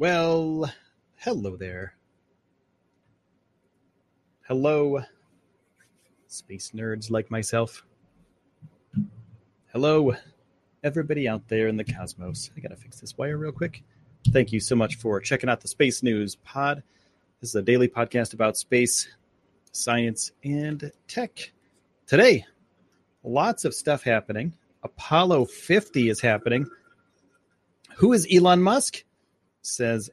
Well, 0.00 0.72
hello 1.16 1.56
there. 1.56 1.92
Hello, 4.48 5.02
space 6.26 6.70
nerds 6.74 7.10
like 7.10 7.30
myself. 7.30 7.84
Hello, 9.74 10.14
everybody 10.82 11.28
out 11.28 11.46
there 11.48 11.68
in 11.68 11.76
the 11.76 11.84
cosmos. 11.84 12.50
I 12.56 12.60
gotta 12.60 12.76
fix 12.76 12.98
this 12.98 13.18
wire 13.18 13.36
real 13.36 13.52
quick. 13.52 13.82
Thank 14.30 14.54
you 14.54 14.60
so 14.60 14.74
much 14.74 14.96
for 14.96 15.20
checking 15.20 15.50
out 15.50 15.60
the 15.60 15.68
Space 15.68 16.02
News 16.02 16.36
Pod. 16.36 16.82
This 17.42 17.50
is 17.50 17.56
a 17.56 17.62
daily 17.62 17.86
podcast 17.86 18.32
about 18.32 18.56
space, 18.56 19.06
science, 19.72 20.32
and 20.42 20.90
tech. 21.08 21.52
Today, 22.06 22.46
lots 23.22 23.66
of 23.66 23.74
stuff 23.74 24.02
happening. 24.02 24.54
Apollo 24.82 25.44
50 25.44 26.08
is 26.08 26.22
happening. 26.22 26.64
Who 27.96 28.14
is 28.14 28.26
Elon 28.34 28.62
Musk? 28.62 29.04
Says 29.62 30.10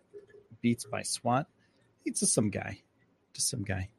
Beats 0.61 0.85
by 0.85 1.03
SWAT. 1.03 1.47
It's 2.05 2.19
just 2.21 2.33
some 2.33 2.49
guy. 2.49 2.79
Just 3.33 3.49
some 3.49 3.63
guy. 3.63 3.89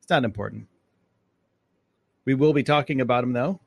It's 0.00 0.10
not 0.10 0.24
important. 0.24 0.66
We 2.24 2.34
will 2.34 2.52
be 2.52 2.62
talking 2.62 3.00
about 3.00 3.24
him 3.24 3.32
though. 3.32 3.60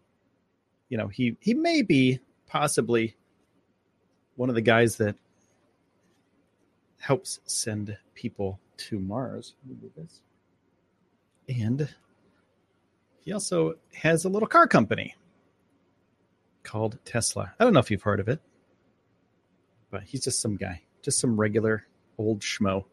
You 0.90 0.98
know, 0.98 1.08
he 1.08 1.38
he 1.40 1.54
may 1.54 1.82
be 1.82 2.20
possibly 2.48 3.16
one 4.36 4.50
of 4.50 4.56
the 4.56 4.62
guys 4.62 4.98
that 4.98 5.16
helps 7.00 7.40
send 7.46 7.98
people 8.14 8.60
to 8.78 9.00
Mars. 9.00 9.56
And 11.48 11.90
he 13.22 13.32
also 13.32 13.76
has 13.94 14.26
a 14.26 14.30
little 14.30 14.48
car 14.48 14.68
company 14.68 15.16
called 16.64 16.98
Tesla. 17.06 17.54
I 17.60 17.64
don't 17.64 17.74
know 17.74 17.80
if 17.80 17.92
you've 17.92 18.02
heard 18.02 18.20
of 18.20 18.28
it, 18.28 18.40
but 19.92 20.04
he's 20.04 20.24
just 20.24 20.42
some 20.42 20.58
guy, 20.58 20.82
just 21.06 21.20
some 21.20 21.40
regular 21.40 21.86
old 22.18 22.42
schmo. 22.42 22.84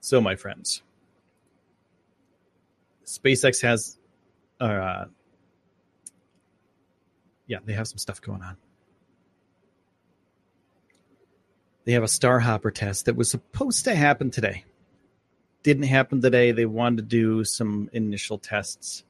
So, 0.00 0.20
my 0.20 0.36
friends, 0.36 0.82
SpaceX 3.04 3.60
has, 3.62 3.98
uh, 4.60 5.06
yeah, 7.48 7.58
they 7.64 7.72
have 7.72 7.88
some 7.88 7.98
stuff 7.98 8.20
going 8.20 8.40
on. 8.40 8.56
They 11.84 11.92
have 11.92 12.04
a 12.04 12.06
Starhopper 12.06 12.72
test 12.72 13.06
that 13.06 13.16
was 13.16 13.28
supposed 13.28 13.84
to 13.84 13.96
happen 13.96 14.30
today. 14.30 14.64
Didn't 15.64 15.84
happen 15.84 16.22
today. 16.22 16.52
They 16.52 16.66
wanted 16.66 16.96
to 16.98 17.02
do 17.02 17.42
some 17.42 17.90
initial 17.92 18.38
tests 18.38 19.02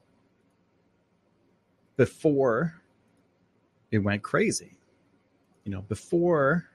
before 1.95 2.81
it 3.91 3.99
went 3.99 4.23
crazy. 4.23 4.77
You 5.63 5.71
know, 5.71 5.81
before 5.81 6.65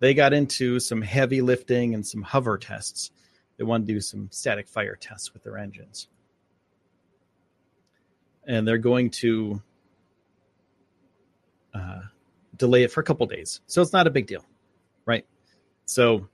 they 0.00 0.14
got 0.14 0.32
into 0.32 0.78
some 0.80 1.02
heavy 1.02 1.40
lifting 1.40 1.94
and 1.94 2.06
some 2.06 2.22
hover 2.22 2.58
tests, 2.58 3.10
they 3.56 3.64
wanted 3.64 3.86
to 3.86 3.94
do 3.94 4.00
some 4.00 4.28
static 4.30 4.68
fire 4.68 4.96
tests 4.96 5.32
with 5.32 5.42
their 5.42 5.58
engines. 5.58 6.08
And 8.46 8.66
they're 8.68 8.78
going 8.78 9.10
to 9.10 9.62
uh, 11.72 12.02
delay 12.56 12.82
it 12.82 12.92
for 12.92 13.00
a 13.00 13.04
couple 13.04 13.26
days. 13.26 13.60
So 13.66 13.80
it's 13.80 13.92
not 13.92 14.06
a 14.06 14.10
big 14.10 14.26
deal, 14.26 14.44
right? 15.06 15.26
So 15.86 16.28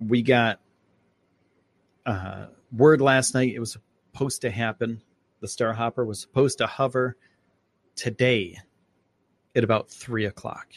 we 0.00 0.22
got 0.22 0.60
uh, 2.04 2.46
word 2.76 3.00
last 3.00 3.34
night 3.34 3.52
it 3.54 3.60
was 3.60 3.76
supposed 4.12 4.42
to 4.42 4.50
happen. 4.50 5.02
The 5.40 5.46
Starhopper 5.46 6.06
was 6.06 6.20
supposed 6.20 6.58
to 6.58 6.66
hover 6.66 7.16
today 7.96 8.58
at 9.54 9.64
about 9.64 9.90
three 9.90 10.26
o'clock 10.26 10.68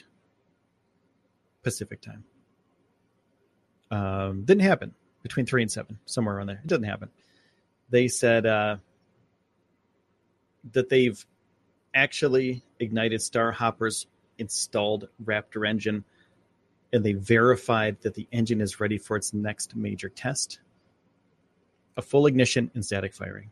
Pacific 1.63 2.01
time. 2.01 2.23
Um, 3.91 4.43
didn't 4.45 4.63
happen 4.63 4.93
between 5.23 5.45
three 5.45 5.61
and 5.61 5.71
seven, 5.71 5.99
somewhere 6.05 6.35
around 6.35 6.47
there. 6.47 6.61
It 6.63 6.67
doesn't 6.67 6.83
happen. 6.83 7.09
They 7.89 8.07
said 8.07 8.45
uh, 8.45 8.77
that 10.73 10.89
they've 10.89 11.23
actually 11.93 12.63
ignited 12.79 13.21
Starhopper's 13.21 14.07
installed 14.37 15.07
Raptor 15.23 15.67
engine, 15.67 16.03
and 16.91 17.03
they 17.03 17.13
verified 17.13 18.01
that 18.01 18.15
the 18.15 18.27
engine 18.31 18.61
is 18.61 18.79
ready 18.79 18.97
for 18.97 19.15
its 19.15 19.33
next 19.33 19.75
major 19.75 20.09
test 20.09 20.59
a 21.97 22.01
full 22.01 22.25
ignition 22.25 22.71
and 22.73 22.83
static 22.83 23.13
firing. 23.13 23.49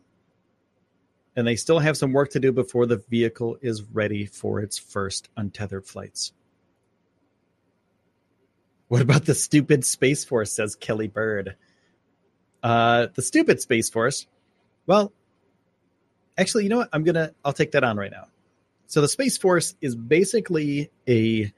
And 1.35 1.47
they 1.47 1.55
still 1.55 1.79
have 1.79 1.97
some 1.97 2.13
work 2.13 2.31
to 2.31 2.39
do 2.39 2.51
before 2.51 2.85
the 2.85 3.03
vehicle 3.09 3.57
is 3.61 3.81
ready 3.81 4.25
for 4.25 4.59
its 4.59 4.77
first 4.77 5.29
untethered 5.35 5.85
flights. 5.85 6.31
What 8.87 9.01
about 9.01 9.25
the 9.25 9.33
stupid 9.33 9.85
Space 9.85 10.23
Force, 10.23 10.51
says 10.51 10.75
Kelly 10.75 11.07
Bird. 11.07 11.55
Uh, 12.61 13.07
the 13.15 13.23
stupid 13.23 13.59
Space 13.61 13.89
Force. 13.89 14.27
Well, 14.85 15.11
actually, 16.37 16.63
you 16.63 16.69
know 16.69 16.77
what? 16.77 16.89
I'm 16.93 17.03
going 17.03 17.15
to, 17.15 17.33
I'll 17.43 17.53
take 17.53 17.71
that 17.71 17.83
on 17.83 17.97
right 17.97 18.11
now. 18.11 18.27
So 18.85 19.01
the 19.01 19.07
Space 19.07 19.37
Force 19.37 19.75
is 19.81 19.95
basically 19.95 20.91
a, 21.07 21.51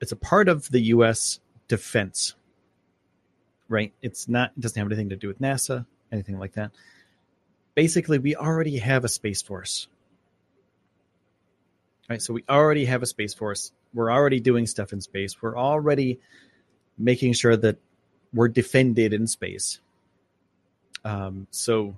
it's 0.00 0.12
a 0.12 0.16
part 0.16 0.48
of 0.48 0.70
the 0.70 0.80
U.S. 0.80 1.40
defense, 1.68 2.34
right? 3.68 3.94
It's 4.02 4.28
not, 4.28 4.52
it 4.56 4.60
doesn't 4.60 4.78
have 4.78 4.88
anything 4.88 5.08
to 5.08 5.16
do 5.16 5.28
with 5.28 5.40
NASA 5.40 5.86
anything 6.12 6.38
like 6.38 6.52
that. 6.54 6.72
Basically, 7.74 8.18
we 8.18 8.36
already 8.36 8.78
have 8.78 9.04
a 9.04 9.08
space 9.08 9.42
force. 9.42 9.88
Right, 12.08 12.20
so 12.20 12.34
we 12.34 12.44
already 12.48 12.86
have 12.86 13.02
a 13.02 13.06
space 13.06 13.34
force. 13.34 13.72
We're 13.94 14.12
already 14.12 14.40
doing 14.40 14.66
stuff 14.66 14.92
in 14.92 15.00
space. 15.00 15.40
We're 15.40 15.56
already 15.56 16.20
making 16.98 17.34
sure 17.34 17.56
that 17.56 17.78
we're 18.32 18.48
defended 18.48 19.12
in 19.12 19.26
space. 19.26 19.80
Um, 21.04 21.46
so 21.50 21.96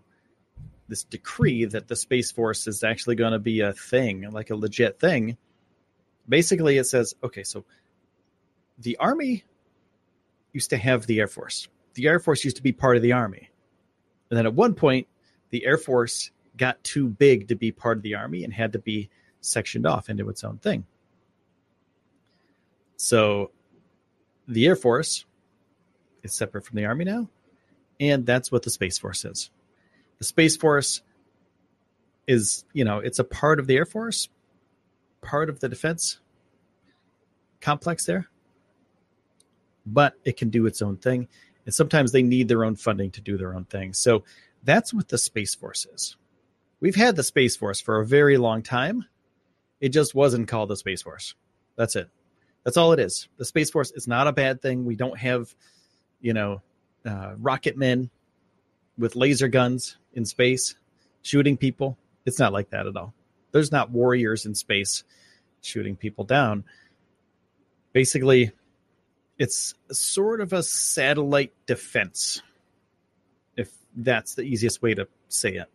this 0.88 1.04
decree 1.04 1.64
that 1.64 1.88
the 1.88 1.96
space 1.96 2.30
force 2.30 2.66
is 2.66 2.84
actually 2.84 3.16
going 3.16 3.32
to 3.32 3.38
be 3.38 3.60
a 3.60 3.72
thing, 3.72 4.30
like 4.30 4.50
a 4.50 4.56
legit 4.56 5.00
thing. 5.00 5.36
Basically, 6.28 6.76
it 6.76 6.84
says, 6.84 7.14
okay, 7.24 7.42
so 7.42 7.64
the 8.78 8.96
army 8.98 9.44
used 10.52 10.70
to 10.70 10.76
have 10.76 11.06
the 11.06 11.20
air 11.20 11.28
force. 11.28 11.68
The 11.94 12.06
air 12.06 12.20
force 12.20 12.44
used 12.44 12.56
to 12.56 12.62
be 12.62 12.72
part 12.72 12.96
of 12.96 13.02
the 13.02 13.12
army. 13.12 13.50
And 14.30 14.38
then 14.38 14.46
at 14.46 14.54
one 14.54 14.74
point, 14.74 15.06
the 15.52 15.64
Air 15.64 15.78
Force 15.78 16.32
got 16.56 16.82
too 16.82 17.06
big 17.06 17.46
to 17.48 17.54
be 17.54 17.70
part 17.70 17.98
of 17.98 18.02
the 18.02 18.16
Army 18.16 18.42
and 18.42 18.52
had 18.52 18.72
to 18.72 18.78
be 18.80 19.08
sectioned 19.40 19.86
off 19.86 20.08
into 20.10 20.28
its 20.28 20.42
own 20.42 20.58
thing. 20.58 20.84
So 22.96 23.52
the 24.48 24.66
Air 24.66 24.76
Force 24.76 25.24
is 26.22 26.34
separate 26.34 26.64
from 26.64 26.76
the 26.76 26.86
Army 26.86 27.04
now. 27.04 27.28
And 28.00 28.26
that's 28.26 28.50
what 28.50 28.62
the 28.62 28.70
Space 28.70 28.98
Force 28.98 29.24
is. 29.24 29.50
The 30.18 30.24
Space 30.24 30.56
Force 30.56 31.02
is, 32.26 32.64
you 32.72 32.84
know, 32.84 32.98
it's 32.98 33.18
a 33.18 33.24
part 33.24 33.60
of 33.60 33.66
the 33.66 33.76
Air 33.76 33.86
Force, 33.86 34.28
part 35.20 35.48
of 35.48 35.60
the 35.60 35.68
defense 35.68 36.18
complex 37.60 38.06
there, 38.06 38.28
but 39.86 40.14
it 40.24 40.36
can 40.36 40.50
do 40.50 40.66
its 40.66 40.82
own 40.82 40.96
thing 40.96 41.28
and 41.64 41.74
sometimes 41.74 42.12
they 42.12 42.22
need 42.22 42.48
their 42.48 42.64
own 42.64 42.76
funding 42.76 43.10
to 43.12 43.20
do 43.20 43.36
their 43.36 43.54
own 43.54 43.64
thing. 43.64 43.92
So 43.92 44.24
that's 44.62 44.94
what 44.94 45.08
the 45.08 45.18
Space 45.18 45.54
Force 45.54 45.86
is. 45.86 46.16
We've 46.80 46.96
had 46.96 47.16
the 47.16 47.22
Space 47.22 47.56
Force 47.56 47.80
for 47.80 48.00
a 48.00 48.06
very 48.06 48.38
long 48.38 48.62
time. 48.62 49.04
It 49.80 49.90
just 49.90 50.14
wasn't 50.14 50.48
called 50.48 50.68
the 50.68 50.76
Space 50.76 51.02
Force. 51.02 51.34
That's 51.76 51.96
it. 51.96 52.08
That's 52.64 52.76
all 52.76 52.92
it 52.92 53.00
is. 53.00 53.28
The 53.38 53.44
Space 53.44 53.70
Force 53.70 53.90
is 53.92 54.06
not 54.06 54.26
a 54.26 54.32
bad 54.32 54.62
thing. 54.62 54.84
We 54.84 54.96
don't 54.96 55.18
have, 55.18 55.54
you 56.20 56.32
know, 56.32 56.62
uh, 57.04 57.34
rocket 57.38 57.76
men 57.76 58.10
with 58.96 59.16
laser 59.16 59.48
guns 59.48 59.96
in 60.12 60.24
space 60.24 60.76
shooting 61.22 61.56
people. 61.56 61.98
It's 62.24 62.38
not 62.38 62.52
like 62.52 62.70
that 62.70 62.86
at 62.86 62.96
all. 62.96 63.14
There's 63.50 63.72
not 63.72 63.90
warriors 63.90 64.46
in 64.46 64.54
space 64.54 65.04
shooting 65.60 65.96
people 65.96 66.24
down. 66.24 66.64
Basically, 67.92 68.52
it's 69.38 69.74
sort 69.90 70.40
of 70.40 70.52
a 70.52 70.62
satellite 70.62 71.52
defense. 71.66 72.42
That's 73.96 74.34
the 74.34 74.42
easiest 74.42 74.82
way 74.82 74.94
to 74.94 75.08
say 75.28 75.54
it. 75.54 75.70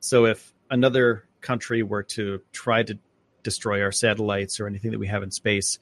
So 0.00 0.26
if 0.26 0.52
another 0.70 1.24
country 1.40 1.82
were 1.82 2.02
to 2.02 2.40
try 2.52 2.82
to 2.82 2.98
destroy 3.42 3.82
our 3.82 3.92
satellites 3.92 4.60
or 4.60 4.66
anything 4.66 4.90
that 4.90 4.98
we 4.98 5.06
have 5.06 5.22
in 5.22 5.30
space, 5.30 5.78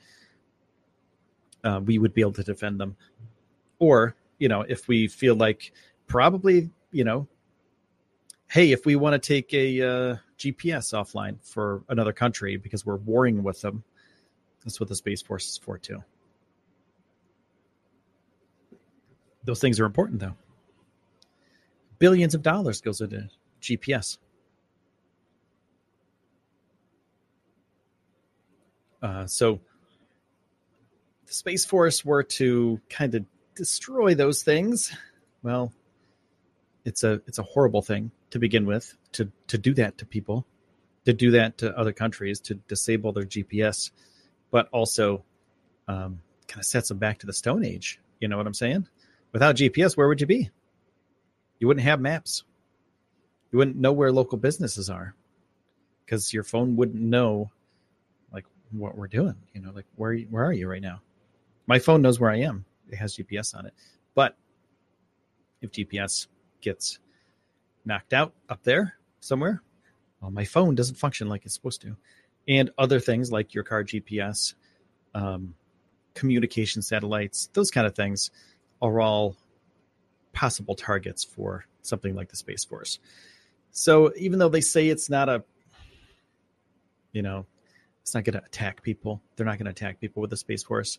uh, 1.63 1.81
we 1.85 1.99
would 1.99 2.15
be 2.15 2.21
able 2.21 2.33
to 2.33 2.45
defend 2.45 2.79
them. 2.79 2.97
Or, 3.79 4.15
you 4.39 4.49
know, 4.49 4.63
if 4.63 4.87
we 4.87 5.09
feel 5.09 5.35
like 5.35 5.73
probably, 6.07 6.71
you 6.93 7.05
know, 7.05 7.27
hey, 8.49 8.73
if 8.73 8.87
we 8.87 8.97
want 8.97 9.15
to 9.15 9.19
take 9.19 9.53
a 9.55 9.81
uh, 9.81 10.17
GPS 10.39 10.93
offline 10.93 11.43
for 11.43 11.83
another 11.89 12.13
country 12.13 12.57
because 12.57 12.85
we're 12.85 12.97
warring 12.97 13.43
with 13.43 13.61
them, 13.63 13.83
that's 14.63 14.79
what 14.79 14.89
the 14.89 14.95
Space 14.95 15.23
Force 15.23 15.49
is 15.49 15.59
for, 15.59 15.79
too. 15.79 16.03
Those 19.45 19.61
things 19.61 19.81
are 19.81 19.85
important, 19.85 20.21
though. 20.21 20.35
Billions 22.05 22.35
of 22.35 22.43
dollars 22.43 22.83
goes 22.83 23.01
into 23.01 23.31
GPS. 23.63 24.19
Uh, 29.03 29.27
so, 29.27 29.63
the 31.27 31.33
Space 31.33 31.65
Force 31.65 32.05
were 32.05 32.23
to 32.23 32.79
kind 32.91 33.15
of 33.15 33.25
destroy 33.57 34.15
those 34.15 34.43
things. 34.43 34.95
Well, 35.43 35.73
it's 36.85 37.05
a 37.05 37.23
it's 37.27 37.39
a 37.39 37.43
horrible 37.43 37.81
thing 37.81 38.11
to 38.33 38.39
begin 38.39 38.67
with 38.67 38.95
to 39.13 39.33
to 39.47 39.57
do 39.57 39.73
that 39.73 39.97
to 39.97 40.05
people, 40.05 40.45
to 41.07 41.15
do 41.15 41.31
that 41.31 41.57
to 41.57 41.75
other 41.75 41.95
countries, 41.95 42.39
to 42.41 42.57
disable 42.57 43.13
their 43.13 43.25
GPS, 43.25 43.93
but 44.51 44.69
also 44.73 45.25
um, 45.89 46.21
kind 46.49 46.61
of 46.61 46.67
sets 46.67 46.91
them 46.91 46.99
back 46.99 47.21
to 47.21 47.27
the 47.27 47.33
Stone 47.33 47.65
Age. 47.65 47.99
You 48.21 48.29
know 48.29 48.37
what 48.37 48.47
I'm 48.47 48.53
saying? 48.53 48.89
Without 49.33 49.57
GPS, 49.57 49.97
where 49.97 50.07
would 50.07 50.21
you 50.21 50.27
be? 50.27 50.51
You 51.65 51.69
wouldn't 51.69 51.87
have 51.87 51.99
maps. 51.99 52.45
You 53.51 53.57
wouldn't 53.57 53.79
know 53.79 53.95
where 53.95 54.13
local 54.13 54.37
businesses 54.37 54.91
are 54.91 55.15
because 56.05 56.31
your 56.31 56.43
phone 56.43 56.77
wouldn't 56.77 57.01
know 57.01 57.51
like 58.31 58.45
what 58.71 58.99
we're 58.99 59.09
doing. 59.09 59.37
You 59.55 59.63
know, 59.63 59.71
like 59.71 59.87
where 59.97 60.15
where 60.29 60.45
are 60.45 60.53
you 60.53 60.69
right 60.69 60.83
now? 60.83 61.01
My 61.67 61.79
phone 61.79 62.03
knows 62.03 62.21
where 62.21 62.31
I 62.31 62.41
am. 62.41 62.67
It 62.91 62.97
has 62.97 63.17
GPS 63.17 63.57
on 63.57 63.65
it. 63.65 63.73
But 64.15 64.37
if 65.63 65.71
GPS 65.71 66.27
gets 66.61 66.99
knocked 67.87 68.13
out 68.13 68.35
up 68.51 68.63
there 68.63 68.97
somewhere, 69.21 69.63
well, 70.21 70.31
my 70.31 70.45
phone 70.45 70.75
doesn't 70.75 70.97
function 70.97 71.31
like 71.31 71.47
it's 71.47 71.55
supposed 71.55 71.81
to. 71.81 71.97
And 72.47 72.73
other 72.77 73.01
things 73.01 73.33
like 73.33 73.55
your 73.55 73.65
car 73.65 73.85
GPS, 73.85 74.53
um, 75.15 75.55
communication 76.13 76.83
satellites, 76.83 77.49
those 77.55 77.71
kind 77.71 77.87
of 77.87 77.95
things 77.95 78.31
are 78.83 79.01
all 79.01 79.39
possible 80.35 80.75
targets 80.75 81.25
for 81.25 81.65
something 81.83 82.15
like 82.15 82.29
the 82.29 82.37
Space 82.37 82.65
Force. 82.65 82.99
So 83.71 84.13
even 84.17 84.39
though 84.39 84.49
they 84.49 84.61
say 84.61 84.89
it's 84.89 85.09
not 85.09 85.29
a, 85.29 85.45
you 87.13 87.23
know, 87.23 87.47
it's 88.03 88.15
not 88.15 88.25
going 88.25 88.39
to 88.39 88.45
attack 88.45 88.83
people, 88.83 89.23
they're 89.37 89.47
not 89.47 89.59
going 89.59 89.65
to 89.65 89.71
attack 89.71 90.01
people 90.01 90.21
with 90.21 90.31
the 90.31 90.37
Space 90.37 90.63
Force. 90.63 90.99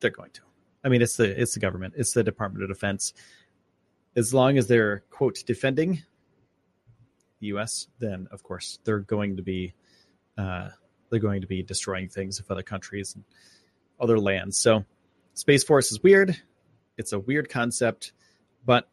They're 0.00 0.10
going 0.10 0.30
to. 0.32 0.42
I 0.84 0.88
mean, 0.88 1.02
it's 1.02 1.16
the 1.16 1.40
it's 1.40 1.54
the 1.54 1.60
government, 1.60 1.94
it's 1.96 2.12
the 2.12 2.22
Department 2.22 2.62
of 2.62 2.68
Defense. 2.68 3.14
As 4.16 4.32
long 4.32 4.58
as 4.58 4.68
they're 4.68 5.00
quote 5.10 5.42
defending 5.46 6.02
the 7.40 7.48
U.S., 7.48 7.88
then 7.98 8.28
of 8.30 8.42
course 8.42 8.78
they're 8.84 9.00
going 9.00 9.38
to 9.38 9.42
be 9.42 9.74
uh, 10.38 10.68
they're 11.10 11.20
going 11.20 11.40
to 11.40 11.46
be 11.46 11.62
destroying 11.62 12.08
things 12.08 12.38
of 12.38 12.50
other 12.50 12.62
countries 12.62 13.14
and 13.14 13.24
other 14.00 14.18
lands. 14.18 14.58
So 14.58 14.84
Space 15.34 15.64
Force 15.64 15.90
is 15.90 16.02
weird. 16.02 16.36
It's 16.96 17.12
a 17.12 17.18
weird 17.18 17.48
concept, 17.48 18.12
but 18.64 18.88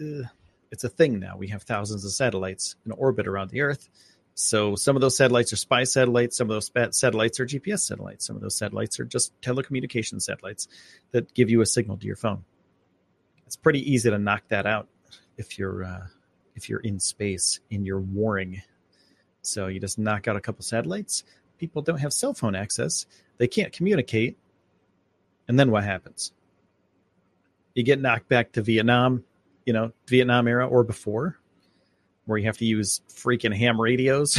uh, 0.00 0.24
it's 0.70 0.84
a 0.84 0.88
thing 0.88 1.20
now. 1.20 1.36
We 1.36 1.48
have 1.48 1.62
thousands 1.62 2.04
of 2.04 2.12
satellites 2.12 2.76
in 2.84 2.92
orbit 2.92 3.26
around 3.26 3.50
the 3.50 3.60
Earth. 3.60 3.88
So 4.34 4.74
some 4.74 4.96
of 4.96 5.02
those 5.02 5.16
satellites 5.16 5.52
are 5.52 5.56
spy 5.56 5.84
satellites. 5.84 6.36
Some 6.36 6.50
of 6.50 6.54
those 6.54 6.96
satellites 6.96 7.38
are 7.38 7.46
GPS 7.46 7.80
satellites. 7.80 8.26
Some 8.26 8.34
of 8.34 8.42
those 8.42 8.56
satellites 8.56 8.98
are 8.98 9.04
just 9.04 9.40
telecommunication 9.40 10.20
satellites 10.20 10.66
that 11.12 11.32
give 11.34 11.50
you 11.50 11.60
a 11.60 11.66
signal 11.66 11.96
to 11.98 12.06
your 12.06 12.16
phone. 12.16 12.44
It's 13.46 13.56
pretty 13.56 13.88
easy 13.92 14.10
to 14.10 14.18
knock 14.18 14.42
that 14.48 14.66
out 14.66 14.88
if 15.36 15.58
you're 15.58 15.84
uh, 15.84 16.06
if 16.56 16.68
you're 16.68 16.80
in 16.80 16.98
space 16.98 17.60
and 17.70 17.86
you're 17.86 18.00
warring. 18.00 18.62
So 19.42 19.68
you 19.68 19.78
just 19.78 19.98
knock 19.98 20.26
out 20.26 20.36
a 20.36 20.40
couple 20.40 20.64
satellites. 20.64 21.22
People 21.58 21.82
don't 21.82 21.98
have 21.98 22.12
cell 22.12 22.34
phone 22.34 22.56
access. 22.56 23.06
They 23.38 23.46
can't 23.46 23.72
communicate. 23.72 24.36
And 25.46 25.58
then 25.58 25.70
what 25.70 25.84
happens? 25.84 26.32
You 27.74 27.82
get 27.82 28.00
knocked 28.00 28.28
back 28.28 28.52
to 28.52 28.62
Vietnam, 28.62 29.24
you 29.66 29.72
know, 29.72 29.92
Vietnam 30.08 30.46
era 30.48 30.66
or 30.66 30.84
before, 30.84 31.38
where 32.26 32.38
you 32.38 32.46
have 32.46 32.58
to 32.58 32.64
use 32.64 33.00
freaking 33.08 33.54
ham 33.54 33.80
radios. 33.80 34.38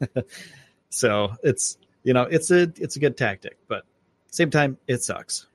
so 0.90 1.34
it's 1.42 1.78
you 2.02 2.12
know 2.12 2.22
it's 2.22 2.50
a 2.50 2.72
it's 2.76 2.96
a 2.96 2.98
good 2.98 3.16
tactic, 3.16 3.58
but 3.68 3.84
same 4.30 4.50
time 4.50 4.78
it 4.86 5.02
sucks. 5.02 5.46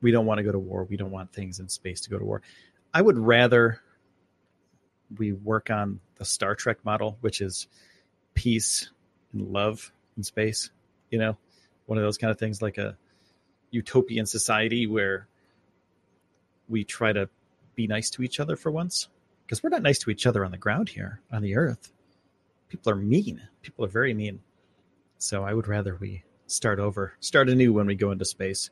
We 0.00 0.12
don't 0.12 0.26
want 0.26 0.38
to 0.38 0.44
go 0.44 0.52
to 0.52 0.58
war. 0.58 0.84
We 0.84 0.96
don't 0.96 1.10
want 1.10 1.32
things 1.32 1.58
in 1.58 1.68
space 1.68 2.00
to 2.02 2.10
go 2.10 2.18
to 2.18 2.24
war. 2.24 2.42
I 2.94 3.02
would 3.02 3.18
rather 3.18 3.80
we 5.16 5.32
work 5.32 5.70
on 5.70 6.00
the 6.16 6.24
Star 6.24 6.54
Trek 6.54 6.84
model, 6.84 7.16
which 7.20 7.40
is 7.40 7.68
peace 8.34 8.90
and 9.32 9.52
love 9.52 9.92
in 10.16 10.22
space. 10.22 10.70
You 11.10 11.18
know, 11.18 11.36
one 11.86 11.98
of 11.98 12.04
those 12.04 12.18
kind 12.18 12.30
of 12.30 12.38
things 12.38 12.60
like 12.60 12.78
a 12.78 12.96
utopian 13.70 14.26
society 14.26 14.86
where 14.86 15.27
we 16.68 16.84
try 16.84 17.12
to 17.12 17.28
be 17.74 17.86
nice 17.86 18.10
to 18.10 18.22
each 18.22 18.40
other 18.40 18.56
for 18.56 18.70
once? 18.70 19.08
Because 19.44 19.62
we're 19.62 19.70
not 19.70 19.82
nice 19.82 19.98
to 20.00 20.10
each 20.10 20.26
other 20.26 20.44
on 20.44 20.50
the 20.50 20.58
ground 20.58 20.88
here 20.88 21.20
on 21.32 21.42
the 21.42 21.56
earth. 21.56 21.92
People 22.68 22.92
are 22.92 22.96
mean. 22.96 23.40
People 23.62 23.84
are 23.84 23.88
very 23.88 24.12
mean. 24.14 24.40
So 25.18 25.42
i 25.42 25.52
would 25.52 25.66
rather 25.66 25.96
we 25.96 26.22
start 26.46 26.78
over 26.78 27.12
start 27.20 27.48
anew 27.48 27.72
when 27.72 27.86
we 27.86 27.94
go 27.94 28.10
into 28.10 28.24
space. 28.24 28.70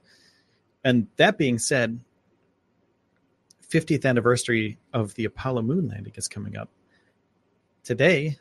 And 0.84 1.08
that 1.16 1.38
being 1.38 1.58
said 1.58 2.00
50th 3.68 4.04
anniversary 4.04 4.78
of 4.92 5.14
the 5.14 5.24
apollo 5.24 5.62
moon 5.62 5.88
landing 5.88 6.12
is 6.16 6.28
coming 6.28 6.56
up. 6.56 6.68
Today 7.82 8.38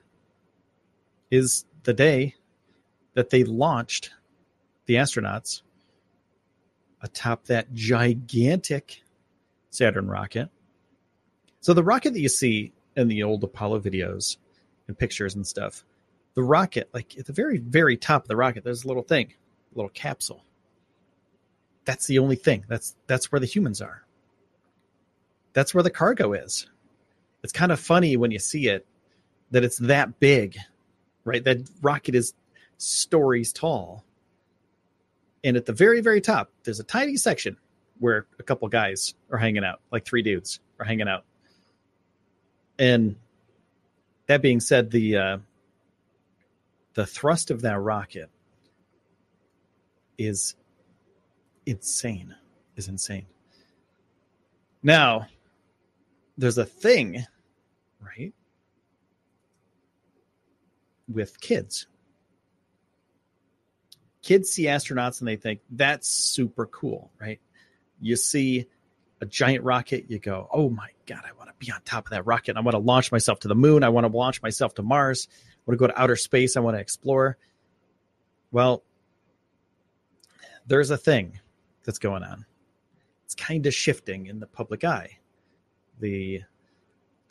is 1.31 1.65
the 1.83 1.93
day 1.93 2.35
that 3.13 3.29
they 3.29 3.43
launched 3.43 4.11
the 4.85 4.95
astronauts 4.95 5.61
atop 7.01 7.45
that 7.45 7.73
gigantic 7.73 9.01
Saturn 9.75 10.07
rocket. 10.07 10.49
So 11.59 11.73
the 11.73 11.83
rocket 11.83 12.13
that 12.13 12.19
you 12.19 12.29
see 12.29 12.73
in 12.95 13.07
the 13.07 13.23
old 13.23 13.43
Apollo 13.43 13.81
videos 13.81 14.37
and 14.87 14.97
pictures 14.97 15.35
and 15.35 15.45
stuff, 15.45 15.83
the 16.33 16.43
rocket, 16.43 16.89
like 16.93 17.17
at 17.17 17.25
the 17.25 17.33
very, 17.33 17.57
very 17.57 17.97
top 17.97 18.23
of 18.23 18.27
the 18.27 18.35
rocket, 18.35 18.63
there's 18.63 18.83
a 18.83 18.87
little 18.87 19.03
thing, 19.03 19.33
a 19.73 19.77
little 19.77 19.89
capsule. 19.89 20.43
That's 21.85 22.07
the 22.07 22.19
only 22.19 22.35
thing. 22.35 22.65
That's 22.67 22.95
that's 23.07 23.31
where 23.31 23.39
the 23.39 23.45
humans 23.45 23.81
are. 23.81 24.05
That's 25.53 25.73
where 25.73 25.83
the 25.83 25.89
cargo 25.89 26.33
is. 26.33 26.67
It's 27.43 27.53
kind 27.53 27.71
of 27.71 27.79
funny 27.79 28.17
when 28.17 28.31
you 28.31 28.39
see 28.39 28.67
it 28.67 28.87
that 29.51 29.63
it's 29.63 29.77
that 29.77 30.19
big, 30.19 30.57
right? 31.23 31.43
That 31.43 31.69
rocket 31.81 32.15
is 32.15 32.33
stories 32.77 33.53
tall 33.53 34.03
and 35.45 35.55
at 35.55 35.67
the 35.67 35.73
very, 35.73 36.01
very 36.01 36.21
top, 36.21 36.49
there's 36.63 36.79
a 36.79 36.83
tiny 36.83 37.17
section 37.17 37.55
where 37.99 38.25
a 38.39 38.43
couple 38.43 38.67
guys 38.67 39.13
are 39.31 39.37
hanging 39.37 39.63
out, 39.63 39.79
like 39.91 40.05
three 40.05 40.21
dudes 40.21 40.59
are 40.79 40.85
hanging 40.85 41.07
out. 41.07 41.23
And 42.77 43.15
that 44.27 44.41
being 44.41 44.59
said, 44.59 44.91
the 44.91 45.17
uh, 45.17 45.37
the 46.93 47.05
thrust 47.05 47.51
of 47.51 47.61
that 47.61 47.79
rocket 47.79 48.29
is 50.17 50.55
insane. 51.65 52.35
Is 52.75 52.89
insane. 52.89 53.25
Now, 54.83 55.27
there's 56.37 56.57
a 56.57 56.65
thing, 56.65 57.25
right, 58.01 58.33
with 61.07 61.39
kids 61.39 61.87
kids 64.25 64.49
see 64.49 64.63
astronauts 64.63 65.19
and 65.19 65.27
they 65.27 65.35
think 65.35 65.61
that's 65.69 66.09
super 66.09 66.65
cool, 66.65 67.11
right? 67.21 67.39
You 67.99 68.15
see 68.15 68.67
a 69.21 69.25
giant 69.25 69.63
rocket, 69.63 70.05
you 70.09 70.19
go, 70.19 70.47
oh 70.51 70.69
my 70.69 70.89
God, 71.05 71.21
I 71.25 71.31
want 71.37 71.49
to 71.49 71.55
be 71.65 71.71
on 71.71 71.81
top 71.83 72.07
of 72.07 72.11
that 72.11 72.25
rocket. 72.25 72.57
I 72.57 72.61
want 72.61 72.73
to 72.73 72.79
launch 72.79 73.11
myself 73.11 73.39
to 73.41 73.47
the 73.47 73.55
moon. 73.55 73.83
I 73.83 73.89
want 73.89 74.05
to 74.05 74.15
launch 74.15 74.41
myself 74.41 74.75
to 74.75 74.83
Mars. 74.83 75.27
I 75.31 75.61
want 75.65 75.79
to 75.79 75.79
go 75.79 75.87
to 75.87 76.01
outer 76.01 76.15
space. 76.15 76.57
I 76.57 76.59
want 76.59 76.75
to 76.75 76.81
explore. 76.81 77.37
Well, 78.51 78.83
there's 80.67 80.89
a 80.89 80.97
thing 80.97 81.39
that's 81.83 81.99
going 81.99 82.23
on. 82.23 82.45
It's 83.25 83.35
kind 83.35 83.65
of 83.65 83.73
shifting 83.73 84.27
in 84.27 84.39
the 84.39 84.47
public 84.47 84.83
eye. 84.83 85.17
The 85.99 86.41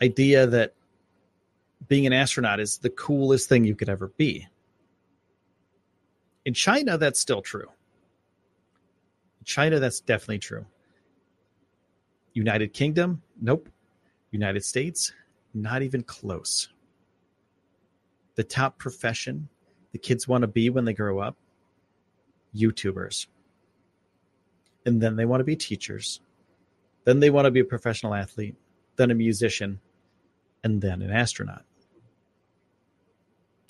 idea 0.03 0.47
that 0.47 0.75
being 1.87 2.07
an 2.07 2.13
astronaut 2.13 2.61
is 2.61 2.79
the 2.79 2.91
coolest 2.91 3.49
thing 3.49 3.65
you 3.65 3.77
could 3.77 3.89
ever 3.89 4.09
be. 4.09 4.49
In 6.45 6.55
China, 6.55 6.99
that's 6.99 7.21
still 7.21 7.43
true. 7.43 7.69
In 9.45 9.47
China, 9.47 9.79
that's 9.79 10.01
definitely 10.01 10.39
true. 10.39 10.65
United 12.33 12.73
Kingdom, 12.73 13.21
nope. 13.43 13.69
United 14.31 14.65
States, 14.65 15.13
not 15.53 15.83
even 15.83 16.03
close. 16.03 16.69
The 18.37 18.43
top 18.43 18.79
profession 18.79 19.51
the 19.93 19.99
kids 19.99 20.27
want 20.27 20.43
to 20.43 20.49
be 20.49 20.71
when 20.71 20.87
they 20.87 20.95
grow 20.95 21.19
up, 21.19 21.37
YouTubers. 22.57 23.27
And 24.87 25.03
then 25.03 25.15
they 25.17 25.27
want 25.27 25.41
to 25.41 25.45
be 25.45 25.57
teachers. 25.57 26.23
Then 27.05 27.21
they 27.21 27.29
want 27.29 27.45
to 27.45 27.51
be 27.51 27.61
a 27.61 27.65
professional 27.65 28.15
athlete, 28.15 28.57
then 28.97 29.11
a 29.11 29.15
musician, 29.15 29.79
and 30.65 30.81
then 30.81 31.03
an 31.03 31.11
astronaut. 31.11 31.67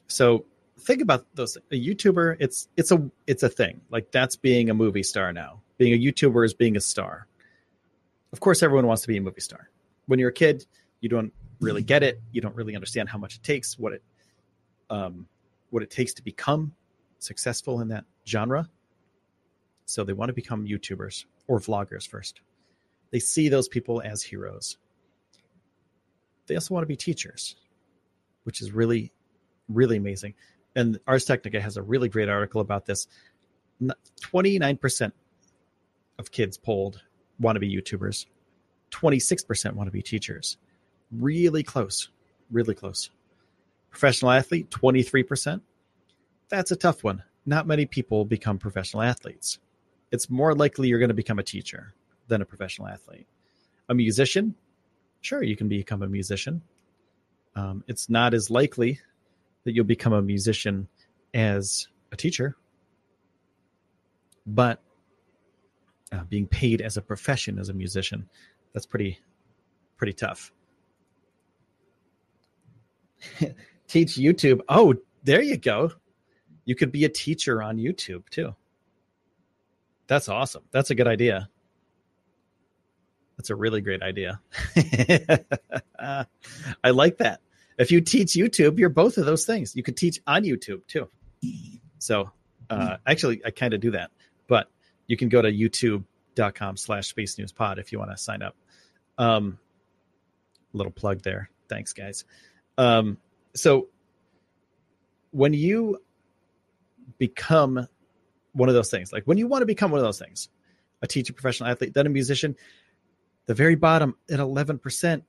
So 0.06 0.44
think 0.78 1.02
about 1.02 1.26
those. 1.34 1.56
A 1.56 1.74
YouTuber, 1.74 2.36
it's 2.38 2.68
it's 2.76 2.92
a 2.92 3.10
it's 3.26 3.42
a 3.42 3.48
thing. 3.48 3.80
Like 3.90 4.12
that's 4.12 4.36
being 4.36 4.70
a 4.70 4.74
movie 4.74 5.02
star 5.02 5.32
now. 5.32 5.63
Being 5.78 5.92
a 5.92 5.98
YouTuber 5.98 6.44
is 6.44 6.54
being 6.54 6.76
a 6.76 6.80
star. 6.80 7.26
Of 8.32 8.40
course, 8.40 8.62
everyone 8.62 8.86
wants 8.86 9.02
to 9.02 9.08
be 9.08 9.16
a 9.16 9.20
movie 9.20 9.40
star. 9.40 9.70
When 10.06 10.18
you're 10.18 10.30
a 10.30 10.32
kid, 10.32 10.66
you 11.00 11.08
don't 11.08 11.32
really 11.60 11.82
get 11.82 12.02
it. 12.02 12.20
You 12.32 12.40
don't 12.40 12.54
really 12.54 12.74
understand 12.74 13.08
how 13.08 13.18
much 13.18 13.36
it 13.36 13.42
takes, 13.42 13.78
what 13.78 13.92
it 13.92 14.02
um, 14.90 15.26
what 15.70 15.82
it 15.82 15.90
takes 15.90 16.14
to 16.14 16.22
become 16.22 16.74
successful 17.18 17.80
in 17.80 17.88
that 17.88 18.04
genre. 18.26 18.68
So 19.86 20.04
they 20.04 20.12
want 20.12 20.28
to 20.28 20.34
become 20.34 20.66
YouTubers 20.66 21.24
or 21.46 21.58
vloggers 21.58 22.06
first. 22.08 22.40
They 23.10 23.18
see 23.18 23.48
those 23.48 23.68
people 23.68 24.02
as 24.02 24.22
heroes. 24.22 24.78
They 26.46 26.54
also 26.54 26.74
want 26.74 26.82
to 26.82 26.88
be 26.88 26.96
teachers, 26.96 27.56
which 28.44 28.60
is 28.60 28.72
really, 28.72 29.12
really 29.68 29.96
amazing. 29.96 30.34
And 30.76 30.98
Ars 31.06 31.24
Technica 31.24 31.60
has 31.60 31.76
a 31.76 31.82
really 31.82 32.08
great 32.08 32.28
article 32.28 32.60
about 32.60 32.86
this. 32.86 33.06
29% 33.82 35.12
of 36.18 36.30
kids 36.30 36.56
polled 36.56 37.00
want 37.38 37.56
to 37.56 37.60
be 37.60 37.74
YouTubers, 37.74 38.26
26% 38.90 39.72
want 39.72 39.88
to 39.88 39.92
be 39.92 40.02
teachers. 40.02 40.56
Really 41.10 41.62
close, 41.62 42.10
really 42.50 42.74
close. 42.74 43.10
Professional 43.90 44.30
athlete, 44.30 44.70
23%. 44.70 45.60
That's 46.48 46.70
a 46.70 46.76
tough 46.76 47.02
one. 47.02 47.22
Not 47.46 47.66
many 47.66 47.86
people 47.86 48.24
become 48.24 48.58
professional 48.58 49.02
athletes. 49.02 49.58
It's 50.10 50.30
more 50.30 50.54
likely 50.54 50.88
you're 50.88 50.98
going 50.98 51.08
to 51.08 51.14
become 51.14 51.38
a 51.38 51.44
teacher 51.44 51.94
than 52.28 52.40
a 52.40 52.44
professional 52.44 52.88
athlete. 52.88 53.26
A 53.88 53.94
musician, 53.94 54.54
sure, 55.20 55.42
you 55.42 55.56
can 55.56 55.68
become 55.68 56.02
a 56.02 56.08
musician. 56.08 56.62
Um, 57.56 57.84
it's 57.86 58.08
not 58.08 58.34
as 58.34 58.50
likely 58.50 59.00
that 59.64 59.74
you'll 59.74 59.84
become 59.84 60.12
a 60.12 60.22
musician 60.22 60.88
as 61.32 61.88
a 62.12 62.16
teacher, 62.16 62.56
but 64.46 64.80
uh, 66.14 66.24
being 66.24 66.46
paid 66.46 66.80
as 66.80 66.96
a 66.96 67.02
profession 67.02 67.58
as 67.58 67.68
a 67.68 67.74
musician, 67.74 68.28
that's 68.72 68.86
pretty 68.86 69.18
pretty 69.96 70.12
tough. 70.12 70.52
Teach 73.88 74.16
YouTube. 74.16 74.60
Oh, 74.68 74.94
there 75.22 75.42
you 75.42 75.56
go. 75.56 75.92
You 76.64 76.74
could 76.74 76.92
be 76.92 77.04
a 77.04 77.08
teacher 77.08 77.62
on 77.62 77.78
YouTube 77.78 78.28
too. 78.30 78.54
That's 80.06 80.28
awesome. 80.28 80.64
That's 80.70 80.90
a 80.90 80.94
good 80.94 81.06
idea. 81.06 81.48
That's 83.36 83.50
a 83.50 83.56
really 83.56 83.80
great 83.80 84.02
idea. 84.02 84.40
I 85.98 86.90
like 86.90 87.18
that. 87.18 87.40
If 87.78 87.90
you 87.90 88.00
teach 88.00 88.34
YouTube, 88.34 88.78
you're 88.78 88.88
both 88.88 89.18
of 89.18 89.26
those 89.26 89.44
things. 89.44 89.74
You 89.74 89.82
could 89.82 89.96
teach 89.96 90.20
on 90.26 90.44
YouTube 90.44 90.86
too. 90.86 91.08
So, 91.98 92.30
uh, 92.70 92.98
actually, 93.06 93.42
I 93.44 93.50
kind 93.50 93.74
of 93.74 93.80
do 93.80 93.90
that, 93.92 94.10
but 94.46 94.70
you 95.06 95.16
can 95.16 95.28
go 95.28 95.42
to 95.42 95.50
youtube.com 95.50 96.76
slash 96.76 97.08
space 97.08 97.38
news 97.38 97.52
pod 97.52 97.78
if 97.78 97.92
you 97.92 97.98
want 97.98 98.10
to 98.10 98.16
sign 98.16 98.42
up. 98.42 98.56
Um, 99.18 99.58
little 100.72 100.92
plug 100.92 101.22
there. 101.22 101.50
Thanks, 101.68 101.92
guys. 101.92 102.24
Um, 102.76 103.18
so, 103.54 103.88
when 105.30 105.52
you 105.52 105.98
become 107.18 107.88
one 108.52 108.68
of 108.68 108.74
those 108.74 108.90
things, 108.90 109.12
like 109.12 109.24
when 109.24 109.38
you 109.38 109.46
want 109.46 109.62
to 109.62 109.66
become 109.66 109.90
one 109.90 109.98
of 109.98 110.04
those 110.04 110.18
things, 110.18 110.48
a 111.02 111.06
teacher, 111.06 111.32
professional 111.32 111.70
athlete, 111.70 111.94
then 111.94 112.06
a 112.06 112.10
musician, 112.10 112.56
the 113.46 113.54
very 113.54 113.74
bottom 113.74 114.16
at 114.30 114.38
11%, 114.38 115.22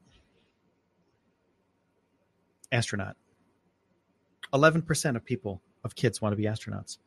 astronaut. 2.72 3.16
11% 4.54 5.16
of 5.16 5.26
people, 5.26 5.62
of 5.84 5.96
kids, 5.96 6.22
want 6.22 6.34
to 6.34 6.38
be 6.38 6.44
astronauts. 6.44 6.98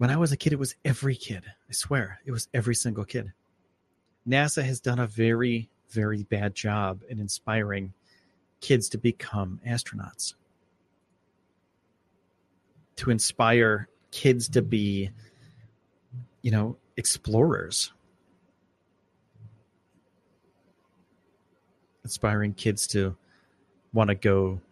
When 0.00 0.08
I 0.08 0.16
was 0.16 0.32
a 0.32 0.36
kid, 0.38 0.54
it 0.54 0.58
was 0.58 0.76
every 0.82 1.14
kid. 1.14 1.44
I 1.44 1.72
swear, 1.74 2.20
it 2.24 2.32
was 2.32 2.48
every 2.54 2.74
single 2.74 3.04
kid. 3.04 3.34
NASA 4.26 4.64
has 4.64 4.80
done 4.80 4.98
a 4.98 5.06
very, 5.06 5.68
very 5.90 6.22
bad 6.22 6.54
job 6.54 7.02
in 7.10 7.20
inspiring 7.20 7.92
kids 8.62 8.88
to 8.88 8.96
become 8.96 9.60
astronauts, 9.68 10.36
to 12.96 13.10
inspire 13.10 13.90
kids 14.10 14.48
to 14.48 14.62
be, 14.62 15.10
you 16.40 16.50
know, 16.50 16.78
explorers, 16.96 17.92
inspiring 22.04 22.54
kids 22.54 22.86
to 22.86 23.14
want 23.92 24.08
to 24.08 24.14
go 24.14 24.62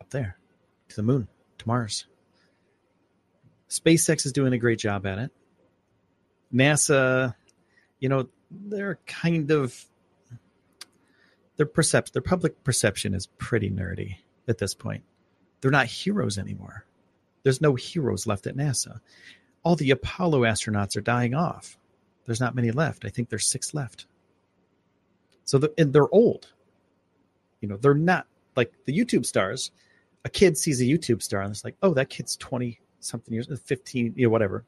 up 0.00 0.10
there 0.10 0.38
to 0.90 0.94
the 0.94 1.02
moon, 1.02 1.26
to 1.58 1.66
Mars. 1.66 2.06
SpaceX 3.74 4.24
is 4.24 4.32
doing 4.32 4.52
a 4.52 4.58
great 4.58 4.78
job 4.78 5.04
at 5.06 5.18
it. 5.18 5.30
NASA, 6.54 7.34
you 7.98 8.08
know, 8.08 8.28
they're 8.50 8.98
kind 9.06 9.50
of 9.50 9.84
their 11.56 11.66
perception, 11.66 12.12
their 12.12 12.22
public 12.22 12.62
perception 12.62 13.14
is 13.14 13.26
pretty 13.26 13.70
nerdy 13.70 14.16
at 14.46 14.58
this 14.58 14.74
point. 14.74 15.02
They're 15.60 15.70
not 15.70 15.86
heroes 15.86 16.38
anymore. 16.38 16.84
There's 17.42 17.60
no 17.60 17.74
heroes 17.74 18.26
left 18.26 18.46
at 18.46 18.56
NASA. 18.56 19.00
All 19.64 19.76
the 19.76 19.90
Apollo 19.90 20.42
astronauts 20.42 20.96
are 20.96 21.00
dying 21.00 21.34
off. 21.34 21.78
There's 22.26 22.40
not 22.40 22.54
many 22.54 22.70
left. 22.70 23.04
I 23.04 23.08
think 23.08 23.28
there's 23.28 23.46
six 23.46 23.74
left. 23.74 24.06
So 25.44 25.58
the, 25.58 25.72
and 25.76 25.92
they're 25.92 26.12
old. 26.12 26.52
You 27.60 27.68
know, 27.68 27.76
they're 27.76 27.94
not 27.94 28.26
like 28.56 28.72
the 28.84 28.96
YouTube 28.96 29.26
stars. 29.26 29.70
A 30.24 30.30
kid 30.30 30.56
sees 30.56 30.80
a 30.80 30.84
YouTube 30.84 31.22
star 31.22 31.42
and 31.42 31.50
it's 31.50 31.64
like, 31.64 31.76
oh, 31.82 31.94
that 31.94 32.08
kid's 32.08 32.36
20 32.36 32.78
something 33.04 33.32
years, 33.32 33.48
15, 33.64 34.14
you 34.16 34.26
know, 34.26 34.30
whatever, 34.30 34.64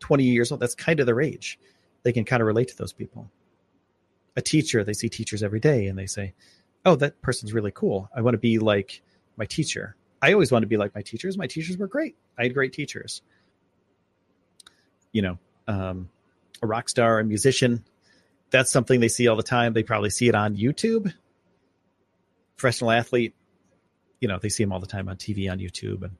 20 0.00 0.24
years 0.24 0.52
old. 0.52 0.60
That's 0.60 0.74
kind 0.74 1.00
of 1.00 1.06
their 1.06 1.20
age. 1.20 1.58
They 2.02 2.12
can 2.12 2.24
kind 2.24 2.40
of 2.40 2.46
relate 2.46 2.68
to 2.68 2.76
those 2.76 2.92
people. 2.92 3.30
A 4.36 4.42
teacher, 4.42 4.84
they 4.84 4.92
see 4.92 5.08
teachers 5.08 5.42
every 5.42 5.60
day 5.60 5.86
and 5.86 5.98
they 5.98 6.06
say, 6.06 6.34
oh, 6.84 6.94
that 6.96 7.20
person's 7.22 7.52
really 7.52 7.70
cool. 7.70 8.08
I 8.14 8.20
want 8.20 8.34
to 8.34 8.38
be 8.38 8.58
like 8.58 9.02
my 9.36 9.44
teacher. 9.44 9.96
I 10.22 10.32
always 10.32 10.52
wanted 10.52 10.66
to 10.66 10.68
be 10.68 10.76
like 10.76 10.94
my 10.94 11.02
teachers. 11.02 11.36
My 11.36 11.46
teachers 11.46 11.76
were 11.76 11.86
great. 11.86 12.16
I 12.38 12.44
had 12.44 12.54
great 12.54 12.72
teachers. 12.72 13.22
You 15.12 15.22
know, 15.22 15.38
um, 15.66 16.10
a 16.62 16.66
rock 16.66 16.88
star, 16.88 17.18
a 17.18 17.24
musician, 17.24 17.84
that's 18.50 18.70
something 18.70 19.00
they 19.00 19.08
see 19.08 19.28
all 19.28 19.36
the 19.36 19.42
time. 19.42 19.72
They 19.72 19.82
probably 19.82 20.10
see 20.10 20.28
it 20.28 20.34
on 20.34 20.56
YouTube. 20.56 21.12
Professional 22.56 22.90
athlete, 22.90 23.34
you 24.20 24.28
know, 24.28 24.38
they 24.38 24.48
see 24.48 24.64
them 24.64 24.72
all 24.72 24.80
the 24.80 24.86
time 24.86 25.08
on 25.08 25.16
TV, 25.16 25.50
on 25.50 25.58
YouTube. 25.58 26.02
And 26.02 26.16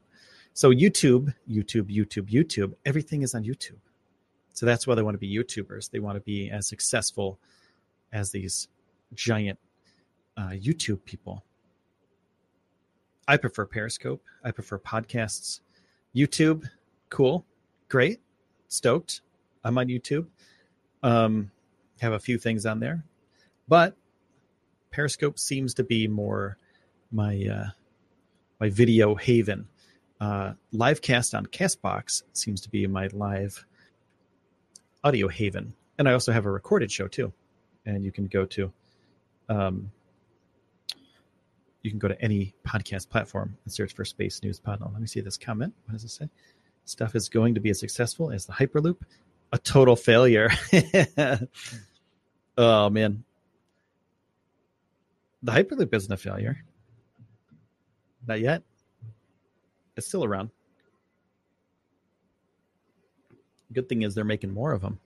so 0.57 0.71
YouTube, 0.71 1.35
YouTube, 1.47 1.95
YouTube, 1.95 2.31
YouTube, 2.31 2.73
everything 2.87 3.21
is 3.21 3.35
on 3.35 3.45
YouTube. 3.45 3.77
So 4.55 4.65
that's 4.65 4.87
why 4.87 4.95
they 4.95 5.03
want 5.03 5.15
to 5.15 5.19
be 5.19 5.31
YouTubers. 5.31 5.91
They 5.91 5.99
want 5.99 6.17
to 6.17 6.23
be 6.23 6.51
as 6.51 6.67
successful 6.67 7.39
as 8.11 8.31
these 8.31 8.69
giant 9.13 9.59
uh, 10.35 10.53
YouTube 10.53 11.05
people. 11.05 11.45
I 13.29 13.37
prefer 13.37 13.67
Periscope. 13.67 14.23
I 14.43 14.51
prefer 14.51 14.79
podcasts. 14.79 15.61
YouTube, 16.15 16.65
cool, 17.11 17.45
great, 17.91 18.21
stoked. 18.69 19.21
I'm 19.63 19.77
on 19.77 19.89
YouTube. 19.89 20.27
Um, 21.03 21.51
have 22.01 22.15
a 22.15 22.19
few 22.19 22.39
things 22.39 22.65
on 22.65 22.81
there, 22.81 23.05
but 23.69 23.95
Periscope 24.91 25.39
seems 25.39 25.75
to 25.75 25.85
be 25.85 26.09
more 26.09 26.57
my 27.13 27.45
uh, 27.45 27.67
my 28.59 28.71
video 28.71 29.15
haven. 29.17 29.69
Uh, 30.21 30.55
Livecast 30.73 31.37
on 31.37 31.47
Castbox 31.47 32.23
seems 32.33 32.61
to 32.63 32.71
be 32.71 32.87
my 32.87 33.09
live 33.13 33.67
audio 35.05 35.29
haven, 35.29 35.75
and 35.99 36.09
I 36.09 36.13
also 36.13 36.33
have 36.33 36.47
a 36.47 36.51
recorded 36.51 36.91
show 36.91 37.07
too. 37.07 37.33
And 37.85 38.05
you 38.05 38.11
can 38.11 38.27
go 38.27 38.47
to 38.47 38.73
um, 39.49 39.93
you 41.83 41.91
can 41.91 41.99
go 41.99 42.09
to 42.09 42.21
any 42.21 42.55
podcast 42.67 43.09
platform 43.09 43.57
and 43.65 43.73
search 43.73 43.95
for 43.95 44.05
Space 44.05 44.43
News 44.43 44.59
Pod. 44.59 44.81
Let 44.81 45.01
me 45.01 45.07
see 45.07 45.21
this 45.21 45.37
comment. 45.37 45.73
What 45.85 45.93
does 45.93 46.05
it 46.05 46.11
say? 46.11 46.29
Stuff 46.85 47.15
is 47.15 47.29
going 47.29 47.55
to 47.55 47.61
be 47.61 47.71
as 47.71 47.79
successful 47.79 48.33
as 48.33 48.47
the 48.47 48.53
Hyperloop. 48.53 48.97
A 49.53 49.59
total 49.59 49.95
failure. 49.95 50.51
oh 52.59 52.91
man, 52.91 53.23
the 55.43 55.53
Hyperloop 55.53 55.95
isn't 55.95 56.13
a 56.13 56.17
failure. 56.17 56.59
Not 58.27 58.41
yet. 58.41 58.63
It's 59.97 60.07
still 60.07 60.25
around. 60.25 60.51
Good 63.73 63.89
thing 63.89 64.03
is 64.03 64.15
they're 64.15 64.25
making 64.25 64.53
more 64.53 64.73
of 64.73 64.81
them. 64.81 65.01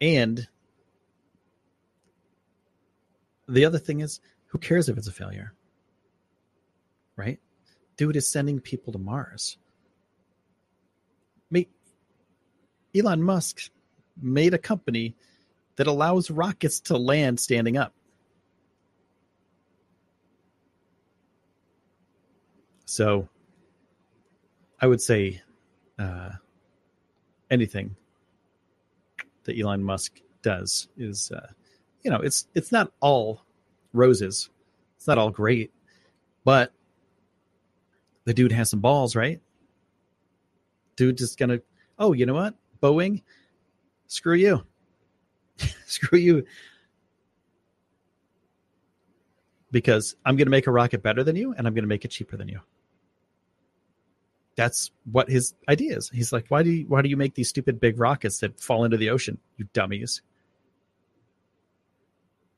And 0.00 0.46
the 3.48 3.64
other 3.64 3.78
thing 3.78 4.00
is, 4.00 4.20
who 4.46 4.58
cares 4.58 4.88
if 4.88 4.96
it's 4.98 5.08
a 5.08 5.12
failure? 5.12 5.52
Right? 7.16 7.38
Dude 7.96 8.16
is 8.16 8.28
sending 8.28 8.60
people 8.60 8.92
to 8.92 8.98
Mars. 8.98 9.56
Mate, 11.50 11.70
Elon 12.94 13.22
Musk 13.22 13.70
made 14.20 14.54
a 14.54 14.58
company 14.58 15.14
that 15.76 15.86
allows 15.86 16.30
rockets 16.30 16.80
to 16.80 16.96
land 16.96 17.40
standing 17.40 17.76
up. 17.76 17.94
So 22.90 23.28
I 24.80 24.88
would 24.88 25.00
say 25.00 25.40
uh, 25.96 26.30
anything 27.48 27.94
that 29.44 29.56
Elon 29.56 29.84
Musk 29.84 30.20
does 30.42 30.88
is, 30.96 31.30
uh, 31.30 31.46
you 32.02 32.10
know, 32.10 32.16
it's 32.16 32.48
it's 32.52 32.72
not 32.72 32.90
all 32.98 33.44
roses. 33.92 34.50
It's 34.96 35.06
not 35.06 35.18
all 35.18 35.30
great, 35.30 35.70
but 36.42 36.72
the 38.24 38.34
dude 38.34 38.50
has 38.50 38.68
some 38.70 38.80
balls, 38.80 39.14
right? 39.14 39.40
Dude 40.96 41.16
just 41.16 41.38
gonna, 41.38 41.60
oh, 41.96 42.12
you 42.12 42.26
know 42.26 42.34
what? 42.34 42.56
Boeing, 42.82 43.22
screw 44.08 44.34
you. 44.34 44.66
screw 45.86 46.18
you. 46.18 46.44
Because 49.70 50.16
I'm 50.24 50.36
to 50.46 50.50
make 50.50 50.66
a 50.66 50.72
rocket 50.72 51.04
better 51.04 51.22
than 51.22 51.36
you 51.36 51.54
and 51.56 51.68
I'm 51.68 51.74
to 51.84 51.88
make 51.88 52.04
it 52.04 52.08
cheaper 52.10 52.36
than 52.36 52.48
you. 52.48 52.60
That's 54.60 54.90
what 55.10 55.30
his 55.30 55.54
idea 55.70 55.96
is. 55.96 56.10
He's 56.10 56.34
like, 56.34 56.44
why 56.48 56.62
do 56.62 56.70
you, 56.70 56.84
why 56.86 57.00
do 57.00 57.08
you 57.08 57.16
make 57.16 57.34
these 57.34 57.48
stupid 57.48 57.80
big 57.80 57.98
rockets 57.98 58.40
that 58.40 58.60
fall 58.60 58.84
into 58.84 58.98
the 58.98 59.08
ocean, 59.08 59.38
you 59.56 59.66
dummies? 59.72 60.20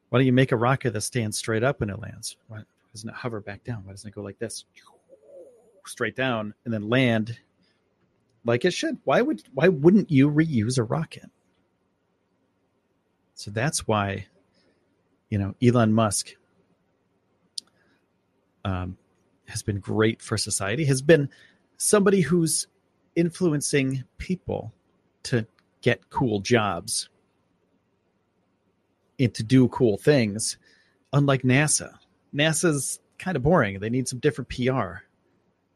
Why 0.08 0.18
don't 0.18 0.26
you 0.26 0.32
make 0.32 0.50
a 0.50 0.56
rocket 0.56 0.94
that 0.94 1.02
stands 1.02 1.38
straight 1.38 1.62
up 1.62 1.78
when 1.78 1.90
it 1.90 2.00
lands? 2.00 2.36
Why 2.48 2.62
doesn't 2.92 3.08
it 3.08 3.14
hover 3.14 3.38
back 3.38 3.62
down? 3.62 3.84
Why 3.84 3.92
doesn't 3.92 4.08
it 4.08 4.16
go 4.16 4.20
like 4.20 4.40
this? 4.40 4.64
Straight 5.86 6.16
down 6.16 6.54
and 6.64 6.74
then 6.74 6.88
land 6.88 7.38
like 8.44 8.64
it 8.64 8.72
should. 8.72 8.98
Why 9.04 9.22
would 9.22 9.44
why 9.54 9.68
wouldn't 9.68 10.10
you 10.10 10.28
reuse 10.28 10.78
a 10.78 10.82
rocket? 10.82 11.30
So 13.34 13.52
that's 13.52 13.86
why, 13.86 14.26
you 15.30 15.38
know, 15.38 15.54
Elon 15.62 15.92
Musk 15.92 16.34
um, 18.64 18.98
has 19.46 19.62
been 19.62 19.78
great 19.78 20.20
for 20.20 20.36
society. 20.36 20.84
Has 20.86 21.00
been 21.00 21.28
somebody 21.82 22.20
who's 22.20 22.68
influencing 23.16 24.04
people 24.18 24.72
to 25.24 25.46
get 25.80 26.10
cool 26.10 26.40
jobs 26.40 27.08
and 29.18 29.34
to 29.34 29.42
do 29.42 29.68
cool 29.68 29.96
things. 29.96 30.56
Unlike 31.12 31.42
NASA, 31.42 31.98
NASA's 32.34 33.00
kind 33.18 33.36
of 33.36 33.42
boring. 33.42 33.80
They 33.80 33.90
need 33.90 34.08
some 34.08 34.20
different 34.20 34.48
PR, 34.48 35.02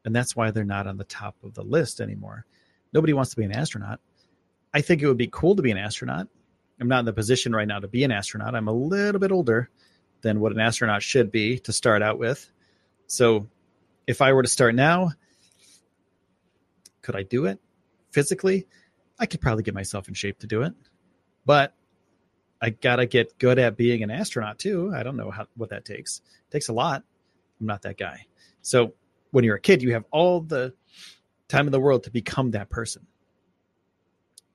and 0.05 0.15
that's 0.15 0.35
why 0.35 0.51
they're 0.51 0.63
not 0.63 0.87
on 0.87 0.97
the 0.97 1.03
top 1.03 1.35
of 1.43 1.53
the 1.53 1.63
list 1.63 1.99
anymore. 1.99 2.45
Nobody 2.93 3.13
wants 3.13 3.31
to 3.31 3.37
be 3.37 3.43
an 3.43 3.51
astronaut. 3.51 3.99
I 4.73 4.81
think 4.81 5.01
it 5.01 5.07
would 5.07 5.17
be 5.17 5.29
cool 5.31 5.55
to 5.55 5.61
be 5.61 5.71
an 5.71 5.77
astronaut. 5.77 6.27
I'm 6.79 6.87
not 6.87 6.99
in 6.99 7.05
the 7.05 7.13
position 7.13 7.53
right 7.53 7.67
now 7.67 7.79
to 7.79 7.87
be 7.87 8.03
an 8.03 8.11
astronaut. 8.11 8.55
I'm 8.55 8.67
a 8.67 8.73
little 8.73 9.19
bit 9.19 9.31
older 9.31 9.69
than 10.21 10.39
what 10.39 10.51
an 10.53 10.59
astronaut 10.59 11.03
should 11.03 11.31
be 11.31 11.59
to 11.59 11.73
start 11.73 12.01
out 12.01 12.17
with. 12.17 12.49
So 13.07 13.47
if 14.07 14.21
I 14.21 14.33
were 14.33 14.43
to 14.43 14.49
start 14.49 14.73
now, 14.73 15.11
could 17.07 17.15
I 17.15 17.23
do 17.23 17.45
it 17.45 17.57
physically? 18.11 18.67
I 19.17 19.27
could 19.27 19.39
probably 19.39 19.63
get 19.63 19.73
myself 19.73 20.09
in 20.09 20.13
shape 20.13 20.39
to 20.39 20.47
do 20.47 20.63
it. 20.63 20.73
But 21.45 21.73
I 22.61 22.71
got 22.71 22.97
to 22.97 23.05
get 23.05 23.39
good 23.39 23.59
at 23.59 23.77
being 23.77 24.03
an 24.03 24.11
astronaut 24.11 24.59
too. 24.59 24.91
I 24.93 25.03
don't 25.03 25.15
know 25.15 25.31
how, 25.31 25.47
what 25.55 25.69
that 25.69 25.85
takes. 25.85 26.21
It 26.49 26.51
takes 26.51 26.67
a 26.67 26.73
lot. 26.73 27.03
I'm 27.61 27.65
not 27.65 27.83
that 27.83 27.97
guy. 27.97 28.25
So 28.61 28.93
when 29.31 29.45
you're 29.45 29.55
a 29.55 29.61
kid, 29.61 29.81
you 29.81 29.93
have 29.93 30.03
all 30.11 30.41
the 30.41 30.73
time 31.47 31.65
in 31.65 31.71
the 31.71 31.79
world 31.79 32.03
to 32.03 32.11
become 32.11 32.51
that 32.51 32.69
person. 32.69 33.07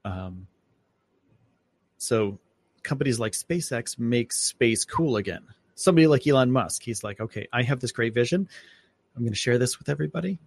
Um, 0.04 0.46
so 1.96 2.38
companies 2.82 3.18
like 3.18 3.32
SpaceX 3.32 3.98
make 3.98 4.30
space 4.30 4.84
cool 4.84 5.16
again. 5.16 5.46
Somebody 5.74 6.06
like 6.06 6.26
Elon 6.26 6.52
Musk, 6.52 6.82
he's 6.82 7.02
like, 7.02 7.18
okay, 7.18 7.48
I 7.50 7.62
have 7.62 7.80
this 7.80 7.92
great 7.92 8.12
vision. 8.12 8.46
I'm 9.16 9.22
going 9.22 9.32
to 9.32 9.38
share 9.38 9.56
this 9.56 9.78
with 9.78 9.88
everybody. 9.88 10.38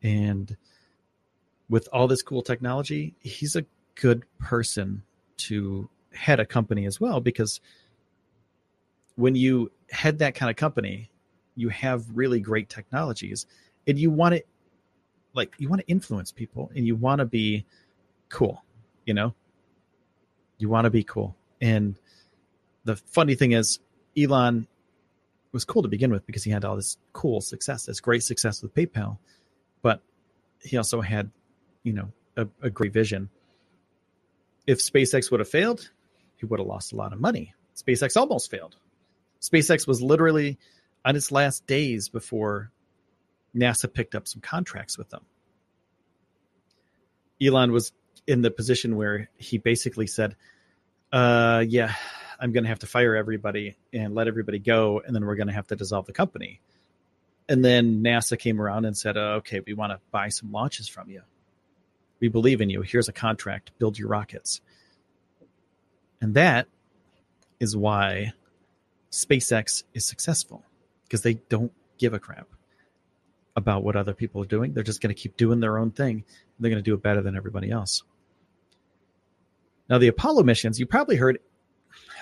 And 0.00 0.56
with 1.68 1.88
all 1.92 2.06
this 2.06 2.22
cool 2.22 2.42
technology, 2.42 3.14
he's 3.20 3.56
a 3.56 3.64
good 3.94 4.24
person 4.38 5.02
to 5.36 5.88
head 6.12 6.40
a 6.40 6.46
company 6.46 6.86
as 6.86 7.00
well 7.00 7.20
because 7.20 7.60
when 9.16 9.34
you 9.34 9.70
head 9.90 10.18
that 10.18 10.34
kind 10.34 10.50
of 10.50 10.56
company, 10.56 11.10
you 11.54 11.68
have 11.70 12.04
really 12.14 12.40
great 12.40 12.68
technologies 12.68 13.46
and 13.86 13.98
you 13.98 14.10
want 14.10 14.34
it 14.34 14.46
like 15.34 15.54
you 15.58 15.68
want 15.68 15.80
to 15.80 15.86
influence 15.86 16.32
people 16.32 16.70
and 16.74 16.86
you 16.86 16.96
want 16.96 17.18
to 17.18 17.24
be 17.24 17.64
cool, 18.28 18.62
you 19.04 19.14
know? 19.14 19.34
You 20.58 20.68
want 20.68 20.86
to 20.86 20.90
be 20.90 21.04
cool. 21.04 21.36
And 21.60 21.98
the 22.84 22.96
funny 22.96 23.34
thing 23.34 23.52
is, 23.52 23.78
Elon 24.16 24.66
was 25.52 25.64
cool 25.64 25.82
to 25.82 25.88
begin 25.88 26.10
with 26.10 26.26
because 26.26 26.42
he 26.42 26.50
had 26.50 26.64
all 26.64 26.76
this 26.76 26.96
cool 27.12 27.40
success, 27.40 27.84
this 27.84 28.00
great 28.00 28.22
success 28.22 28.62
with 28.62 28.74
PayPal, 28.74 29.18
but 29.82 30.00
he 30.60 30.76
also 30.76 31.00
had, 31.00 31.30
you 31.86 31.92
know, 31.92 32.12
a, 32.36 32.48
a 32.60 32.68
great 32.68 32.92
vision. 32.92 33.30
If 34.66 34.80
SpaceX 34.80 35.30
would 35.30 35.38
have 35.38 35.48
failed, 35.48 35.88
he 36.34 36.44
would 36.44 36.58
have 36.58 36.66
lost 36.66 36.92
a 36.92 36.96
lot 36.96 37.12
of 37.12 37.20
money. 37.20 37.54
SpaceX 37.76 38.16
almost 38.16 38.50
failed. 38.50 38.74
SpaceX 39.40 39.86
was 39.86 40.02
literally 40.02 40.58
on 41.04 41.14
its 41.14 41.30
last 41.30 41.64
days 41.68 42.08
before 42.08 42.72
NASA 43.54 43.92
picked 43.92 44.16
up 44.16 44.26
some 44.26 44.40
contracts 44.40 44.98
with 44.98 45.08
them. 45.10 45.24
Elon 47.40 47.70
was 47.70 47.92
in 48.26 48.42
the 48.42 48.50
position 48.50 48.96
where 48.96 49.30
he 49.36 49.58
basically 49.58 50.08
said, 50.08 50.34
uh, 51.12 51.62
yeah, 51.68 51.94
I'm 52.40 52.50
going 52.50 52.64
to 52.64 52.68
have 52.68 52.80
to 52.80 52.88
fire 52.88 53.14
everybody 53.14 53.76
and 53.92 54.16
let 54.16 54.26
everybody 54.26 54.58
go, 54.58 55.00
and 55.06 55.14
then 55.14 55.24
we're 55.24 55.36
going 55.36 55.46
to 55.46 55.54
have 55.54 55.68
to 55.68 55.76
dissolve 55.76 56.06
the 56.06 56.12
company. 56.12 56.60
And 57.48 57.64
then 57.64 58.02
NASA 58.02 58.36
came 58.36 58.60
around 58.60 58.86
and 58.86 58.98
said, 58.98 59.16
uh, 59.16 59.36
okay, 59.38 59.60
we 59.64 59.74
want 59.74 59.92
to 59.92 60.00
buy 60.10 60.30
some 60.30 60.50
launches 60.50 60.88
from 60.88 61.08
you. 61.10 61.22
We 62.20 62.28
believe 62.28 62.60
in 62.60 62.70
you. 62.70 62.82
Here's 62.82 63.08
a 63.08 63.12
contract. 63.12 63.72
Build 63.78 63.98
your 63.98 64.08
rockets. 64.08 64.60
And 66.20 66.34
that 66.34 66.66
is 67.60 67.76
why 67.76 68.32
SpaceX 69.10 69.84
is 69.94 70.06
successful 70.06 70.64
because 71.04 71.22
they 71.22 71.34
don't 71.34 71.72
give 71.98 72.14
a 72.14 72.18
crap 72.18 72.48
about 73.54 73.82
what 73.82 73.96
other 73.96 74.14
people 74.14 74.42
are 74.42 74.46
doing. 74.46 74.72
They're 74.72 74.84
just 74.84 75.00
going 75.00 75.14
to 75.14 75.20
keep 75.20 75.36
doing 75.36 75.60
their 75.60 75.78
own 75.78 75.90
thing. 75.90 76.24
They're 76.58 76.70
going 76.70 76.82
to 76.82 76.88
do 76.88 76.94
it 76.94 77.02
better 77.02 77.22
than 77.22 77.36
everybody 77.36 77.70
else. 77.70 78.02
Now, 79.88 79.98
the 79.98 80.08
Apollo 80.08 80.42
missions, 80.42 80.78
you 80.78 80.86
probably 80.86 81.16
heard. 81.16 81.38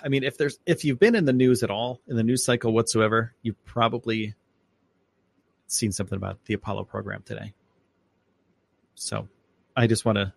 I 0.04 0.08
mean, 0.08 0.22
if 0.22 0.36
there's 0.36 0.58
if 0.66 0.84
you've 0.84 0.98
been 0.98 1.14
in 1.14 1.24
the 1.24 1.32
news 1.32 1.62
at 1.62 1.70
all 1.70 2.00
in 2.06 2.16
the 2.16 2.22
news 2.22 2.44
cycle 2.44 2.72
whatsoever, 2.72 3.34
you've 3.42 3.62
probably 3.64 4.34
seen 5.66 5.92
something 5.92 6.16
about 6.16 6.44
the 6.44 6.54
Apollo 6.54 6.84
program 6.84 7.22
today. 7.24 7.54
So, 8.94 9.28
I 9.76 9.86
just 9.86 10.04
want 10.04 10.16
to, 10.16 10.32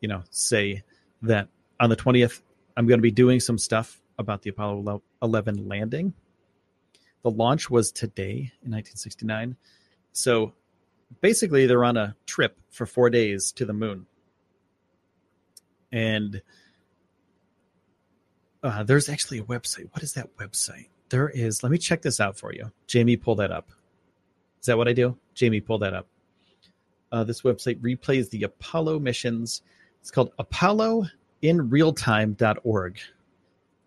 you 0.00 0.08
know, 0.08 0.22
say 0.30 0.82
that 1.22 1.48
on 1.78 1.90
the 1.90 1.96
twentieth, 1.96 2.42
I'm 2.76 2.86
going 2.86 2.98
to 2.98 3.02
be 3.02 3.10
doing 3.10 3.40
some 3.40 3.58
stuff 3.58 4.00
about 4.18 4.42
the 4.42 4.50
Apollo 4.50 5.02
11 5.22 5.68
landing. 5.68 6.14
The 7.22 7.30
launch 7.30 7.68
was 7.68 7.90
today 7.90 8.52
in 8.62 8.70
1969. 8.70 9.56
So 10.12 10.52
basically, 11.20 11.66
they're 11.66 11.84
on 11.84 11.96
a 11.96 12.16
trip 12.26 12.58
for 12.70 12.86
four 12.86 13.10
days 13.10 13.52
to 13.52 13.64
the 13.64 13.72
moon. 13.72 14.06
And 15.92 16.42
uh, 18.62 18.84
there's 18.84 19.08
actually 19.08 19.38
a 19.38 19.44
website. 19.44 19.88
What 19.92 20.02
is 20.02 20.14
that 20.14 20.36
website? 20.36 20.88
There 21.08 21.28
is, 21.28 21.62
let 21.62 21.72
me 21.72 21.78
check 21.78 22.02
this 22.02 22.20
out 22.20 22.38
for 22.38 22.52
you. 22.52 22.70
Jamie, 22.86 23.16
pull 23.16 23.34
that 23.36 23.50
up. 23.50 23.70
Is 24.60 24.66
that 24.66 24.78
what 24.78 24.86
I 24.86 24.92
do? 24.92 25.16
Jamie, 25.34 25.60
pull 25.60 25.78
that 25.78 25.94
up. 25.94 26.06
Uh, 27.12 27.24
this 27.24 27.42
website 27.42 27.78
replays 27.80 28.30
the 28.30 28.44
Apollo 28.44 29.00
missions. 29.00 29.60
It's 30.00 30.10
called 30.10 30.32
ApolloInRealTime.org. 30.38 33.00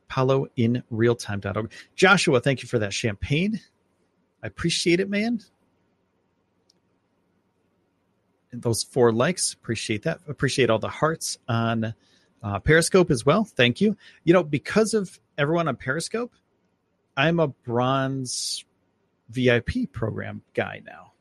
ApolloInRealTime.org. 0.10 1.72
Joshua, 1.96 2.42
thank 2.42 2.62
you 2.62 2.68
for 2.68 2.78
that 2.80 2.94
champagne. 2.94 3.62
I 4.44 4.48
appreciate 4.48 5.00
it, 5.00 5.10
man 5.10 5.40
And 8.54 8.62
those 8.62 8.84
four 8.84 9.12
likes. 9.12 9.52
Appreciate 9.52 10.04
that. 10.04 10.20
Appreciate 10.28 10.70
all 10.70 10.80
the 10.80 10.88
hearts 10.88 11.38
on 11.50 11.96
uh, 12.44 12.60
Periscope 12.60 13.10
as 13.10 13.26
well. 13.26 13.44
Thank 13.44 13.82
you. 13.82 13.98
You 14.24 14.34
know, 14.34 14.44
because 14.44 14.94
of 14.94 15.20
everyone 15.38 15.68
on 15.68 15.76
Periscope, 15.76 16.32
I'm 17.18 17.40
a 17.40 17.48
bronze 17.48 18.64
VIP 19.30 19.92
program 19.92 20.44
guy 20.54 20.82
now. 20.86 21.13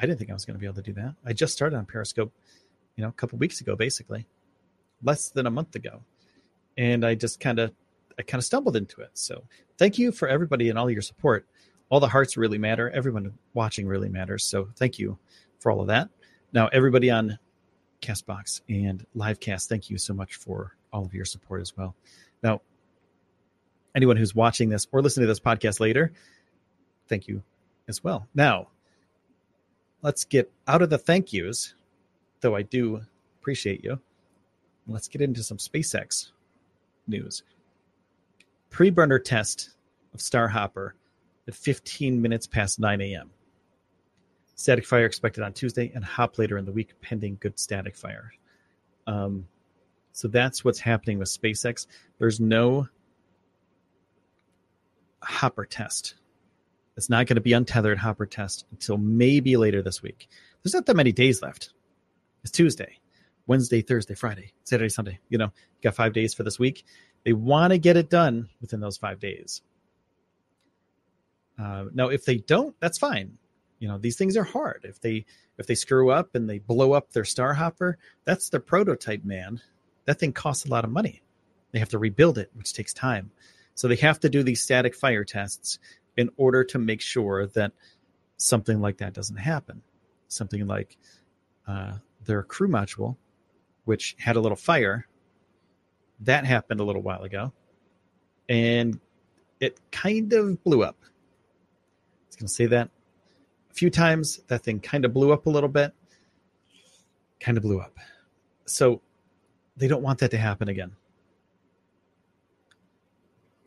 I 0.00 0.06
didn't 0.06 0.18
think 0.18 0.30
I 0.30 0.32
was 0.32 0.44
going 0.44 0.54
to 0.54 0.60
be 0.60 0.66
able 0.66 0.76
to 0.76 0.82
do 0.82 0.94
that. 0.94 1.14
I 1.24 1.32
just 1.34 1.52
started 1.52 1.76
on 1.76 1.84
Periscope, 1.84 2.32
you 2.96 3.02
know, 3.02 3.08
a 3.08 3.12
couple 3.12 3.38
weeks 3.38 3.60
ago, 3.60 3.76
basically. 3.76 4.26
less 5.02 5.30
than 5.30 5.46
a 5.46 5.50
month 5.50 5.74
ago, 5.74 6.02
and 6.76 7.04
I 7.04 7.14
just 7.14 7.40
kind 7.40 7.58
of 7.58 7.72
I 8.18 8.22
kind 8.22 8.40
of 8.40 8.44
stumbled 8.44 8.76
into 8.76 9.00
it. 9.00 9.10
So 9.14 9.44
thank 9.78 9.98
you 9.98 10.12
for 10.12 10.28
everybody 10.28 10.68
and 10.68 10.78
all 10.78 10.90
your 10.90 11.02
support. 11.02 11.46
All 11.88 12.00
the 12.00 12.08
hearts 12.08 12.36
really 12.36 12.58
matter. 12.58 12.90
Everyone 12.90 13.32
watching 13.54 13.86
really 13.86 14.08
matters. 14.08 14.44
So 14.44 14.68
thank 14.76 14.98
you 14.98 15.18
for 15.58 15.72
all 15.72 15.80
of 15.80 15.88
that. 15.88 16.08
Now 16.52 16.68
everybody 16.68 17.10
on 17.10 17.38
Castbox 18.02 18.60
and 18.68 19.04
Livecast, 19.16 19.68
thank 19.68 19.90
you 19.90 19.98
so 19.98 20.14
much 20.14 20.36
for 20.36 20.76
all 20.92 21.04
of 21.04 21.14
your 21.14 21.24
support 21.24 21.60
as 21.60 21.76
well. 21.76 21.94
Now, 22.42 22.62
anyone 23.94 24.16
who's 24.16 24.34
watching 24.34 24.68
this 24.68 24.86
or 24.92 25.02
listening 25.02 25.24
to 25.24 25.28
this 25.28 25.40
podcast 25.40 25.80
later, 25.80 26.12
thank 27.08 27.28
you 27.28 27.42
as 27.88 28.02
well. 28.02 28.26
Now, 28.34 28.68
let's 30.02 30.24
get 30.24 30.50
out 30.66 30.82
of 30.82 30.90
the 30.90 30.98
thank 30.98 31.32
yous, 31.32 31.74
though 32.40 32.54
I 32.54 32.62
do 32.62 33.02
appreciate 33.40 33.84
you. 33.84 34.00
Let's 34.86 35.08
get 35.08 35.20
into 35.20 35.42
some 35.42 35.58
SpaceX 35.58 36.30
news. 37.06 37.42
Pre 38.70 38.90
burner 38.90 39.18
test 39.18 39.70
of 40.14 40.20
Starhopper 40.20 40.92
at 41.46 41.54
15 41.54 42.20
minutes 42.20 42.46
past 42.46 42.80
9 42.80 43.00
a.m. 43.00 43.30
Static 44.54 44.84
fire 44.86 45.06
expected 45.06 45.42
on 45.42 45.52
Tuesday 45.52 45.90
and 45.94 46.04
hop 46.04 46.38
later 46.38 46.58
in 46.58 46.64
the 46.64 46.72
week, 46.72 46.92
pending 47.00 47.38
good 47.40 47.58
static 47.58 47.96
fire. 47.96 48.32
Um, 49.06 49.46
so 50.12 50.28
that's 50.28 50.64
what's 50.64 50.80
happening 50.80 51.18
with 51.18 51.28
SpaceX. 51.28 51.86
There's 52.18 52.40
no 52.40 52.88
hopper 55.22 55.64
test. 55.64 56.14
It's 57.00 57.08
not 57.08 57.26
going 57.26 57.36
to 57.36 57.40
be 57.40 57.54
untethered 57.54 57.96
hopper 57.96 58.26
test 58.26 58.66
until 58.72 58.98
maybe 58.98 59.56
later 59.56 59.80
this 59.80 60.02
week. 60.02 60.28
There's 60.62 60.74
not 60.74 60.84
that 60.84 60.96
many 60.96 61.12
days 61.12 61.40
left. 61.40 61.72
It's 62.42 62.50
Tuesday, 62.50 62.98
Wednesday, 63.46 63.80
Thursday, 63.80 64.12
Friday, 64.12 64.52
Saturday, 64.64 64.90
Sunday. 64.90 65.18
You 65.30 65.38
know, 65.38 65.46
you 65.46 65.80
got 65.82 65.94
five 65.94 66.12
days 66.12 66.34
for 66.34 66.42
this 66.42 66.58
week. 66.58 66.84
They 67.24 67.32
want 67.32 67.70
to 67.70 67.78
get 67.78 67.96
it 67.96 68.10
done 68.10 68.50
within 68.60 68.80
those 68.80 68.98
five 68.98 69.18
days. 69.18 69.62
Uh, 71.58 71.86
now, 71.94 72.08
if 72.08 72.26
they 72.26 72.36
don't, 72.36 72.78
that's 72.80 72.98
fine. 72.98 73.38
You 73.78 73.88
know, 73.88 73.96
these 73.96 74.18
things 74.18 74.36
are 74.36 74.44
hard. 74.44 74.84
If 74.86 75.00
they 75.00 75.24
if 75.56 75.66
they 75.66 75.76
screw 75.76 76.10
up 76.10 76.34
and 76.34 76.50
they 76.50 76.58
blow 76.58 76.92
up 76.92 77.12
their 77.12 77.24
star 77.24 77.54
hopper, 77.54 77.96
that's 78.26 78.50
their 78.50 78.60
prototype, 78.60 79.24
man. 79.24 79.62
That 80.04 80.18
thing 80.18 80.34
costs 80.34 80.66
a 80.66 80.70
lot 80.70 80.84
of 80.84 80.90
money. 80.90 81.22
They 81.72 81.78
have 81.78 81.88
to 81.88 81.98
rebuild 81.98 82.36
it, 82.36 82.50
which 82.52 82.74
takes 82.74 82.92
time. 82.92 83.30
So 83.74 83.88
they 83.88 83.96
have 83.96 84.20
to 84.20 84.28
do 84.28 84.42
these 84.42 84.60
static 84.60 84.94
fire 84.94 85.24
tests 85.24 85.78
in 86.16 86.30
order 86.36 86.64
to 86.64 86.78
make 86.78 87.00
sure 87.00 87.46
that 87.48 87.72
something 88.36 88.80
like 88.80 88.98
that 88.98 89.12
doesn't 89.12 89.36
happen. 89.36 89.82
Something 90.28 90.66
like 90.66 90.96
uh, 91.66 91.94
their 92.24 92.42
crew 92.42 92.68
module, 92.68 93.16
which 93.84 94.16
had 94.18 94.36
a 94.36 94.40
little 94.40 94.56
fire, 94.56 95.06
that 96.20 96.44
happened 96.44 96.80
a 96.80 96.84
little 96.84 97.02
while 97.02 97.22
ago, 97.22 97.52
and 98.48 99.00
it 99.58 99.78
kind 99.90 100.32
of 100.32 100.62
blew 100.62 100.82
up. 100.82 100.96
It's 102.26 102.36
going 102.36 102.46
to 102.46 102.52
say 102.52 102.66
that 102.66 102.90
a 103.70 103.74
few 103.74 103.90
times. 103.90 104.40
That 104.48 104.62
thing 104.62 104.80
kind 104.80 105.04
of 105.04 105.12
blew 105.12 105.32
up 105.32 105.46
a 105.46 105.50
little 105.50 105.68
bit, 105.68 105.92
kind 107.40 107.56
of 107.56 107.62
blew 107.62 107.80
up. 107.80 107.96
So 108.66 109.00
they 109.76 109.88
don't 109.88 110.02
want 110.02 110.18
that 110.20 110.30
to 110.32 110.38
happen 110.38 110.68
again. 110.68 110.92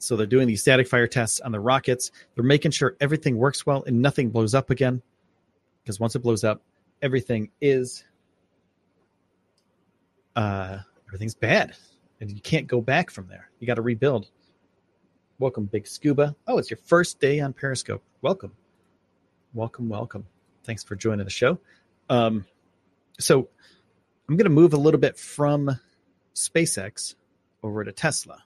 So 0.03 0.15
they're 0.15 0.25
doing 0.25 0.47
these 0.47 0.61
static 0.61 0.87
fire 0.87 1.07
tests 1.07 1.39
on 1.39 1.51
the 1.51 1.59
rockets. 1.59 2.11
They're 2.35 2.43
making 2.43 2.71
sure 2.71 2.95
everything 2.99 3.37
works 3.37 3.65
well 3.65 3.83
and 3.85 4.01
nothing 4.01 4.29
blows 4.29 4.53
up 4.53 4.69
again. 4.69 5.01
Because 5.83 5.99
once 5.99 6.15
it 6.15 6.19
blows 6.19 6.43
up, 6.43 6.61
everything 7.01 7.49
is 7.61 8.03
uh, 10.35 10.79
everything's 11.07 11.35
bad, 11.35 11.75
and 12.19 12.31
you 12.31 12.41
can't 12.41 12.67
go 12.67 12.81
back 12.81 13.11
from 13.11 13.27
there. 13.27 13.49
You 13.59 13.67
got 13.67 13.75
to 13.75 13.81
rebuild. 13.81 14.29
Welcome, 15.39 15.65
Big 15.65 15.87
Scuba. 15.87 16.35
Oh, 16.47 16.57
it's 16.57 16.69
your 16.69 16.77
first 16.77 17.19
day 17.19 17.39
on 17.39 17.53
Periscope. 17.53 18.01
Welcome, 18.21 18.53
welcome, 19.53 19.89
welcome. 19.89 20.25
Thanks 20.63 20.83
for 20.83 20.95
joining 20.95 21.25
the 21.25 21.31
show. 21.31 21.59
Um, 22.09 22.45
so 23.19 23.49
I'm 24.29 24.37
going 24.37 24.45
to 24.45 24.49
move 24.49 24.73
a 24.73 24.77
little 24.77 24.99
bit 24.99 25.17
from 25.17 25.79
SpaceX 26.33 27.15
over 27.61 27.83
to 27.83 27.91
Tesla. 27.91 28.43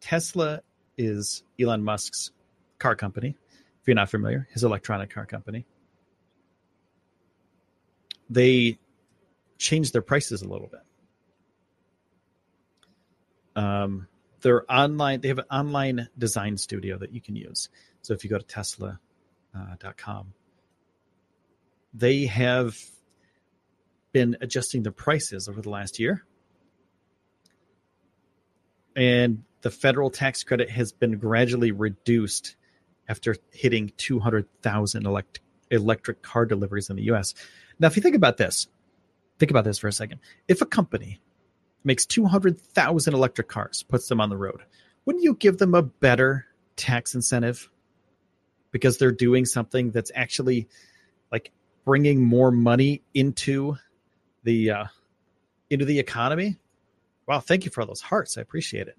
Tesla 0.00 0.62
is 0.96 1.42
Elon 1.60 1.84
Musk's 1.84 2.30
car 2.78 2.96
company. 2.96 3.36
If 3.80 3.86
you're 3.86 3.94
not 3.94 4.10
familiar, 4.10 4.48
his 4.52 4.64
electronic 4.64 5.10
car 5.10 5.26
company. 5.26 5.66
They 8.28 8.78
changed 9.58 9.92
their 9.92 10.02
prices 10.02 10.42
a 10.42 10.48
little 10.48 10.68
bit. 10.68 10.80
Um, 13.56 14.06
their 14.40 14.70
online, 14.72 15.20
they 15.20 15.28
have 15.28 15.38
an 15.38 15.46
online 15.50 16.08
design 16.16 16.56
studio 16.56 16.98
that 16.98 17.12
you 17.12 17.20
can 17.20 17.36
use. 17.36 17.68
So 18.02 18.14
if 18.14 18.24
you 18.24 18.30
go 18.30 18.38
to 18.38 18.44
tesla.com, 18.44 18.98
uh, 19.54 20.22
they 21.92 22.26
have 22.26 22.78
been 24.12 24.36
adjusting 24.40 24.82
their 24.82 24.92
prices 24.92 25.48
over 25.48 25.60
the 25.60 25.70
last 25.70 25.98
year. 25.98 26.24
And 29.00 29.44
the 29.62 29.70
federal 29.70 30.10
tax 30.10 30.44
credit 30.44 30.68
has 30.68 30.92
been 30.92 31.16
gradually 31.16 31.72
reduced 31.72 32.56
after 33.08 33.34
hitting 33.50 33.92
200,000 33.96 35.06
elect- 35.06 35.40
electric 35.70 36.20
car 36.20 36.44
deliveries 36.44 36.90
in 36.90 36.96
the 36.96 37.04
US. 37.04 37.32
Now, 37.78 37.86
if 37.86 37.96
you 37.96 38.02
think 38.02 38.14
about 38.14 38.36
this, 38.36 38.68
think 39.38 39.50
about 39.50 39.64
this 39.64 39.78
for 39.78 39.88
a 39.88 39.92
second. 39.92 40.20
If 40.48 40.60
a 40.60 40.66
company 40.66 41.18
makes 41.82 42.04
200,000 42.04 43.14
electric 43.14 43.48
cars, 43.48 43.82
puts 43.88 44.06
them 44.06 44.20
on 44.20 44.28
the 44.28 44.36
road, 44.36 44.60
wouldn't 45.06 45.24
you 45.24 45.34
give 45.34 45.56
them 45.56 45.74
a 45.74 45.82
better 45.82 46.44
tax 46.76 47.14
incentive 47.14 47.70
because 48.70 48.98
they're 48.98 49.12
doing 49.12 49.46
something 49.46 49.92
that's 49.92 50.12
actually 50.14 50.68
like 51.32 51.52
bringing 51.86 52.22
more 52.22 52.50
money 52.50 53.00
into 53.14 53.76
the 54.44 54.72
uh, 54.72 54.84
into 55.70 55.86
the 55.86 55.98
economy? 55.98 56.58
Wow, 57.30 57.38
thank 57.38 57.64
you 57.64 57.70
for 57.70 57.80
all 57.80 57.86
those 57.86 58.00
hearts. 58.00 58.36
I 58.36 58.40
appreciate 58.40 58.88
it. 58.88 58.98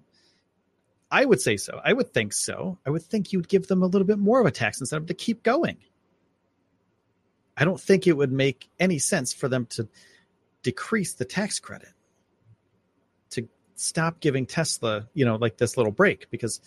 I 1.10 1.26
would 1.26 1.42
say 1.42 1.58
so. 1.58 1.78
I 1.84 1.92
would 1.92 2.14
think 2.14 2.32
so. 2.32 2.78
I 2.86 2.88
would 2.88 3.02
think 3.02 3.30
you 3.30 3.38
would 3.38 3.48
give 3.48 3.66
them 3.66 3.82
a 3.82 3.86
little 3.86 4.06
bit 4.06 4.18
more 4.18 4.40
of 4.40 4.46
a 4.46 4.50
tax 4.50 4.80
incentive 4.80 5.08
to 5.08 5.14
keep 5.14 5.42
going. 5.42 5.76
I 7.58 7.66
don't 7.66 7.78
think 7.78 8.06
it 8.06 8.16
would 8.16 8.32
make 8.32 8.70
any 8.80 8.98
sense 8.98 9.34
for 9.34 9.48
them 9.48 9.66
to 9.72 9.86
decrease 10.62 11.12
the 11.12 11.26
tax 11.26 11.60
credit 11.60 11.90
to 13.32 13.46
stop 13.74 14.20
giving 14.20 14.46
Tesla, 14.46 15.06
you 15.12 15.26
know, 15.26 15.36
like 15.36 15.58
this 15.58 15.76
little 15.76 15.92
break 15.92 16.30
because 16.30 16.62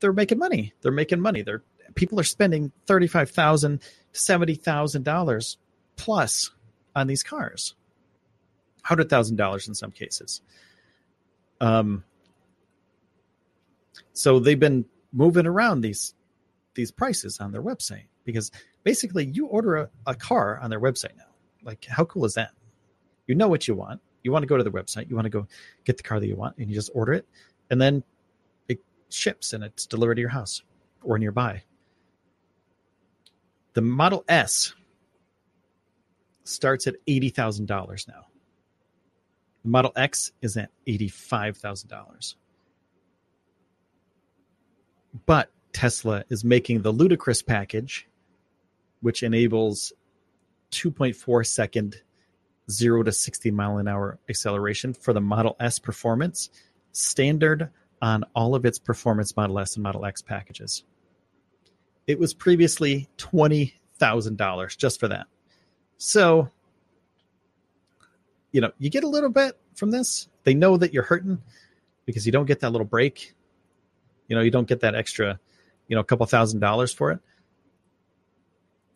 they're 0.00 0.12
making 0.12 0.38
money. 0.38 0.74
They're 0.82 0.92
making 0.92 1.22
money. 1.22 1.40
They're 1.40 1.62
people 1.94 2.20
are 2.20 2.24
spending 2.24 2.70
thirty-five 2.86 3.30
thousand 3.30 3.80
to 4.12 4.20
seventy 4.20 4.56
thousand 4.56 5.04
dollars 5.04 5.56
plus 5.96 6.50
on 6.94 7.06
these 7.06 7.22
cars, 7.22 7.74
hundred 8.82 9.08
thousand 9.08 9.36
dollars 9.36 9.68
in 9.68 9.74
some 9.74 9.90
cases. 9.90 10.42
Um, 11.60 12.04
so 14.12 14.38
they've 14.38 14.58
been 14.58 14.84
moving 15.12 15.46
around 15.46 15.80
these 15.80 16.14
these 16.74 16.90
prices 16.90 17.40
on 17.40 17.50
their 17.50 17.62
website 17.62 18.06
because 18.24 18.52
basically 18.84 19.24
you 19.26 19.46
order 19.46 19.76
a, 19.76 19.90
a 20.06 20.14
car 20.14 20.58
on 20.60 20.70
their 20.70 20.80
website 20.80 21.16
now. 21.16 21.24
Like 21.62 21.84
how 21.86 22.04
cool 22.04 22.24
is 22.24 22.34
that? 22.34 22.50
You 23.26 23.34
know 23.34 23.48
what 23.48 23.66
you 23.66 23.74
want. 23.74 24.00
You 24.22 24.32
want 24.32 24.42
to 24.42 24.46
go 24.46 24.56
to 24.56 24.64
the 24.64 24.70
website. 24.70 25.08
You 25.08 25.16
want 25.16 25.26
to 25.26 25.30
go 25.30 25.46
get 25.84 25.96
the 25.96 26.02
car 26.02 26.20
that 26.20 26.26
you 26.26 26.36
want, 26.36 26.56
and 26.58 26.68
you 26.68 26.74
just 26.74 26.90
order 26.94 27.12
it, 27.12 27.26
and 27.70 27.80
then 27.80 28.02
it 28.68 28.80
ships 29.10 29.52
and 29.52 29.64
it's 29.64 29.86
delivered 29.86 30.16
to 30.16 30.20
your 30.20 30.30
house 30.30 30.62
or 31.02 31.18
nearby. 31.18 31.62
The 33.74 33.82
Model 33.82 34.24
S 34.28 34.74
starts 36.44 36.86
at 36.86 36.96
eighty 37.06 37.28
thousand 37.28 37.66
dollars 37.66 38.06
now. 38.08 38.26
The 39.64 39.70
Model 39.70 39.92
X 39.96 40.32
is 40.40 40.56
at 40.56 40.70
$85,000. 40.86 42.34
But 45.26 45.50
Tesla 45.72 46.24
is 46.28 46.44
making 46.44 46.82
the 46.82 46.92
ludicrous 46.92 47.42
package, 47.42 48.08
which 49.00 49.22
enables 49.22 49.92
2.4 50.72 51.46
second 51.46 51.96
0 52.70 53.02
to 53.02 53.12
60 53.12 53.50
mile 53.50 53.78
an 53.78 53.88
hour 53.88 54.18
acceleration 54.28 54.92
for 54.92 55.12
the 55.12 55.20
Model 55.20 55.56
S 55.58 55.78
performance, 55.78 56.50
standard 56.92 57.70
on 58.02 58.24
all 58.34 58.54
of 58.54 58.64
its 58.64 58.78
performance 58.78 59.36
Model 59.36 59.58
S 59.58 59.74
and 59.76 59.82
Model 59.82 60.04
X 60.04 60.22
packages. 60.22 60.84
It 62.06 62.18
was 62.18 62.32
previously 62.34 63.08
$20,000 63.18 64.76
just 64.76 65.00
for 65.00 65.08
that. 65.08 65.26
So 65.96 66.50
you 68.52 68.60
know, 68.60 68.72
you 68.78 68.90
get 68.90 69.04
a 69.04 69.08
little 69.08 69.30
bit 69.30 69.58
from 69.74 69.90
this. 69.90 70.28
They 70.44 70.54
know 70.54 70.76
that 70.76 70.92
you're 70.92 71.02
hurting 71.02 71.42
because 72.06 72.26
you 72.26 72.32
don't 72.32 72.46
get 72.46 72.60
that 72.60 72.70
little 72.70 72.86
break. 72.86 73.34
You 74.28 74.36
know, 74.36 74.42
you 74.42 74.50
don't 74.50 74.68
get 74.68 74.80
that 74.80 74.94
extra, 74.94 75.38
you 75.88 75.94
know, 75.94 76.00
a 76.00 76.04
couple 76.04 76.26
thousand 76.26 76.60
dollars 76.60 76.92
for 76.92 77.12
it. 77.12 77.20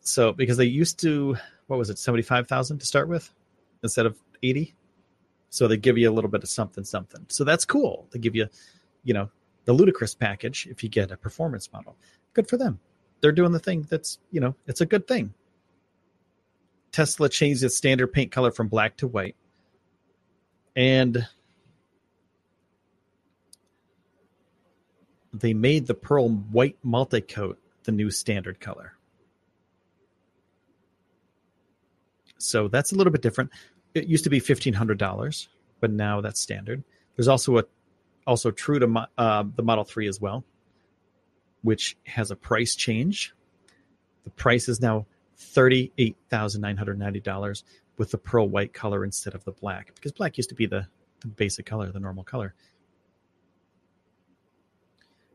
So 0.01 0.31
because 0.31 0.57
they 0.57 0.65
used 0.65 0.99
to, 1.01 1.37
what 1.67 1.77
was 1.77 1.89
it, 1.89 1.97
seventy 1.97 2.23
five 2.23 2.47
thousand 2.47 2.79
to 2.79 2.85
start 2.85 3.07
with, 3.07 3.33
instead 3.83 4.05
of 4.05 4.17
eighty. 4.41 4.75
So 5.49 5.67
they 5.67 5.77
give 5.77 5.97
you 5.97 6.09
a 6.09 6.13
little 6.13 6.29
bit 6.29 6.43
of 6.43 6.49
something, 6.49 6.83
something. 6.83 7.25
So 7.29 7.43
that's 7.43 7.63
cool. 7.63 8.07
They 8.11 8.19
give 8.19 8.35
you, 8.35 8.47
you 9.03 9.13
know, 9.13 9.29
the 9.65 9.73
ludicrous 9.73 10.15
package 10.15 10.67
if 10.69 10.83
you 10.83 10.89
get 10.89 11.11
a 11.11 11.17
performance 11.17 11.71
model. 11.71 11.95
Good 12.33 12.49
for 12.49 12.57
them. 12.57 12.79
They're 13.21 13.31
doing 13.31 13.51
the 13.51 13.59
thing 13.59 13.87
that's, 13.89 14.17
you 14.31 14.41
know, 14.41 14.55
it's 14.67 14.81
a 14.81 14.85
good 14.85 15.07
thing. 15.07 15.33
Tesla 16.91 17.29
changed 17.29 17.63
its 17.63 17.77
standard 17.77 18.07
paint 18.07 18.31
color 18.31 18.51
from 18.51 18.67
black 18.67 18.97
to 18.97 19.07
white. 19.07 19.35
And 20.75 21.27
they 25.33 25.53
made 25.53 25.87
the 25.87 25.93
pearl 25.93 26.29
white 26.29 26.77
multi-coat 26.83 27.59
the 27.83 27.91
new 27.91 28.09
standard 28.09 28.59
color. 28.59 28.93
So 32.37 32.67
that's 32.67 32.91
a 32.91 32.95
little 32.95 33.11
bit 33.11 33.21
different. 33.21 33.51
It 33.93 34.07
used 34.07 34.23
to 34.25 34.29
be 34.29 34.39
fifteen 34.39 34.73
hundred 34.73 34.97
dollars, 34.97 35.47
but 35.79 35.91
now 35.91 36.21
that's 36.21 36.39
standard. 36.39 36.83
There's 37.15 37.27
also 37.27 37.59
a 37.59 37.63
also 38.25 38.51
true 38.51 38.79
to 38.79 39.07
uh, 39.17 39.43
the 39.55 39.63
Model 39.63 39.83
Three 39.83 40.07
as 40.07 40.19
well, 40.19 40.43
which 41.61 41.95
has 42.05 42.31
a 42.31 42.35
price 42.35 42.75
change. 42.75 43.33
The 44.23 44.31
price 44.31 44.67
is 44.67 44.81
now 44.81 45.05
thirty 45.37 45.91
eight 45.97 46.17
thousand 46.29 46.61
nine 46.61 46.77
hundred 46.77 46.99
ninety 46.99 47.19
dollars 47.19 47.63
with 47.97 48.11
the 48.11 48.17
pearl 48.17 48.47
white 48.47 48.73
color 48.73 49.03
instead 49.03 49.35
of 49.35 49.43
the 49.43 49.51
black 49.51 49.93
because 49.95 50.11
black 50.11 50.37
used 50.37 50.49
to 50.49 50.55
be 50.55 50.65
the, 50.65 50.87
the 51.21 51.27
basic 51.27 51.65
color, 51.65 51.91
the 51.91 51.99
normal 51.99 52.23
color. 52.23 52.53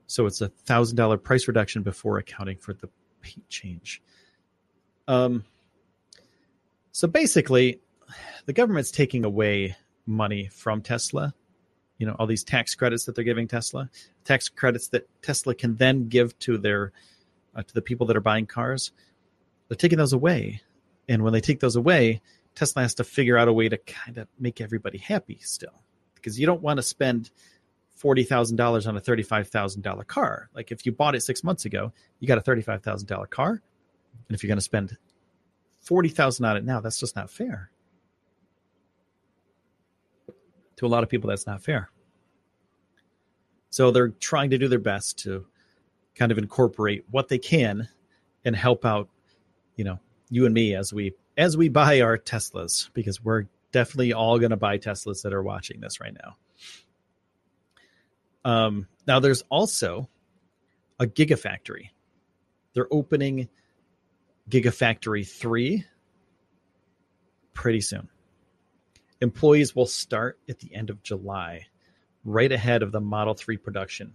So 0.06 0.26
it's 0.26 0.40
a 0.40 0.48
thousand 0.48 0.96
dollar 0.96 1.18
price 1.18 1.46
reduction 1.46 1.82
before 1.82 2.18
accounting 2.18 2.56
for 2.56 2.72
the 2.72 2.88
paint 3.20 3.48
change. 3.48 4.02
Um, 5.06 5.44
so 6.92 7.06
basically, 7.06 7.80
the 8.46 8.52
government's 8.52 8.90
taking 8.90 9.24
away 9.24 9.76
money 10.06 10.48
from 10.48 10.82
Tesla. 10.82 11.34
You 11.98 12.06
know, 12.06 12.16
all 12.18 12.26
these 12.26 12.44
tax 12.44 12.74
credits 12.74 13.04
that 13.04 13.14
they're 13.14 13.24
giving 13.24 13.48
Tesla, 13.48 13.90
tax 14.24 14.48
credits 14.48 14.88
that 14.88 15.08
Tesla 15.22 15.54
can 15.54 15.76
then 15.76 16.08
give 16.08 16.38
to 16.40 16.56
their 16.58 16.92
uh, 17.54 17.62
to 17.62 17.74
the 17.74 17.82
people 17.82 18.06
that 18.06 18.16
are 18.16 18.22
buying 18.22 18.46
cars. 18.46 18.92
They're 19.68 19.76
taking 19.76 19.98
those 19.98 20.12
away, 20.12 20.62
and 21.08 21.22
when 21.22 21.32
they 21.32 21.40
take 21.40 21.60
those 21.60 21.76
away, 21.76 22.22
Tesla 22.58 22.82
has 22.82 22.94
to 22.94 23.04
figure 23.04 23.38
out 23.38 23.46
a 23.46 23.52
way 23.52 23.68
to 23.68 23.78
kind 23.78 24.18
of 24.18 24.26
make 24.36 24.60
everybody 24.60 24.98
happy 24.98 25.38
still, 25.42 25.84
because 26.16 26.40
you 26.40 26.46
don't 26.46 26.60
want 26.60 26.78
to 26.78 26.82
spend 26.82 27.30
forty 27.94 28.24
thousand 28.24 28.56
dollars 28.56 28.88
on 28.88 28.96
a 28.96 29.00
thirty-five 29.00 29.48
thousand 29.48 29.82
dollar 29.82 30.02
car. 30.02 30.50
Like 30.54 30.72
if 30.72 30.84
you 30.84 30.90
bought 30.90 31.14
it 31.14 31.20
six 31.20 31.44
months 31.44 31.66
ago, 31.66 31.92
you 32.18 32.26
got 32.26 32.38
a 32.38 32.40
thirty-five 32.40 32.82
thousand 32.82 33.06
dollar 33.06 33.28
car, 33.28 33.50
and 33.50 34.34
if 34.34 34.42
you're 34.42 34.48
going 34.48 34.58
to 34.58 34.62
spend 34.62 34.96
forty 35.80 36.08
thousand 36.08 36.46
on 36.46 36.56
it 36.56 36.64
now. 36.64 36.80
That's 36.80 36.98
just 36.98 37.14
not 37.14 37.30
fair. 37.30 37.70
To 40.76 40.86
a 40.86 40.88
lot 40.88 41.04
of 41.04 41.08
people, 41.08 41.30
that's 41.30 41.46
not 41.46 41.62
fair. 41.62 41.90
So 43.70 43.92
they're 43.92 44.08
trying 44.08 44.50
to 44.50 44.58
do 44.58 44.66
their 44.66 44.80
best 44.80 45.20
to 45.20 45.46
kind 46.16 46.32
of 46.32 46.38
incorporate 46.38 47.04
what 47.08 47.28
they 47.28 47.38
can 47.38 47.88
and 48.44 48.56
help 48.56 48.84
out, 48.84 49.08
you 49.76 49.84
know, 49.84 50.00
you 50.30 50.44
and 50.44 50.54
me 50.54 50.74
as 50.74 50.92
we 50.92 51.14
as 51.38 51.56
we 51.56 51.68
buy 51.68 52.00
our 52.00 52.18
Teslas 52.18 52.90
because 52.92 53.22
we're 53.22 53.44
definitely 53.70 54.12
all 54.12 54.40
going 54.40 54.50
to 54.50 54.56
buy 54.56 54.76
Teslas 54.76 55.22
that 55.22 55.32
are 55.32 55.42
watching 55.42 55.80
this 55.80 56.00
right 56.00 56.12
now. 56.12 56.36
Um, 58.44 58.88
now 59.06 59.20
there's 59.20 59.42
also 59.48 60.08
a 60.98 61.06
Gigafactory. 61.06 61.90
They're 62.74 62.92
opening 62.92 63.48
Gigafactory 64.50 65.26
3 65.26 65.84
pretty 67.54 67.80
soon. 67.82 68.08
Employees 69.20 69.76
will 69.76 69.86
start 69.86 70.38
at 70.48 70.58
the 70.58 70.74
end 70.74 70.90
of 70.90 71.02
July, 71.02 71.66
right 72.24 72.50
ahead 72.50 72.82
of 72.82 72.90
the 72.90 73.00
Model 73.00 73.34
3 73.34 73.56
production. 73.58 74.14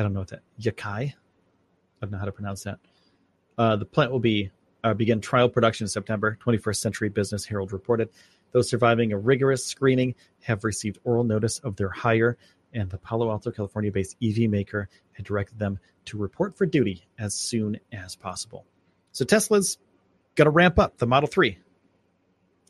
I 0.02 0.04
don't 0.04 0.14
know 0.14 0.22
what 0.22 0.30
that 0.30 0.42
Yakai. 0.60 1.14
I 1.14 1.14
don't 2.02 2.10
know 2.10 2.18
how 2.18 2.26
to 2.26 2.32
pronounce 2.32 2.64
that. 2.64 2.80
Uh, 3.56 3.76
the 3.76 3.86
plant 3.86 4.12
will 4.12 4.20
be 4.20 4.50
uh, 4.84 4.96
begin 4.96 5.22
trial 5.22 5.48
production 5.48 5.84
in 5.84 5.90
September. 5.90 6.40
21st 6.44 6.78
Century 6.78 7.10
Business 7.10 7.46
Herald 7.46 7.72
reported 7.72 8.10
those 8.52 8.68
surviving 8.68 9.14
a 9.14 9.18
rigorous 9.20 9.64
screening 9.64 10.16
have 10.42 10.64
received 10.64 10.98
oral 11.04 11.24
notice 11.24 11.60
of 11.60 11.76
their 11.76 11.90
hire 11.90 12.36
and 12.74 12.90
the 12.90 12.98
Palo 12.98 13.30
Alto, 13.30 13.52
California 13.52 13.92
based 13.92 14.18
EV 14.24 14.50
maker 14.50 14.90
had 15.12 15.24
directed 15.24 15.60
them 15.60 15.78
to 16.06 16.18
report 16.18 16.58
for 16.58 16.66
duty 16.66 17.06
as 17.20 17.36
soon 17.36 17.80
as 17.92 18.16
possible. 18.16 18.66
So 19.12 19.24
Tesla's 19.24 19.78
going 20.34 20.48
to 20.48 20.52
ramp 20.52 20.80
up 20.80 20.98
the 20.98 21.06
Model 21.06 21.28
3. 21.28 21.60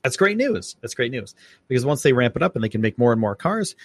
That's 0.04 0.18
great 0.18 0.36
news. 0.36 0.76
That's 0.82 0.96
great 0.96 1.14
news 1.14 1.34
because 1.70 1.86
once 1.86 2.04
they 2.04 2.12
ramp 2.12 2.36
it 2.36 2.44
up 2.44 2.56
and 2.56 2.64
they 2.64 2.70
can 2.70 2.82
make 2.82 2.98
more 2.98 3.14
and 3.14 3.22
more 3.22 3.38
cars, 3.38 3.78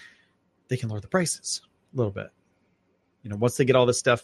they 0.67 0.77
can 0.77 0.89
lower 0.89 0.99
the 0.99 1.07
prices 1.07 1.63
a 1.95 1.97
little 1.97 2.11
bit. 2.11 2.31
You 3.27 3.31
know, 3.31 3.39
once 3.39 3.57
they 3.57 3.65
get 3.65 3.75
all 3.75 3.87
this 3.87 3.99
stuff 3.99 4.23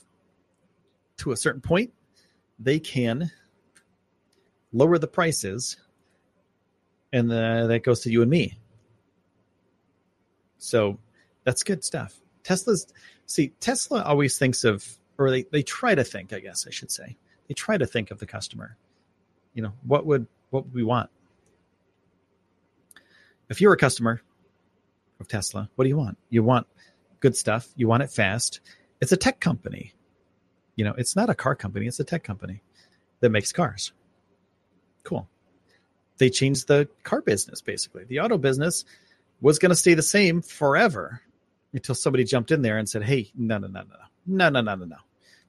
to 1.16 1.32
a 1.32 1.36
certain 1.36 1.60
point, 1.60 1.92
they 2.60 2.78
can 2.78 3.32
lower 4.72 4.96
the 4.96 5.08
prices, 5.08 5.76
and 7.12 7.28
the, 7.28 7.66
that 7.66 7.82
goes 7.82 8.02
to 8.02 8.12
you 8.12 8.22
and 8.22 8.30
me. 8.30 8.60
So 10.58 11.00
that's 11.42 11.64
good 11.64 11.82
stuff. 11.82 12.16
Tesla's 12.44 12.86
see 13.26 13.48
Tesla 13.58 14.02
always 14.02 14.38
thinks 14.38 14.62
of 14.62 14.86
or 15.18 15.32
they, 15.32 15.42
they 15.50 15.64
try 15.64 15.96
to 15.96 16.04
think, 16.04 16.32
I 16.32 16.38
guess 16.38 16.64
I 16.68 16.70
should 16.70 16.92
say. 16.92 17.16
They 17.48 17.54
try 17.54 17.76
to 17.76 17.86
think 17.86 18.12
of 18.12 18.20
the 18.20 18.26
customer. 18.26 18.76
You 19.52 19.64
know, 19.64 19.72
what 19.82 20.06
would 20.06 20.28
what 20.50 20.66
would 20.66 20.74
we 20.74 20.84
want? 20.84 21.10
If 23.48 23.60
you're 23.60 23.72
a 23.72 23.76
customer 23.76 24.22
of 25.18 25.26
Tesla, 25.26 25.68
what 25.74 25.86
do 25.86 25.88
you 25.88 25.96
want? 25.96 26.18
You 26.30 26.44
want 26.44 26.68
good 27.18 27.36
stuff, 27.36 27.66
you 27.74 27.88
want 27.88 28.04
it 28.04 28.10
fast. 28.12 28.60
It's 29.02 29.10
a 29.10 29.16
tech 29.16 29.40
company. 29.40 29.92
You 30.76 30.84
know, 30.84 30.94
it's 30.96 31.16
not 31.16 31.28
a 31.28 31.34
car 31.34 31.56
company, 31.56 31.88
it's 31.88 31.98
a 31.98 32.04
tech 32.04 32.22
company 32.22 32.62
that 33.18 33.30
makes 33.30 33.52
cars. 33.52 33.92
Cool. 35.02 35.28
They 36.18 36.30
changed 36.30 36.68
the 36.68 36.88
car 37.02 37.20
business 37.20 37.60
basically. 37.60 38.04
The 38.04 38.20
auto 38.20 38.38
business 38.38 38.84
was 39.40 39.58
going 39.58 39.70
to 39.70 39.76
stay 39.76 39.94
the 39.94 40.02
same 40.02 40.40
forever 40.40 41.20
until 41.72 41.96
somebody 41.96 42.22
jumped 42.22 42.52
in 42.52 42.62
there 42.62 42.78
and 42.78 42.88
said, 42.88 43.02
"Hey, 43.02 43.32
no, 43.34 43.58
no, 43.58 43.66
no, 43.66 43.82
no, 43.82 43.96
no, 44.24 44.48
no, 44.50 44.60
no, 44.60 44.74
no, 44.76 44.84
no, 44.84 44.96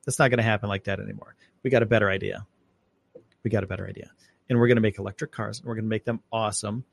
that's 0.03 0.17
not 0.17 0.29
going 0.29 0.39
to 0.39 0.43
happen 0.43 0.67
like 0.67 0.85
that 0.85 0.99
anymore. 0.99 1.35
We 1.61 1.69
got 1.69 1.83
a 1.83 1.85
better 1.85 2.09
idea. 2.09 2.47
We 3.43 3.51
got 3.51 3.63
a 3.63 3.67
better 3.67 3.87
idea, 3.87 4.09
and 4.49 4.59
we're 4.59 4.67
going 4.67 4.77
to 4.77 4.81
make 4.81 4.97
electric 4.97 5.31
cars. 5.31 5.59
And 5.59 5.67
we're 5.67 5.75
going 5.75 5.85
to 5.85 5.89
make 5.89 6.05
them 6.05 6.21
awesome, 6.31 6.85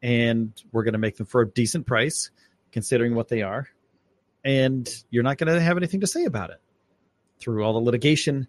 and 0.00 0.52
we're 0.70 0.84
going 0.84 0.92
to 0.92 0.98
make 0.98 1.16
them 1.16 1.26
for 1.26 1.40
a 1.40 1.48
decent 1.48 1.86
price, 1.86 2.30
considering 2.70 3.16
what 3.16 3.28
they 3.28 3.42
are. 3.42 3.68
And 4.48 4.88
you're 5.10 5.22
not 5.22 5.36
going 5.36 5.52
to 5.52 5.60
have 5.60 5.76
anything 5.76 6.00
to 6.00 6.06
say 6.06 6.24
about 6.24 6.48
it. 6.48 6.58
Through 7.38 7.62
all 7.62 7.74
the 7.74 7.80
litigation, 7.80 8.48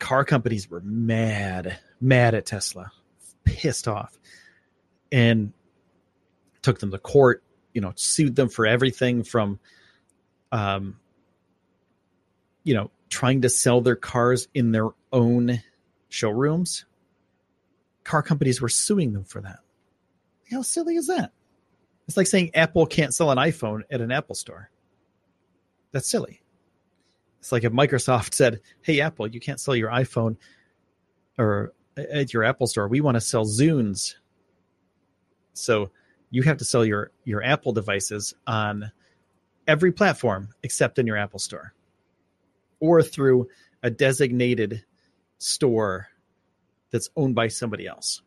car 0.00 0.24
companies 0.24 0.68
were 0.68 0.80
mad, 0.80 1.78
mad 2.00 2.34
at 2.34 2.46
Tesla, 2.46 2.90
pissed 3.44 3.86
off, 3.86 4.18
and 5.12 5.52
took 6.62 6.80
them 6.80 6.90
to 6.90 6.98
court 6.98 7.44
you 7.74 7.80
know 7.80 7.92
sued 7.94 8.34
them 8.34 8.48
for 8.48 8.66
everything 8.66 9.22
from 9.22 9.60
um 10.50 10.96
you 12.64 12.74
know 12.74 12.90
trying 13.08 13.42
to 13.42 13.48
sell 13.48 13.80
their 13.80 13.96
cars 13.96 14.48
in 14.52 14.72
their 14.72 14.88
own 15.12 15.62
showrooms. 16.08 16.86
Car 18.02 18.22
companies 18.22 18.60
were 18.60 18.68
suing 18.68 19.12
them 19.12 19.24
for 19.24 19.40
that. 19.42 19.60
How 20.50 20.62
silly 20.62 20.96
is 20.96 21.06
that? 21.06 21.30
It's 22.08 22.16
like 22.16 22.26
saying 22.26 22.50
apple 22.54 22.86
can't 22.86 23.14
sell 23.14 23.30
an 23.30 23.38
iphone 23.38 23.82
at 23.92 24.00
an 24.00 24.10
apple 24.10 24.34
store 24.34 24.70
that's 25.94 26.10
silly 26.10 26.42
it's 27.40 27.52
like 27.52 27.64
if 27.64 27.72
microsoft 27.72 28.34
said 28.40 28.60
hey 28.82 29.00
apple 29.00 29.26
you 29.26 29.40
can't 29.40 29.58
sell 29.60 29.74
your 29.74 29.88
iphone 29.92 30.36
or 31.38 31.72
uh, 31.96 32.02
at 32.12 32.34
your 32.34 32.44
apple 32.44 32.66
store 32.66 32.86
we 32.88 33.00
want 33.00 33.14
to 33.14 33.20
sell 33.20 33.46
zunes 33.46 34.16
so 35.54 35.90
you 36.34 36.42
have 36.42 36.56
to 36.58 36.64
sell 36.64 36.84
your 36.84 37.12
your 37.24 37.42
Apple 37.44 37.72
devices 37.72 38.34
on 38.44 38.90
every 39.68 39.92
platform 39.92 40.48
except 40.64 40.98
in 40.98 41.06
your 41.06 41.16
Apple 41.16 41.38
Store 41.38 41.72
or 42.80 43.02
through 43.02 43.48
a 43.84 43.90
designated 43.90 44.84
store 45.38 46.08
that's 46.90 47.08
owned 47.16 47.36
by 47.36 47.46
somebody 47.46 47.86
else. 47.86 48.20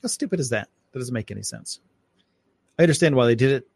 How 0.00 0.06
stupid 0.06 0.38
is 0.38 0.50
that? 0.50 0.68
That 0.92 1.00
doesn't 1.00 1.12
make 1.12 1.32
any 1.32 1.42
sense. 1.42 1.80
I 2.78 2.82
understand 2.82 3.16
why 3.16 3.26
they 3.26 3.34
did 3.34 3.50
it 3.50 3.68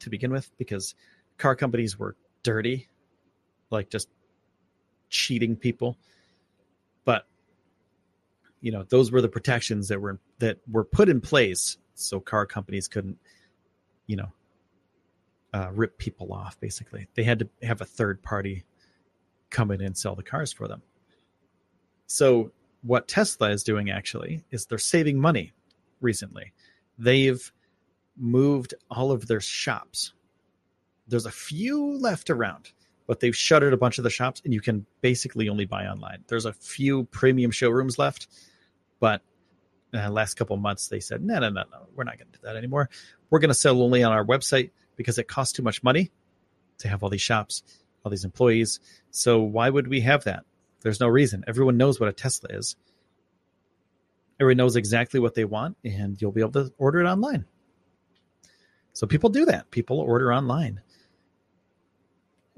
to 0.00 0.10
begin 0.10 0.30
with 0.30 0.50
because 0.58 0.94
car 1.38 1.56
companies 1.56 1.98
were 1.98 2.16
dirty, 2.42 2.88
like 3.70 3.90
just 3.90 4.08
cheating 5.08 5.56
people. 5.56 5.96
But 7.04 7.26
you 8.60 8.72
know, 8.72 8.84
those 8.88 9.10
were 9.10 9.20
the 9.20 9.28
protections 9.28 9.88
that 9.88 10.00
were 10.00 10.18
that 10.38 10.58
were 10.70 10.84
put 10.84 11.08
in 11.08 11.20
place 11.20 11.78
so 11.94 12.20
car 12.20 12.46
companies 12.46 12.88
couldn't, 12.88 13.18
you 14.06 14.16
know, 14.16 14.32
uh, 15.52 15.70
rip 15.72 15.98
people 15.98 16.32
off. 16.32 16.58
Basically, 16.60 17.08
they 17.14 17.24
had 17.24 17.40
to 17.40 17.48
have 17.62 17.80
a 17.80 17.84
third 17.84 18.22
party 18.22 18.64
come 19.50 19.70
in 19.70 19.80
and 19.80 19.96
sell 19.96 20.14
the 20.14 20.22
cars 20.22 20.52
for 20.52 20.68
them. 20.68 20.82
So 22.06 22.52
what 22.82 23.08
Tesla 23.08 23.50
is 23.50 23.62
doing 23.62 23.90
actually 23.90 24.44
is 24.50 24.66
they're 24.66 24.78
saving 24.78 25.18
money 25.18 25.52
recently. 26.00 26.52
They've 26.98 27.52
moved 28.16 28.74
all 28.90 29.10
of 29.10 29.26
their 29.26 29.40
shops. 29.40 30.12
There's 31.08 31.26
a 31.26 31.30
few 31.30 31.98
left 31.98 32.30
around, 32.30 32.70
but 33.06 33.20
they've 33.20 33.36
shuttered 33.36 33.72
a 33.72 33.78
bunch 33.78 33.98
of 33.98 34.04
the 34.04 34.10
shops 34.10 34.42
and 34.44 34.52
you 34.52 34.60
can 34.60 34.86
basically 35.00 35.48
only 35.48 35.64
buy 35.64 35.86
online. 35.86 36.24
There's 36.28 36.44
a 36.44 36.52
few 36.52 37.04
premium 37.04 37.50
showrooms 37.50 37.98
left, 37.98 38.28
but 39.00 39.22
uh, 39.94 40.10
last 40.10 40.34
couple 40.34 40.56
months 40.58 40.88
they 40.88 41.00
said, 41.00 41.24
no, 41.24 41.38
no, 41.38 41.48
no, 41.48 41.62
no, 41.70 41.86
we're 41.94 42.04
not 42.04 42.18
going 42.18 42.30
to 42.30 42.38
do 42.38 42.44
that 42.44 42.56
anymore. 42.56 42.90
We're 43.30 43.38
going 43.38 43.48
to 43.48 43.54
sell 43.54 43.82
only 43.82 44.02
on 44.02 44.12
our 44.12 44.24
website 44.24 44.70
because 44.96 45.18
it 45.18 45.28
costs 45.28 45.54
too 45.54 45.62
much 45.62 45.82
money 45.82 46.10
to 46.78 46.88
have 46.88 47.02
all 47.02 47.08
these 47.08 47.22
shops, 47.22 47.62
all 48.04 48.10
these 48.10 48.24
employees. 48.24 48.80
So 49.10 49.40
why 49.40 49.70
would 49.70 49.88
we 49.88 50.00
have 50.00 50.24
that? 50.24 50.44
There's 50.82 51.00
no 51.00 51.08
reason. 51.08 51.44
Everyone 51.46 51.76
knows 51.76 51.98
what 51.98 52.08
a 52.08 52.12
Tesla 52.12 52.50
is. 52.52 52.76
Everyone 54.40 54.58
knows 54.58 54.76
exactly 54.76 55.18
what 55.18 55.34
they 55.34 55.44
want, 55.44 55.76
and 55.84 56.20
you'll 56.20 56.30
be 56.30 56.40
able 56.40 56.52
to 56.52 56.72
order 56.78 57.00
it 57.00 57.06
online. 57.06 57.44
So 58.92 59.06
people 59.06 59.30
do 59.30 59.46
that. 59.46 59.70
People 59.70 59.98
order 59.98 60.32
online. 60.32 60.80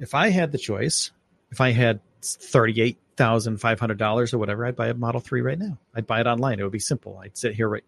If 0.00 0.14
I 0.14 0.30
had 0.30 0.50
the 0.50 0.58
choice, 0.58 1.12
if 1.52 1.60
I 1.60 1.70
had 1.70 2.00
thirty-eight 2.22 2.98
thousand 3.16 3.58
five 3.58 3.78
hundred 3.78 3.98
dollars 3.98 4.34
or 4.34 4.38
whatever, 4.38 4.66
I'd 4.66 4.74
buy 4.74 4.88
a 4.88 4.94
Model 4.94 5.20
Three 5.20 5.42
right 5.42 5.58
now. 5.58 5.78
I'd 5.94 6.06
buy 6.06 6.20
it 6.20 6.26
online. 6.26 6.58
It 6.58 6.64
would 6.64 6.72
be 6.72 6.78
simple. 6.80 7.18
I'd 7.22 7.36
sit 7.36 7.54
here 7.54 7.68
right 7.68 7.84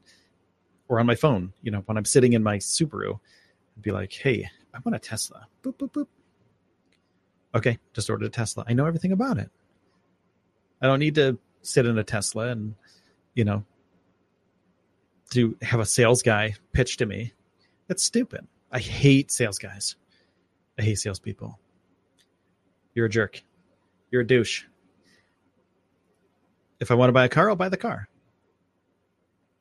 or 0.89 1.01
on 1.01 1.07
my 1.07 1.15
phone. 1.15 1.53
You 1.63 1.73
know, 1.73 1.83
when 1.87 1.97
I'm 1.97 2.05
sitting 2.05 2.35
in 2.35 2.43
my 2.43 2.59
Subaru, 2.59 3.19
I'd 3.77 3.83
be 3.83 3.91
like, 3.91 4.13
"Hey, 4.13 4.49
I 4.73 4.79
want 4.85 4.95
a 4.95 4.99
Tesla." 4.99 5.49
Boop 5.63 5.77
boop 5.79 5.91
boop. 5.91 6.07
Okay, 7.55 7.79
just 7.93 8.09
ordered 8.09 8.27
a 8.27 8.31
Tesla. 8.31 8.65
I 8.67 8.73
know 8.73 8.87
everything 8.87 9.13
about 9.13 9.39
it. 9.39 9.51
I 10.81 10.87
don't 10.87 10.99
need 10.99 11.15
to 11.17 11.39
sit 11.63 11.87
in 11.87 11.97
a 11.99 12.05
Tesla 12.05 12.49
and, 12.49 12.75
you 13.35 13.45
know, 13.45 13.65
to 15.31 15.57
have 15.63 15.81
a 15.81 15.87
sales 15.87 16.23
guy 16.23 16.55
pitch 16.73 16.97
to 16.99 17.07
me. 17.07 17.33
That's 17.89 18.03
stupid. 18.03 18.47
I 18.71 18.79
hate 18.79 19.31
sales 19.31 19.59
guys. 19.59 19.97
I 20.79 20.83
hate 20.83 20.99
salespeople. 20.99 21.59
You're 22.95 23.07
a 23.07 23.11
jerk. 23.11 23.43
You're 24.11 24.23
a 24.23 24.27
douche. 24.27 24.65
If 26.81 26.91
I 26.91 26.95
want 26.95 27.09
to 27.09 27.13
buy 27.13 27.25
a 27.25 27.29
car, 27.29 27.49
I'll 27.49 27.57
buy 27.57 27.69
the 27.69 27.77
car. 27.77 28.09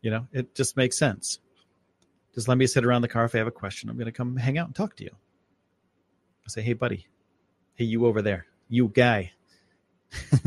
You 0.01 0.11
know, 0.11 0.27
it 0.31 0.55
just 0.55 0.75
makes 0.75 0.97
sense. 0.97 1.39
Just 2.33 2.47
let 2.47 2.57
me 2.57 2.65
sit 2.65 2.85
around 2.85 3.03
the 3.03 3.07
car. 3.07 3.25
If 3.25 3.35
I 3.35 3.39
have 3.39 3.47
a 3.47 3.51
question, 3.51 3.89
I'm 3.89 3.97
going 3.97 4.05
to 4.05 4.11
come 4.11 4.35
hang 4.37 4.57
out 4.57 4.67
and 4.67 4.75
talk 4.75 4.95
to 4.97 5.03
you. 5.03 5.11
I 6.45 6.49
say, 6.49 6.61
hey, 6.61 6.73
buddy. 6.73 7.07
Hey, 7.75 7.85
you 7.85 8.05
over 8.05 8.21
there. 8.21 8.45
You 8.69 8.87
guy. 8.87 9.31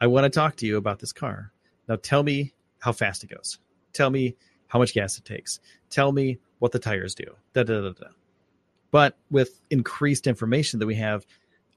I 0.00 0.06
want 0.06 0.24
to 0.24 0.30
talk 0.30 0.56
to 0.56 0.66
you 0.66 0.76
about 0.76 0.98
this 0.98 1.12
car. 1.12 1.52
Now 1.88 1.96
tell 1.96 2.22
me 2.22 2.52
how 2.78 2.92
fast 2.92 3.24
it 3.24 3.30
goes. 3.30 3.58
Tell 3.92 4.10
me 4.10 4.36
how 4.68 4.78
much 4.78 4.94
gas 4.94 5.18
it 5.18 5.24
takes. 5.24 5.60
Tell 5.90 6.12
me 6.12 6.38
what 6.58 6.72
the 6.72 6.78
tires 6.78 7.14
do. 7.14 7.24
Da, 7.54 7.62
da, 7.62 7.80
da, 7.80 7.92
da. 7.92 8.08
But 8.90 9.16
with 9.30 9.60
increased 9.70 10.26
information 10.26 10.78
that 10.80 10.86
we 10.86 10.94
have 10.96 11.26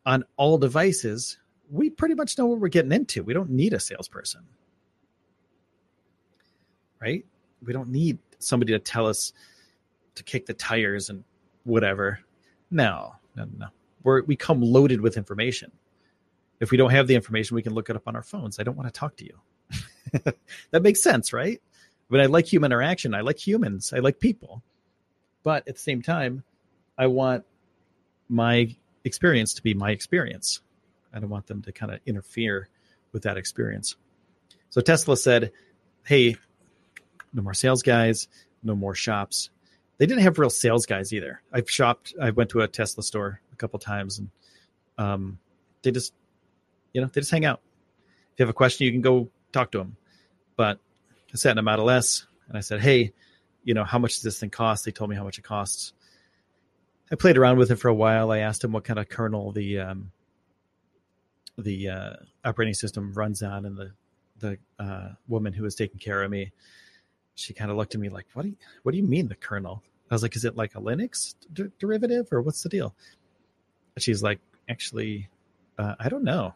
on 0.05 0.23
all 0.37 0.57
devices, 0.57 1.37
we 1.69 1.89
pretty 1.89 2.15
much 2.15 2.37
know 2.37 2.45
what 2.45 2.59
we're 2.59 2.69
getting 2.69 2.91
into. 2.91 3.23
We 3.23 3.33
don't 3.33 3.49
need 3.49 3.73
a 3.73 3.79
salesperson. 3.79 4.41
Right? 7.01 7.25
We 7.63 7.73
don't 7.73 7.89
need 7.89 8.19
somebody 8.39 8.73
to 8.73 8.79
tell 8.79 9.07
us 9.07 9.33
to 10.15 10.23
kick 10.23 10.45
the 10.45 10.53
tires 10.53 11.09
and 11.09 11.23
whatever. 11.63 12.19
No, 12.69 13.13
no, 13.35 13.45
no. 13.57 13.67
We're, 14.03 14.23
we 14.23 14.35
come 14.35 14.61
loaded 14.61 15.01
with 15.01 15.17
information. 15.17 15.71
If 16.59 16.71
we 16.71 16.77
don't 16.77 16.91
have 16.91 17.07
the 17.07 17.15
information, 17.15 17.55
we 17.55 17.63
can 17.63 17.73
look 17.73 17.89
it 17.89 17.95
up 17.95 18.07
on 18.07 18.15
our 18.15 18.23
phones. 18.23 18.59
I 18.59 18.63
don't 18.63 18.77
want 18.77 18.87
to 18.87 18.97
talk 18.97 19.15
to 19.17 19.25
you. 19.25 19.39
that 20.71 20.83
makes 20.83 21.01
sense, 21.01 21.33
right? 21.33 21.61
But 22.09 22.21
I 22.21 22.25
like 22.25 22.45
human 22.45 22.71
interaction. 22.71 23.13
I 23.13 23.21
like 23.21 23.39
humans. 23.39 23.93
I 23.93 23.99
like 23.99 24.19
people. 24.19 24.61
But 25.43 25.67
at 25.67 25.75
the 25.75 25.81
same 25.81 26.01
time, 26.01 26.43
I 26.97 27.07
want 27.07 27.45
my 28.29 28.75
experience 29.03 29.53
to 29.55 29.63
be 29.63 29.73
my 29.73 29.91
experience. 29.91 30.61
I 31.13 31.19
don't 31.19 31.29
want 31.29 31.47
them 31.47 31.61
to 31.63 31.71
kind 31.71 31.91
of 31.93 31.99
interfere 32.05 32.69
with 33.11 33.23
that 33.23 33.37
experience. 33.37 33.95
So 34.69 34.81
Tesla 34.81 35.17
said, 35.17 35.51
hey, 36.05 36.37
no 37.33 37.41
more 37.41 37.53
sales 37.53 37.83
guys, 37.83 38.27
no 38.63 38.75
more 38.75 38.95
shops. 38.95 39.49
They 39.97 40.05
didn't 40.05 40.23
have 40.23 40.39
real 40.39 40.49
sales 40.49 40.85
guys 40.85 41.13
either. 41.13 41.41
I've 41.51 41.69
shopped, 41.69 42.13
I 42.21 42.31
went 42.31 42.49
to 42.51 42.61
a 42.61 42.67
Tesla 42.67 43.03
store 43.03 43.41
a 43.51 43.55
couple 43.55 43.79
times 43.79 44.19
and 44.19 44.29
um, 44.97 45.39
they 45.81 45.91
just 45.91 46.13
you 46.93 47.01
know, 47.01 47.07
they 47.07 47.21
just 47.21 47.31
hang 47.31 47.45
out. 47.45 47.61
If 48.33 48.39
you 48.39 48.43
have 48.43 48.49
a 48.49 48.53
question, 48.53 48.85
you 48.85 48.91
can 48.91 49.01
go 49.01 49.29
talk 49.51 49.71
to 49.71 49.77
them. 49.77 49.95
But 50.55 50.79
I 51.33 51.37
sat 51.37 51.51
in 51.51 51.57
a 51.57 51.61
Model 51.61 51.89
S 51.89 52.25
and 52.47 52.57
I 52.57 52.61
said, 52.61 52.81
hey, 52.81 53.13
you 53.63 53.73
know, 53.73 53.83
how 53.83 53.99
much 53.99 54.15
does 54.15 54.23
this 54.23 54.39
thing 54.39 54.49
cost? 54.49 54.85
They 54.85 54.91
told 54.91 55.09
me 55.09 55.15
how 55.15 55.23
much 55.23 55.37
it 55.37 55.43
costs. 55.43 55.93
I 57.11 57.15
played 57.15 57.37
around 57.37 57.57
with 57.57 57.71
it 57.71 57.75
for 57.75 57.89
a 57.89 57.93
while. 57.93 58.31
I 58.31 58.39
asked 58.39 58.63
him 58.63 58.71
what 58.71 58.85
kind 58.85 58.97
of 58.99 59.09
kernel 59.09 59.51
the 59.51 59.79
um, 59.79 60.11
the 61.57 61.89
uh, 61.89 62.13
operating 62.45 62.73
system 62.73 63.13
runs 63.13 63.43
on, 63.43 63.65
and 63.65 63.77
the 63.77 63.91
the 64.39 64.57
uh, 64.79 65.09
woman 65.27 65.53
who 65.53 65.63
was 65.63 65.75
taking 65.75 65.99
care 65.99 66.23
of 66.23 66.31
me, 66.31 66.51
she 67.35 67.53
kind 67.53 67.69
of 67.69 67.77
looked 67.77 67.95
at 67.95 68.01
me 68.01 68.09
like, 68.09 68.27
"What 68.33 68.43
do 68.43 68.49
you 68.49 68.55
What 68.83 68.93
do 68.93 68.97
you 68.97 69.03
mean 69.03 69.27
the 69.27 69.35
kernel?" 69.35 69.83
I 70.09 70.15
was 70.15 70.23
like, 70.23 70.35
"Is 70.35 70.45
it 70.45 70.55
like 70.55 70.75
a 70.75 70.79
Linux 70.79 71.35
d- 71.51 71.65
derivative, 71.79 72.27
or 72.31 72.41
what's 72.41 72.63
the 72.63 72.69
deal?" 72.69 72.95
She's 73.97 74.23
like, 74.23 74.39
"Actually, 74.69 75.27
uh, 75.77 75.95
I 75.99 76.07
don't 76.09 76.23
know. 76.23 76.53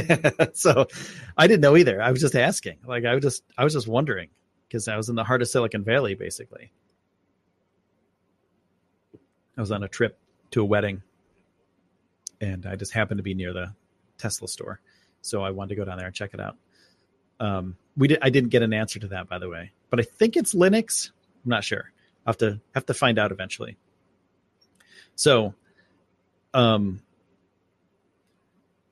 so 0.52 0.86
I 1.36 1.46
didn't 1.46 1.62
know 1.62 1.76
either. 1.76 2.02
I 2.02 2.10
was 2.10 2.20
just 2.20 2.34
asking. 2.34 2.78
Like 2.86 3.04
I 3.04 3.14
was 3.14 3.22
just 3.22 3.42
I 3.56 3.64
was 3.64 3.72
just 3.72 3.88
wondering 3.88 4.28
because 4.68 4.86
I 4.86 4.96
was 4.96 5.08
in 5.08 5.14
the 5.14 5.24
heart 5.24 5.42
of 5.42 5.48
Silicon 5.48 5.82
Valley 5.84 6.14
basically. 6.14 6.72
I 9.56 9.60
was 9.60 9.70
on 9.70 9.82
a 9.82 9.88
trip 9.88 10.18
to 10.52 10.60
a 10.60 10.64
wedding 10.64 11.02
and 12.40 12.66
I 12.66 12.76
just 12.76 12.92
happened 12.92 13.18
to 13.18 13.22
be 13.22 13.34
near 13.34 13.52
the 13.52 13.72
Tesla 14.18 14.48
store. 14.48 14.80
So 15.22 15.42
I 15.42 15.50
wanted 15.50 15.70
to 15.70 15.74
go 15.76 15.84
down 15.84 15.98
there 15.98 16.06
and 16.06 16.14
check 16.14 16.34
it 16.34 16.40
out. 16.40 16.56
Um, 17.40 17.76
we 17.96 18.08
did 18.08 18.18
I 18.22 18.30
didn't 18.30 18.50
get 18.50 18.62
an 18.62 18.72
answer 18.72 18.98
to 19.00 19.08
that 19.08 19.28
by 19.28 19.38
the 19.38 19.48
way. 19.48 19.72
But 19.90 20.00
I 20.00 20.02
think 20.02 20.36
it's 20.36 20.54
Linux. 20.54 21.10
I'm 21.44 21.50
not 21.50 21.64
sure. 21.64 21.90
I 22.26 22.30
have 22.30 22.38
to 22.38 22.60
have 22.74 22.86
to 22.86 22.94
find 22.94 23.18
out 23.18 23.32
eventually. 23.32 23.76
So 25.14 25.54
um 26.52 27.00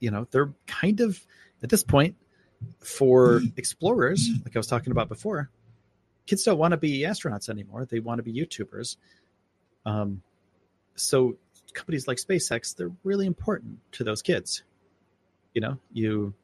you 0.00 0.10
know, 0.10 0.26
they're 0.30 0.52
kind 0.66 1.00
of 1.00 1.20
at 1.62 1.68
this 1.68 1.82
point 1.82 2.16
for 2.80 3.42
explorers, 3.56 4.30
like 4.44 4.56
I 4.56 4.58
was 4.58 4.66
talking 4.66 4.92
about 4.92 5.08
before, 5.08 5.50
kids 6.26 6.44
don't 6.44 6.58
want 6.58 6.72
to 6.72 6.78
be 6.78 7.00
astronauts 7.00 7.48
anymore. 7.48 7.84
They 7.84 8.00
want 8.00 8.18
to 8.18 8.22
be 8.22 8.32
YouTubers. 8.32 8.96
Um, 9.84 10.22
so 10.94 11.36
companies 11.74 12.08
like 12.08 12.18
SpaceX, 12.18 12.74
they're 12.74 12.92
really 13.04 13.26
important 13.26 13.78
to 13.92 14.04
those 14.04 14.22
kids 14.22 14.62
you 15.54 15.60
know 15.60 15.78
you 15.92 16.34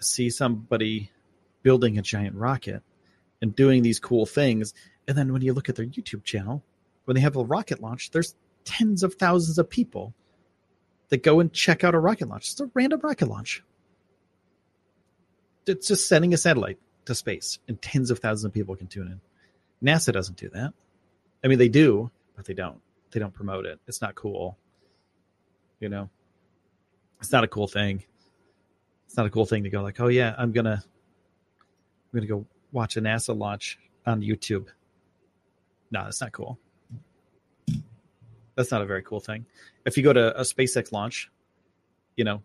see 0.00 0.30
somebody 0.30 1.10
building 1.62 1.98
a 1.98 2.02
giant 2.02 2.34
rocket 2.34 2.82
and 3.42 3.54
doing 3.54 3.82
these 3.82 4.00
cool 4.00 4.24
things. 4.24 4.72
And 5.06 5.16
then 5.16 5.30
when 5.30 5.42
you 5.42 5.52
look 5.52 5.68
at 5.68 5.76
their 5.76 5.84
YouTube 5.84 6.24
channel, 6.24 6.64
when 7.04 7.16
they 7.16 7.20
have 7.20 7.36
a 7.36 7.44
rocket 7.44 7.82
launch, 7.82 8.10
there's 8.10 8.34
tens 8.64 9.02
of 9.02 9.14
thousands 9.14 9.58
of 9.58 9.68
people 9.68 10.14
that 11.10 11.22
go 11.22 11.40
and 11.40 11.52
check 11.52 11.84
out 11.84 11.94
a 11.94 11.98
rocket 11.98 12.28
launch. 12.28 12.50
It's 12.50 12.60
a 12.60 12.70
random 12.74 13.00
rocket 13.02 13.28
launch. 13.28 13.62
It's 15.66 15.88
just 15.88 16.08
sending 16.08 16.32
a 16.32 16.36
satellite 16.36 16.78
to 17.04 17.14
space, 17.14 17.58
and 17.68 17.80
tens 17.80 18.10
of 18.10 18.18
thousands 18.18 18.46
of 18.46 18.52
people 18.52 18.74
can 18.76 18.86
tune 18.86 19.06
in. 19.08 19.20
NASA 19.86 20.12
doesn't 20.12 20.38
do 20.38 20.48
that. 20.50 20.72
I 21.44 21.48
mean, 21.48 21.58
they 21.58 21.68
do, 21.68 22.10
but 22.36 22.44
they 22.44 22.54
don't. 22.54 22.80
They 23.10 23.20
don't 23.20 23.34
promote 23.34 23.66
it. 23.66 23.78
It's 23.86 24.00
not 24.00 24.14
cool. 24.14 24.56
You 25.80 25.88
know, 25.88 26.10
it's 27.20 27.32
not 27.32 27.44
a 27.44 27.48
cool 27.48 27.66
thing. 27.66 28.02
It's 29.06 29.16
not 29.16 29.26
a 29.26 29.30
cool 29.30 29.46
thing 29.46 29.64
to 29.64 29.70
go 29.70 29.82
like, 29.82 30.00
oh 30.00 30.08
yeah, 30.08 30.34
I'm 30.36 30.52
gonna, 30.52 30.82
I'm 30.82 32.18
gonna 32.18 32.26
go 32.26 32.46
watch 32.72 32.96
a 32.96 33.00
NASA 33.00 33.36
launch 33.36 33.78
on 34.06 34.20
YouTube. 34.20 34.66
No, 35.90 36.04
that's 36.04 36.20
not 36.20 36.32
cool. 36.32 36.58
That's 38.60 38.70
not 38.70 38.82
a 38.82 38.84
very 38.84 39.02
cool 39.02 39.20
thing. 39.20 39.46
If 39.86 39.96
you 39.96 40.02
go 40.02 40.12
to 40.12 40.38
a 40.38 40.42
SpaceX 40.42 40.92
launch, 40.92 41.30
you 42.14 42.24
know, 42.24 42.42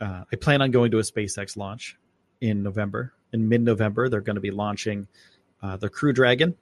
uh, 0.00 0.24
I 0.32 0.36
plan 0.36 0.62
on 0.62 0.70
going 0.70 0.90
to 0.92 0.98
a 0.98 1.02
SpaceX 1.02 1.58
launch 1.58 1.98
in 2.40 2.62
November. 2.62 3.12
In 3.34 3.50
mid-November, 3.50 4.08
they're 4.08 4.22
going 4.22 4.36
to 4.36 4.40
be 4.40 4.50
launching 4.50 5.08
uh, 5.62 5.76
the 5.76 5.90
Crew 5.90 6.14
Dragon 6.14 6.56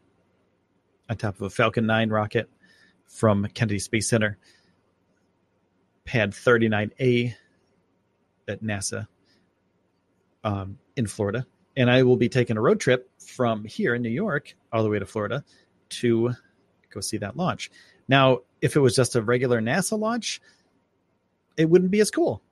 on 1.09 1.19
top 1.19 1.37
of 1.37 1.43
a 1.43 1.51
Falcon 1.51 1.87
9 1.87 2.11
rocket 2.11 2.51
from 3.07 3.47
Kennedy 3.55 3.79
Space 3.79 4.09
Center, 4.09 4.37
Pad 6.05 6.33
39A 6.33 7.33
at 8.49 8.61
NASA 8.61 9.07
um, 10.43 10.81
in 10.97 11.07
Florida. 11.07 11.47
And 11.77 11.89
I 11.89 12.03
will 12.03 12.17
be 12.17 12.29
taking 12.29 12.57
a 12.57 12.61
road 12.61 12.81
trip 12.81 13.09
from 13.25 13.65
here 13.65 13.95
in 13.95 14.03
New 14.03 14.09
York 14.09 14.57
all 14.73 14.83
the 14.83 14.89
way 14.89 14.99
to 14.99 15.07
Florida 15.07 15.45
to 15.91 16.35
go 16.91 17.01
see 17.01 17.17
that 17.19 17.37
launch. 17.37 17.71
Now, 18.11 18.41
if 18.61 18.75
it 18.75 18.81
was 18.81 18.97
just 18.97 19.15
a 19.15 19.23
regular 19.23 19.61
NASA 19.61 19.97
launch, 19.97 20.43
it 21.57 21.71
wouldn't 21.71 21.93
be 21.93 22.01
as 22.01 22.11
cool. 22.11 22.43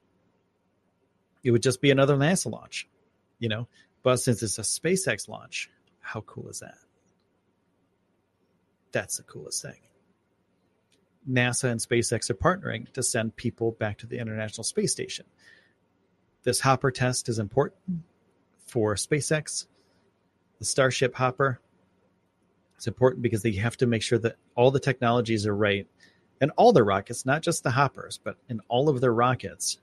It 1.42 1.50
would 1.50 1.64
just 1.64 1.82
be 1.82 1.90
another 1.90 2.16
NASA 2.16 2.48
launch, 2.48 2.86
you 3.40 3.48
know. 3.48 3.66
But 4.04 4.18
since 4.18 4.40
it's 4.44 4.58
a 4.58 4.62
SpaceX 4.62 5.28
launch, 5.28 5.68
how 6.00 6.20
cool 6.20 6.48
is 6.48 6.60
that? 6.60 6.78
That's 8.92 9.16
the 9.16 9.24
coolest 9.24 9.60
thing. 9.60 9.80
NASA 11.28 11.64
and 11.64 11.80
SpaceX 11.80 12.30
are 12.30 12.34
partnering 12.34 12.92
to 12.92 13.02
send 13.02 13.34
people 13.34 13.72
back 13.72 13.98
to 13.98 14.06
the 14.06 14.20
International 14.20 14.62
Space 14.62 14.92
Station. 14.92 15.26
This 16.44 16.60
hopper 16.60 16.92
test 16.92 17.28
is 17.28 17.40
important 17.40 17.80
for 18.64 18.94
SpaceX. 18.94 19.66
The 20.60 20.64
Starship 20.64 21.16
hopper 21.16 21.60
is 22.78 22.86
important 22.86 23.22
because 23.22 23.42
they 23.42 23.52
have 23.52 23.76
to 23.78 23.86
make 23.86 24.02
sure 24.02 24.18
that 24.18 24.36
all 24.54 24.70
the 24.70 24.80
technologies 24.80 25.46
are 25.46 25.56
right 25.56 25.86
and 26.40 26.52
all 26.56 26.72
their 26.72 26.84
rockets, 26.84 27.26
not 27.26 27.42
just 27.42 27.62
the 27.64 27.70
hoppers, 27.70 28.20
but 28.22 28.36
in 28.48 28.60
all 28.68 28.88
of 28.88 29.00
their 29.00 29.12
rockets 29.12 29.78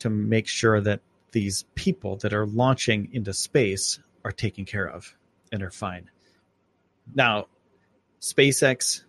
to 0.00 0.10
make 0.10 0.48
sure 0.48 0.80
that 0.80 1.00
these 1.32 1.64
people 1.74 2.16
that 2.16 2.32
are 2.32 2.46
launching 2.46 3.08
into 3.12 3.32
space 3.32 3.98
are 4.24 4.32
taken 4.32 4.64
care 4.64 4.88
of 4.88 5.16
and 5.52 5.62
are 5.62 5.70
fine. 5.70 6.10
Now, 7.14 7.46
SpaceX 8.20 9.02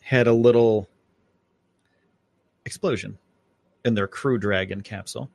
had 0.00 0.26
a 0.26 0.32
little 0.32 0.88
explosion 2.64 3.18
in 3.84 3.94
their 3.94 4.06
Crew 4.06 4.38
Dragon 4.38 4.82
capsule, 4.82 5.30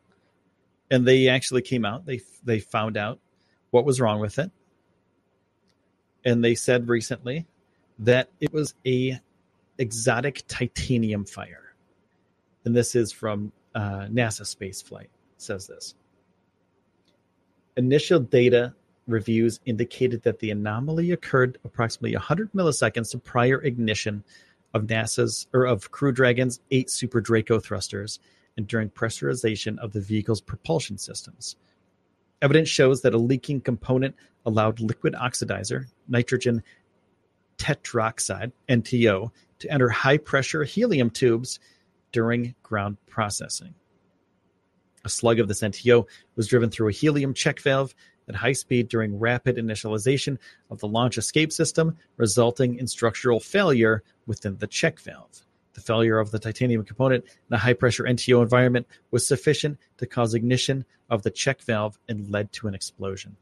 and 0.90 1.06
they 1.06 1.28
actually 1.28 1.62
came 1.62 1.86
out. 1.86 2.06
They 2.06 2.22
they 2.44 2.60
found 2.60 2.98
out 2.98 3.20
what 3.72 3.86
was 3.86 4.00
wrong 4.00 4.20
with 4.20 4.40
it, 4.40 4.52
and 6.26 6.44
they 6.44 6.56
said 6.56 6.88
recently 6.88 7.46
that 8.00 8.30
it 8.40 8.52
was 8.54 8.74
a 8.86 9.20
exotic 9.78 10.44
titanium 10.48 11.26
fire, 11.26 11.74
and 12.66 12.76
this 12.76 12.96
is 12.96 13.12
from 13.12 13.52
uh, 13.76 14.08
NASA 14.12 14.42
spaceflight. 14.44 15.08
Says 15.38 15.68
this. 15.68 15.96
Initial 17.78 18.20
data 18.20 18.74
reviews 19.08 19.60
indicated 19.66 20.22
that 20.24 20.40
the 20.40 20.52
anomaly 20.52 21.12
occurred 21.12 21.58
approximately 21.64 22.14
100 22.14 22.52
milliseconds 22.54 23.12
to 23.12 23.18
prior 23.18 23.62
ignition 23.64 24.24
of 24.74 24.84
NASA's 24.84 25.48
or 25.54 25.66
of 25.66 25.92
Crew 25.92 26.12
Dragon's 26.12 26.62
eight 26.72 26.90
Super 26.90 27.22
Draco 27.22 27.60
thrusters 27.60 28.20
and 28.58 28.68
during 28.68 28.90
pressurization 28.90 29.78
of 29.80 29.92
the 29.92 30.02
vehicle's 30.02 30.42
propulsion 30.42 30.98
systems. 30.98 31.56
Evidence 32.42 32.70
shows 32.70 33.02
that 33.02 33.14
a 33.14 33.18
leaking 33.18 33.62
component 33.62 34.16
allowed 34.46 34.80
liquid 34.80 35.14
oxidizer, 35.14 35.86
nitrogen 36.08 36.64
tetroxide, 37.58 38.52
NTO, 38.68 39.32
to 39.60 39.72
enter 39.72 39.90
high 39.90 40.18
pressure 40.18 40.64
helium 40.64 41.10
tubes 41.10 41.60
during 42.12 42.56
ground 42.64 42.98
processing. 43.08 43.76
A 45.06 45.10
slug 45.10 45.40
of 45.40 45.48
this 45.48 45.62
NTO 45.62 46.08
was 46.36 46.48
driven 46.48 46.70
through 46.70 46.90
a 46.90 46.94
helium 46.94 47.34
check 47.34 47.60
valve 47.60 47.94
at 48.28 48.36
high 48.36 48.54
speed 48.54 48.88
during 48.88 49.20
rapid 49.20 49.58
initialization 49.58 50.38
of 50.70 50.80
the 50.80 50.88
launch 50.88 51.18
escape 51.18 51.52
system, 51.52 51.98
resulting 52.18 52.78
in 52.78 52.88
structural 52.88 53.40
failure 53.40 54.04
within 54.26 54.58
the 54.58 54.68
check 54.68 55.00
valve. 55.00 55.46
The 55.74 55.82
failure 55.82 56.20
of 56.20 56.32
the 56.32 56.40
titanium 56.40 56.84
component 56.84 57.24
in 57.24 57.54
a 57.54 57.58
high 57.58 57.74
pressure 57.74 58.04
NTO 58.04 58.42
environment 58.42 58.88
was 59.10 59.26
sufficient 59.26 59.78
to 59.98 60.06
cause 60.06 60.34
ignition 60.34 60.86
of 61.10 61.24
the 61.24 61.32
check 61.32 61.62
valve 61.62 61.98
and 62.10 62.30
led 62.30 62.52
to 62.54 62.68
an 62.68 62.76
explosion. 62.76 63.38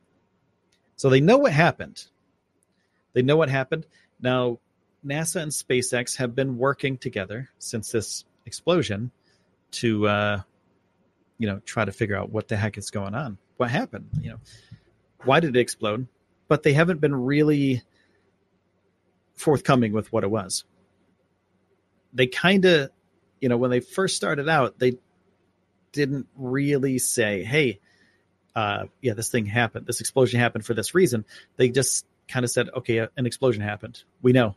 So 0.95 1.09
they 1.09 1.21
know 1.21 1.38
what 1.38 1.53
happened. 1.53 2.05
They 3.13 3.21
know 3.21 3.38
what 3.38 3.49
happened. 3.49 3.88
Now, 4.21 4.59
NASA 5.05 5.41
and 5.41 5.51
SpaceX 5.51 6.17
have 6.17 6.36
been 6.36 6.57
working 6.57 6.97
together 6.97 7.49
since 7.57 7.91
this 7.91 8.25
explosion 8.45 9.11
to, 9.71 10.07
uh, 10.07 10.41
you 11.38 11.47
know, 11.47 11.61
try 11.65 11.86
to 11.86 11.91
figure 11.91 12.17
out 12.17 12.32
what 12.32 12.47
the 12.47 12.57
heck 12.57 12.77
is 12.77 12.89
going 12.89 13.15
on. 13.15 13.38
What 13.57 13.71
happened? 13.71 14.09
You 14.21 14.32
know, 14.32 14.39
why 15.23 15.39
did 15.39 15.55
it 15.55 15.59
explode? 15.59 16.07
But 16.47 16.63
they 16.63 16.73
haven't 16.73 16.99
been 16.99 17.15
really 17.15 17.84
forthcoming 19.36 19.93
with 19.93 20.11
what 20.11 20.23
it 20.23 20.32
was. 20.32 20.65
They 22.14 22.28
kind 22.28 22.66
of, 22.66 22.91
you 23.39 23.49
know, 23.49 23.57
when 23.57 23.72
they 23.72 23.80
first 23.80 24.16
started 24.16 24.49
out, 24.49 24.80
they 24.80 24.97
didn't 25.91 26.28
really 26.36 26.99
say, 26.99 27.43
"Hey, 27.43 27.80
uh, 28.55 28.86
yeah, 29.01 29.14
this 29.14 29.30
thing 29.30 29.45
happened. 29.45 29.86
This 29.86 30.01
explosion 30.01 30.39
happened 30.39 30.66
for 30.66 30.74
this 30.74 30.93
reason." 30.95 31.26
They 31.57 31.70
just 31.70 32.05
kind 32.28 32.43
of 32.43 32.51
said, 32.51 32.70
"Okay, 32.76 33.07
an 33.16 33.26
explosion 33.26 33.62
happened. 33.62 34.03
We 34.22 34.32
know." 34.32 34.55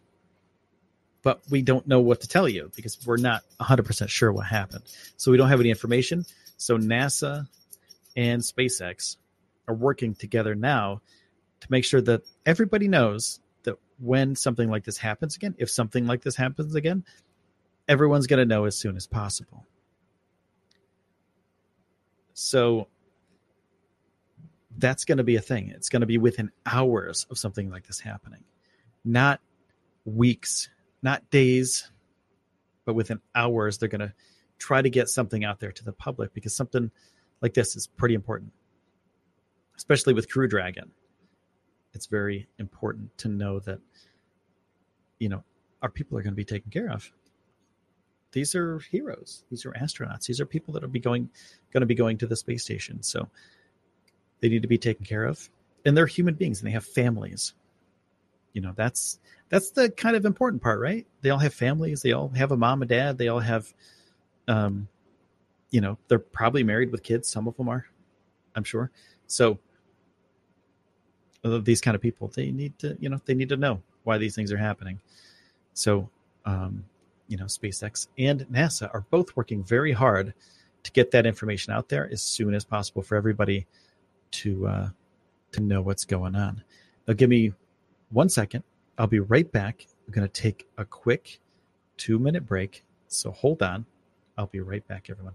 But 1.22 1.40
we 1.48 1.62
don't 1.62 1.86
know 1.86 2.00
what 2.00 2.22
to 2.22 2.28
tell 2.28 2.48
you 2.48 2.72
because 2.74 2.98
we're 3.06 3.16
not 3.16 3.42
100% 3.60 4.08
sure 4.08 4.32
what 4.32 4.46
happened. 4.46 4.82
So 5.16 5.30
we 5.30 5.36
don't 5.36 5.48
have 5.48 5.60
any 5.60 5.70
information. 5.70 6.24
So 6.56 6.76
NASA 6.78 7.48
and 8.16 8.42
SpaceX 8.42 9.16
are 9.68 9.74
working 9.74 10.14
together 10.14 10.54
now 10.54 11.00
to 11.60 11.66
make 11.70 11.84
sure 11.84 12.00
that 12.00 12.22
everybody 12.44 12.88
knows 12.88 13.40
that 13.62 13.76
when 13.98 14.34
something 14.34 14.68
like 14.68 14.84
this 14.84 14.98
happens 14.98 15.36
again, 15.36 15.54
if 15.58 15.70
something 15.70 16.06
like 16.06 16.22
this 16.22 16.34
happens 16.34 16.74
again, 16.74 17.04
everyone's 17.88 18.26
going 18.26 18.38
to 18.38 18.46
know 18.46 18.64
as 18.64 18.76
soon 18.76 18.96
as 18.96 19.06
possible. 19.06 19.66
So 22.34 22.88
that's 24.78 25.04
going 25.04 25.18
to 25.18 25.24
be 25.24 25.36
a 25.36 25.40
thing. 25.40 25.70
It's 25.70 25.88
going 25.88 26.00
to 26.00 26.06
be 26.06 26.18
within 26.18 26.50
hours 26.66 27.26
of 27.30 27.38
something 27.38 27.70
like 27.70 27.86
this 27.86 28.00
happening, 28.00 28.44
not 29.04 29.40
weeks, 30.04 30.70
not 31.02 31.28
days, 31.30 31.90
but 32.84 32.94
within 32.94 33.20
hours. 33.34 33.78
They're 33.78 33.88
going 33.88 34.00
to 34.00 34.14
try 34.58 34.80
to 34.80 34.90
get 34.90 35.08
something 35.08 35.44
out 35.44 35.60
there 35.60 35.72
to 35.72 35.84
the 35.84 35.92
public 35.92 36.32
because 36.32 36.56
something 36.56 36.90
like 37.40 37.54
this 37.54 37.76
is 37.76 37.86
pretty 37.86 38.14
important 38.14 38.52
especially 39.82 40.14
with 40.14 40.30
Crew 40.30 40.46
Dragon. 40.46 40.90
It's 41.92 42.06
very 42.06 42.48
important 42.58 43.16
to 43.18 43.28
know 43.28 43.58
that, 43.60 43.80
you 45.18 45.28
know, 45.28 45.42
our 45.82 45.90
people 45.90 46.16
are 46.16 46.22
going 46.22 46.32
to 46.32 46.36
be 46.36 46.44
taken 46.44 46.70
care 46.70 46.88
of. 46.88 47.10
These 48.32 48.54
are 48.54 48.78
heroes. 48.90 49.44
These 49.50 49.64
are 49.66 49.72
astronauts. 49.72 50.26
These 50.26 50.40
are 50.40 50.46
people 50.46 50.74
that 50.74 50.82
are 50.82 50.88
be 50.88 51.00
going, 51.00 51.28
going 51.72 51.82
to 51.82 51.86
be 51.86 51.94
going 51.94 52.18
to 52.18 52.26
the 52.26 52.36
space 52.36 52.64
station. 52.64 53.02
So 53.02 53.28
they 54.40 54.48
need 54.48 54.62
to 54.62 54.68
be 54.68 54.78
taken 54.78 55.04
care 55.04 55.24
of, 55.24 55.48
and 55.84 55.96
they're 55.96 56.06
human 56.06 56.34
beings, 56.34 56.60
and 56.60 56.68
they 56.68 56.72
have 56.72 56.84
families. 56.84 57.54
You 58.52 58.62
know, 58.62 58.72
that's 58.74 59.18
that's 59.48 59.70
the 59.70 59.90
kind 59.90 60.16
of 60.16 60.24
important 60.24 60.62
part, 60.62 60.80
right? 60.80 61.06
They 61.20 61.30
all 61.30 61.38
have 61.38 61.54
families. 61.54 62.02
They 62.02 62.12
all 62.12 62.28
have 62.28 62.52
a 62.52 62.56
mom 62.56 62.82
and 62.82 62.88
dad. 62.88 63.18
They 63.18 63.28
all 63.28 63.38
have, 63.38 63.72
um, 64.48 64.88
you 65.70 65.80
know, 65.80 65.98
they're 66.08 66.18
probably 66.18 66.62
married 66.62 66.90
with 66.90 67.02
kids. 67.02 67.28
Some 67.28 67.46
of 67.46 67.56
them 67.56 67.68
are, 67.68 67.86
I'm 68.56 68.64
sure. 68.64 68.90
So 69.26 69.58
these 71.42 71.80
kind 71.80 71.94
of 71.94 72.00
people, 72.00 72.28
they 72.28 72.50
need 72.50 72.78
to, 72.78 72.96
you 73.00 73.08
know, 73.08 73.20
they 73.24 73.34
need 73.34 73.48
to 73.50 73.56
know 73.56 73.82
why 74.04 74.18
these 74.18 74.34
things 74.34 74.52
are 74.52 74.56
happening. 74.56 75.00
So, 75.74 76.08
um, 76.44 76.84
you 77.32 77.38
know, 77.38 77.46
SpaceX 77.46 78.08
and 78.18 78.42
NASA 78.52 78.92
are 78.92 79.06
both 79.08 79.34
working 79.36 79.64
very 79.64 79.90
hard 79.90 80.34
to 80.82 80.92
get 80.92 81.10
that 81.12 81.24
information 81.24 81.72
out 81.72 81.88
there 81.88 82.10
as 82.12 82.20
soon 82.20 82.52
as 82.52 82.62
possible 82.62 83.00
for 83.00 83.16
everybody 83.16 83.66
to, 84.32 84.66
uh, 84.66 84.88
to 85.52 85.60
know 85.62 85.80
what's 85.80 86.04
going 86.04 86.36
on. 86.36 86.62
Now, 87.08 87.14
give 87.14 87.30
me 87.30 87.54
one 88.10 88.28
second. 88.28 88.64
I'll 88.98 89.06
be 89.06 89.20
right 89.20 89.50
back. 89.50 89.86
I'm 90.06 90.12
going 90.12 90.28
to 90.28 90.42
take 90.42 90.68
a 90.76 90.84
quick 90.84 91.40
two 91.96 92.18
minute 92.18 92.44
break. 92.44 92.84
So 93.08 93.30
hold 93.30 93.62
on. 93.62 93.86
I'll 94.36 94.46
be 94.46 94.60
right 94.60 94.86
back, 94.86 95.08
everyone. 95.08 95.34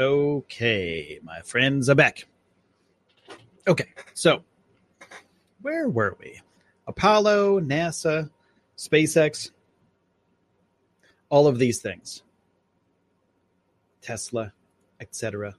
Okay, 0.00 1.20
my 1.22 1.42
friends 1.42 1.90
are 1.90 1.94
back. 1.94 2.26
Okay, 3.68 3.88
so 4.14 4.42
where 5.60 5.90
were 5.90 6.16
we? 6.18 6.40
Apollo, 6.86 7.60
NASA, 7.60 8.30
SpaceX, 8.78 9.50
all 11.28 11.46
of 11.46 11.58
these 11.58 11.82
things, 11.82 12.22
Tesla, 14.00 14.54
etc. 15.00 15.54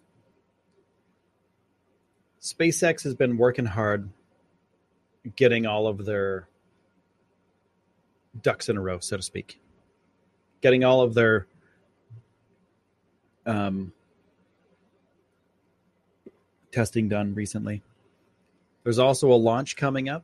SpaceX 2.41 3.03
has 3.03 3.13
been 3.13 3.37
working 3.37 3.65
hard 3.65 4.09
getting 5.35 5.67
all 5.67 5.85
of 5.85 6.03
their 6.03 6.49
ducks 8.41 8.69
in 8.69 8.77
a 8.77 8.81
row, 8.81 8.97
so 8.97 9.17
to 9.17 9.21
speak, 9.21 9.61
getting 10.61 10.83
all 10.83 11.01
of 11.01 11.13
their 11.13 11.45
um, 13.45 13.93
testing 16.71 17.09
done 17.09 17.33
recently. 17.33 17.81
There's 18.83 18.99
also 18.99 19.31
a 19.31 19.35
launch 19.35 19.75
coming 19.75 20.09
up. 20.09 20.23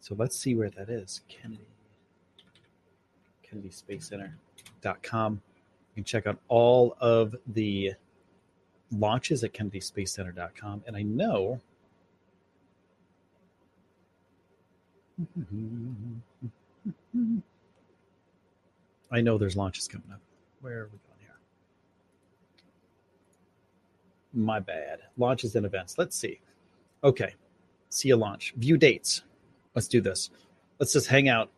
So 0.00 0.14
let's 0.16 0.38
see 0.38 0.54
where 0.54 0.70
that 0.70 0.88
is. 0.88 1.22
Kennedy. 1.28 1.66
Kennedy 3.42 3.70
Space 3.70 4.08
Center.com. 4.08 5.32
You 5.34 5.94
can 5.94 6.04
check 6.04 6.26
out 6.26 6.38
all 6.48 6.96
of 7.00 7.34
the 7.48 7.92
launches 8.92 9.42
at 9.44 9.52
Kennedy 9.52 9.80
Space 9.80 10.12
Center.com. 10.12 10.84
And 10.86 10.96
I 10.96 11.02
know 11.02 11.60
I 19.10 19.20
know 19.20 19.38
there's 19.38 19.56
launches 19.56 19.88
coming 19.88 20.10
up. 20.12 20.20
Where 20.60 20.80
are 20.80 20.90
we 20.92 20.98
going 20.98 21.20
here? 21.20 21.36
My 24.36 24.60
bad. 24.60 25.00
Launches 25.16 25.56
and 25.56 25.64
events. 25.64 25.96
Let's 25.96 26.14
see. 26.14 26.40
Okay. 27.02 27.34
See 27.88 28.10
a 28.10 28.16
launch. 28.16 28.52
View 28.56 28.76
dates. 28.76 29.22
Let's 29.74 29.88
do 29.88 30.00
this. 30.02 30.30
Let's 30.78 30.92
just 30.92 31.06
hang 31.06 31.28
out. 31.28 31.50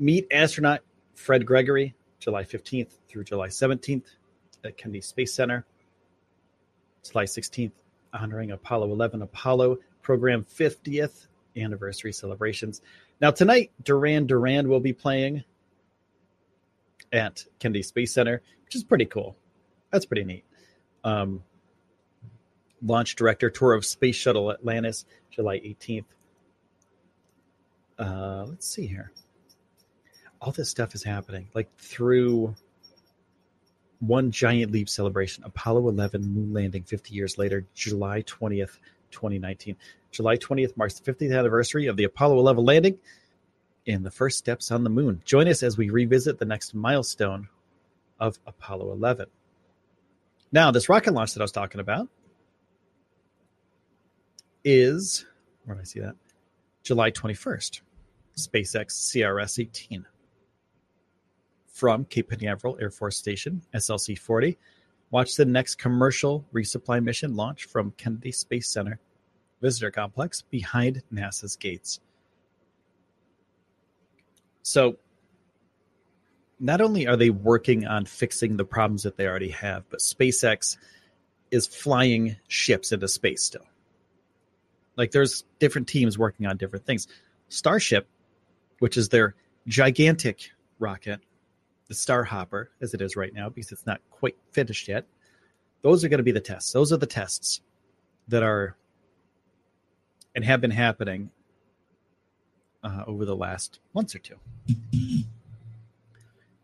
Meet 0.00 0.26
astronaut 0.32 0.80
Fred 1.14 1.46
Gregory, 1.46 1.94
July 2.18 2.42
15th 2.42 2.90
through 3.08 3.24
July 3.24 3.46
17th 3.46 4.04
at 4.64 4.76
Kennedy 4.76 5.00
Space 5.00 5.32
Center. 5.32 5.64
July 7.08 7.24
16th, 7.24 7.72
honoring 8.12 8.50
Apollo 8.50 8.90
11 8.90 9.22
Apollo 9.22 9.78
program 10.02 10.44
50th 10.44 11.28
anniversary 11.56 12.12
celebrations. 12.12 12.82
Now, 13.20 13.30
tonight, 13.30 13.70
Duran 13.84 14.26
Duran 14.26 14.68
will 14.68 14.80
be 14.80 14.92
playing 14.92 15.44
at 17.12 17.44
Kennedy 17.60 17.82
Space 17.82 18.12
Center, 18.12 18.42
which 18.64 18.74
is 18.74 18.82
pretty 18.82 19.04
cool. 19.06 19.36
That's 19.90 20.06
pretty 20.06 20.24
neat. 20.24 20.44
Um, 21.04 21.42
launch 22.84 23.14
director 23.14 23.50
tour 23.50 23.72
of 23.72 23.84
Space 23.84 24.16
Shuttle 24.16 24.50
Atlantis, 24.50 25.04
July 25.30 25.58
18th. 25.60 26.04
Uh, 27.98 28.44
let's 28.48 28.66
see 28.66 28.86
here. 28.86 29.12
All 30.40 30.52
this 30.52 30.68
stuff 30.68 30.94
is 30.94 31.04
happening 31.04 31.48
like 31.54 31.68
through 31.78 32.54
one 34.00 34.32
giant 34.32 34.72
leap 34.72 34.88
celebration, 34.88 35.44
Apollo 35.44 35.88
11 35.88 36.22
moon 36.22 36.52
landing 36.52 36.82
50 36.82 37.14
years 37.14 37.38
later, 37.38 37.64
July 37.74 38.22
20th, 38.22 38.78
2019. 39.12 39.76
July 40.10 40.36
20th 40.36 40.76
marks 40.76 40.98
the 40.98 41.12
50th 41.12 41.38
anniversary 41.38 41.86
of 41.86 41.96
the 41.96 42.04
Apollo 42.04 42.38
11 42.38 42.64
landing 42.64 42.98
and 43.86 44.04
the 44.04 44.10
first 44.10 44.38
steps 44.38 44.72
on 44.72 44.82
the 44.82 44.90
moon. 44.90 45.22
Join 45.24 45.46
us 45.46 45.62
as 45.62 45.78
we 45.78 45.90
revisit 45.90 46.38
the 46.38 46.44
next 46.44 46.74
milestone 46.74 47.48
of 48.18 48.38
Apollo 48.46 48.92
11. 48.92 49.26
Now, 50.50 50.70
this 50.70 50.88
rocket 50.88 51.14
launch 51.14 51.34
that 51.34 51.40
I 51.40 51.44
was 51.44 51.52
talking 51.52 51.80
about 51.80 52.08
is, 54.64 55.24
where 55.64 55.76
did 55.76 55.82
I 55.82 55.84
see 55.84 56.00
that? 56.00 56.16
July 56.82 57.10
21st, 57.10 57.80
SpaceX 58.36 58.92
CRS 58.92 59.60
18 59.60 60.06
from 61.72 62.04
Cape 62.04 62.30
Canaveral 62.30 62.78
Air 62.80 62.90
Force 62.90 63.16
Station, 63.16 63.62
SLC 63.74 64.18
40. 64.18 64.58
Watch 65.10 65.36
the 65.36 65.44
next 65.44 65.76
commercial 65.76 66.44
resupply 66.52 67.02
mission 67.02 67.34
launch 67.34 67.64
from 67.64 67.92
Kennedy 67.96 68.32
Space 68.32 68.68
Center 68.68 68.98
Visitor 69.60 69.90
Complex 69.90 70.42
behind 70.42 71.02
NASA's 71.12 71.56
gates. 71.56 72.00
So, 74.62 74.96
not 76.60 76.80
only 76.80 77.06
are 77.06 77.16
they 77.16 77.30
working 77.30 77.86
on 77.86 78.04
fixing 78.04 78.56
the 78.56 78.64
problems 78.64 79.02
that 79.02 79.16
they 79.16 79.26
already 79.26 79.50
have, 79.50 79.84
but 79.90 80.00
SpaceX 80.00 80.76
is 81.50 81.66
flying 81.66 82.36
ships 82.48 82.92
into 82.92 83.08
space 83.08 83.42
still. 83.42 83.66
Like 84.96 85.10
there's 85.10 85.44
different 85.58 85.88
teams 85.88 86.18
working 86.18 86.46
on 86.46 86.56
different 86.56 86.84
things. 86.84 87.08
Starship, 87.48 88.06
which 88.78 88.96
is 88.96 89.08
their 89.08 89.34
gigantic 89.66 90.50
rocket, 90.78 91.20
the 91.88 91.94
Starhopper, 91.94 92.66
as 92.80 92.94
it 92.94 93.00
is 93.00 93.16
right 93.16 93.32
now, 93.32 93.48
because 93.48 93.72
it's 93.72 93.86
not 93.86 94.00
quite 94.10 94.36
finished 94.52 94.88
yet. 94.88 95.06
Those 95.82 96.04
are 96.04 96.08
going 96.08 96.18
to 96.18 96.24
be 96.24 96.32
the 96.32 96.40
tests. 96.40 96.72
Those 96.72 96.92
are 96.92 96.96
the 96.96 97.06
tests 97.06 97.60
that 98.28 98.42
are 98.42 98.76
and 100.34 100.44
have 100.44 100.60
been 100.60 100.70
happening 100.70 101.30
uh, 102.82 103.04
over 103.06 103.24
the 103.24 103.36
last 103.36 103.80
months 103.94 104.14
or 104.14 104.18
two. 104.18 104.36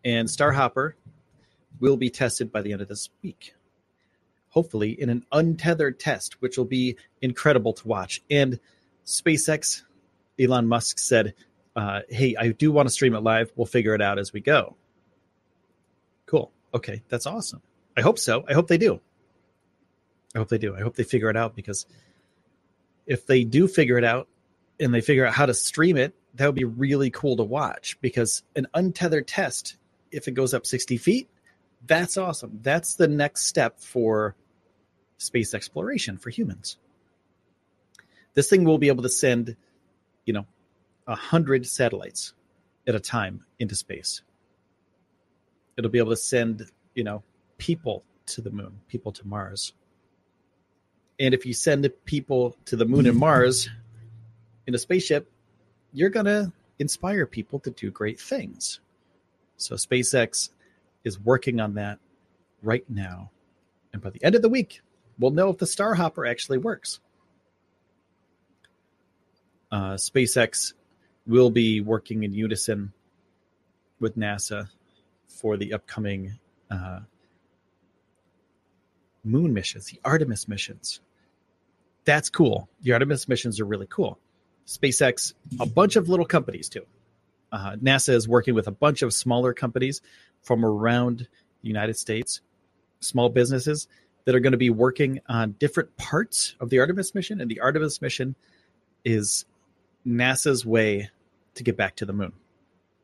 And 0.04 0.28
Starhopper 0.28 0.94
will 1.80 1.96
be 1.96 2.10
tested 2.10 2.50
by 2.50 2.62
the 2.62 2.72
end 2.72 2.80
of 2.80 2.88
this 2.88 3.10
week 3.22 3.54
hopefully 4.58 5.00
in 5.00 5.08
an 5.08 5.24
untethered 5.30 6.00
test, 6.00 6.42
which 6.42 6.58
will 6.58 6.64
be 6.64 6.96
incredible 7.22 7.72
to 7.72 7.86
watch. 7.86 8.20
And 8.28 8.58
SpaceX, 9.06 9.82
Elon 10.36 10.66
Musk 10.66 10.98
said, 10.98 11.34
uh, 11.76 12.00
"Hey, 12.08 12.34
I 12.36 12.48
do 12.48 12.72
want 12.72 12.88
to 12.88 12.92
stream 12.92 13.14
it 13.14 13.20
live. 13.20 13.52
We'll 13.54 13.66
figure 13.66 13.94
it 13.94 14.02
out 14.02 14.18
as 14.18 14.32
we 14.32 14.40
go." 14.40 14.74
Cool. 16.26 16.50
Okay, 16.74 17.02
that's 17.08 17.24
awesome. 17.24 17.62
I 17.96 18.00
hope 18.00 18.18
so. 18.18 18.44
I 18.48 18.52
hope 18.52 18.66
they 18.66 18.78
do. 18.78 19.00
I 20.34 20.38
hope 20.38 20.48
they 20.48 20.58
do. 20.58 20.74
I 20.74 20.80
hope 20.80 20.96
they 20.96 21.04
figure 21.04 21.30
it 21.30 21.36
out 21.36 21.54
because 21.54 21.86
if 23.06 23.24
they 23.24 23.44
do 23.44 23.68
figure 23.68 23.96
it 23.96 24.04
out 24.04 24.26
and 24.80 24.92
they 24.92 25.00
figure 25.00 25.24
out 25.24 25.34
how 25.34 25.46
to 25.46 25.54
stream 25.54 25.96
it, 25.96 26.14
that 26.34 26.46
would 26.46 26.56
be 26.56 26.64
really 26.64 27.10
cool 27.10 27.36
to 27.36 27.44
watch 27.44 27.96
because 28.00 28.42
an 28.56 28.66
untethered 28.74 29.28
test, 29.28 29.76
if 30.10 30.26
it 30.26 30.32
goes 30.32 30.52
up 30.52 30.66
60 30.66 30.96
feet, 30.96 31.28
that's 31.86 32.16
awesome. 32.16 32.58
That's 32.60 32.94
the 32.94 33.06
next 33.06 33.46
step 33.46 33.78
for 33.78 34.34
space 35.18 35.52
exploration 35.52 36.16
for 36.16 36.30
humans. 36.30 36.78
This 38.34 38.48
thing 38.48 38.64
will 38.64 38.78
be 38.78 38.88
able 38.88 39.02
to 39.02 39.08
send, 39.08 39.56
you 40.24 40.32
know, 40.32 40.46
a 41.06 41.14
hundred 41.14 41.66
satellites 41.66 42.32
at 42.86 42.94
a 42.94 43.00
time 43.00 43.44
into 43.58 43.74
space. 43.74 44.22
It'll 45.76 45.90
be 45.90 45.98
able 45.98 46.10
to 46.10 46.16
send, 46.16 46.70
you 46.94 47.04
know, 47.04 47.22
people 47.58 48.04
to 48.26 48.40
the 48.40 48.50
moon, 48.50 48.80
people 48.88 49.12
to 49.12 49.26
Mars. 49.26 49.72
And 51.18 51.34
if 51.34 51.44
you 51.44 51.52
send 51.52 51.88
people 52.04 52.56
to 52.66 52.76
the 52.76 52.84
moon 52.84 53.06
and 53.06 53.18
Mars 53.26 53.68
in 54.66 54.74
a 54.74 54.78
spaceship, 54.78 55.30
you're 55.92 56.10
going 56.10 56.26
to 56.26 56.52
inspire 56.78 57.26
people 57.26 57.58
to 57.60 57.70
do 57.70 57.90
great 57.90 58.20
things. 58.20 58.80
So 59.56 59.74
SpaceX 59.74 60.50
is 61.04 61.18
working 61.18 61.60
on 61.60 61.74
that 61.74 61.98
right 62.62 62.88
now. 62.88 63.30
And 63.92 64.02
by 64.02 64.10
the 64.10 64.22
end 64.22 64.34
of 64.34 64.42
the 64.42 64.48
week, 64.48 64.80
we'll 65.18 65.30
know 65.30 65.50
if 65.50 65.58
the 65.58 65.66
Starhopper 65.66 66.28
actually 66.28 66.58
works. 66.58 67.00
Uh, 69.70 69.94
SpaceX 69.94 70.72
will 71.26 71.50
be 71.50 71.80
working 71.80 72.22
in 72.22 72.32
unison 72.32 72.92
with 74.00 74.16
NASA 74.16 74.68
for 75.28 75.56
the 75.56 75.74
upcoming 75.74 76.38
uh, 76.70 77.00
moon 79.24 79.52
missions, 79.52 79.86
the 79.86 80.00
Artemis 80.04 80.48
missions. 80.48 81.00
that's 82.04 82.30
cool. 82.30 82.68
The 82.82 82.92
Artemis 82.92 83.28
missions 83.28 83.60
are 83.60 83.66
really 83.66 83.86
cool. 83.86 84.18
SpaceX, 84.66 85.34
a 85.60 85.66
bunch 85.66 85.96
of 85.96 86.08
little 86.08 86.24
companies 86.24 86.68
too. 86.68 86.86
Uh, 87.52 87.76
NASA 87.76 88.10
is 88.10 88.26
working 88.26 88.54
with 88.54 88.66
a 88.66 88.70
bunch 88.72 89.02
of 89.02 89.12
smaller 89.12 89.52
companies 89.52 90.00
from 90.42 90.64
around 90.64 91.28
the 91.62 91.68
United 91.68 91.98
States, 91.98 92.40
small 93.00 93.28
businesses 93.28 93.88
that 94.24 94.34
are 94.34 94.40
going 94.40 94.52
to 94.52 94.58
be 94.58 94.70
working 94.70 95.20
on 95.28 95.52
different 95.52 95.96
parts 95.96 96.54
of 96.60 96.70
the 96.70 96.78
Artemis 96.80 97.14
mission. 97.14 97.40
And 97.40 97.50
the 97.50 97.60
Artemis 97.60 98.02
mission 98.02 98.34
is 99.04 99.44
NASA's 100.06 100.64
way 100.66 101.10
to 101.54 101.62
get 101.62 101.76
back 101.76 101.96
to 101.96 102.06
the 102.06 102.12
moon. 102.12 102.32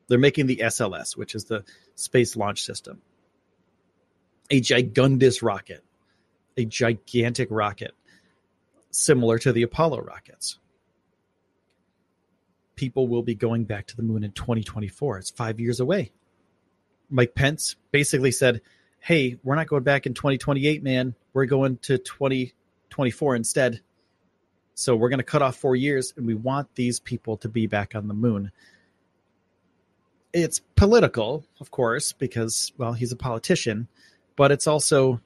They're 0.08 0.18
making 0.18 0.46
the 0.46 0.56
SLS, 0.56 1.16
which 1.16 1.34
is 1.34 1.44
the 1.44 1.64
Space 1.94 2.36
Launch 2.36 2.62
System, 2.62 3.00
a 4.50 4.60
gigundous 4.60 5.42
rocket, 5.42 5.82
a 6.56 6.64
gigantic 6.64 7.48
rocket 7.50 7.94
similar 8.90 9.38
to 9.38 9.52
the 9.52 9.62
Apollo 9.62 10.02
rockets. 10.02 10.58
People 12.76 13.08
will 13.08 13.22
be 13.22 13.34
going 13.34 13.64
back 13.64 13.86
to 13.86 13.96
the 13.96 14.02
moon 14.02 14.24
in 14.24 14.32
2024. 14.32 15.18
It's 15.18 15.30
five 15.30 15.60
years 15.60 15.80
away. 15.80 16.12
Mike 17.08 17.34
Pence 17.34 17.76
basically 17.92 18.32
said, 18.32 18.60
Hey, 19.04 19.36
we're 19.42 19.54
not 19.54 19.66
going 19.66 19.82
back 19.82 20.06
in 20.06 20.14
2028, 20.14 20.82
man. 20.82 21.14
We're 21.34 21.44
going 21.44 21.76
to 21.82 21.98
2024 21.98 23.36
instead. 23.36 23.82
So 24.72 24.96
we're 24.96 25.10
going 25.10 25.18
to 25.18 25.24
cut 25.24 25.42
off 25.42 25.56
four 25.56 25.76
years, 25.76 26.14
and 26.16 26.26
we 26.26 26.32
want 26.32 26.74
these 26.74 27.00
people 27.00 27.36
to 27.36 27.50
be 27.50 27.66
back 27.66 27.94
on 27.94 28.08
the 28.08 28.14
moon. 28.14 28.50
It's 30.32 30.58
political, 30.74 31.44
of 31.60 31.70
course, 31.70 32.12
because, 32.12 32.72
well, 32.78 32.94
he's 32.94 33.12
a 33.12 33.16
politician, 33.16 33.88
but 34.36 34.50
it's 34.50 34.66
also 34.66 35.20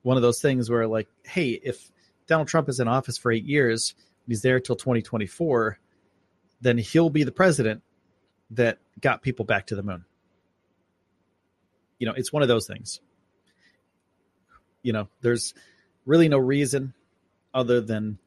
one 0.00 0.16
of 0.16 0.22
those 0.22 0.40
things 0.40 0.70
where, 0.70 0.86
like, 0.86 1.08
hey, 1.24 1.60
if 1.62 1.92
Donald 2.26 2.48
Trump 2.48 2.70
is 2.70 2.80
in 2.80 2.88
office 2.88 3.18
for 3.18 3.30
eight 3.30 3.44
years, 3.44 3.94
he's 4.26 4.40
there 4.40 4.60
till 4.60 4.76
2024, 4.76 5.78
then 6.62 6.78
he'll 6.78 7.10
be 7.10 7.22
the 7.22 7.30
president 7.30 7.82
that 8.52 8.78
got 8.98 9.20
people 9.20 9.44
back 9.44 9.66
to 9.66 9.76
the 9.76 9.82
moon. 9.82 10.06
You 12.04 12.10
know, 12.10 12.16
it's 12.18 12.30
one 12.30 12.42
of 12.42 12.48
those 12.48 12.66
things. 12.66 13.00
You 14.82 14.92
know, 14.92 15.08
there's 15.22 15.54
really 16.04 16.28
no 16.28 16.36
reason 16.36 16.92
other 17.54 17.80
than 17.80 18.18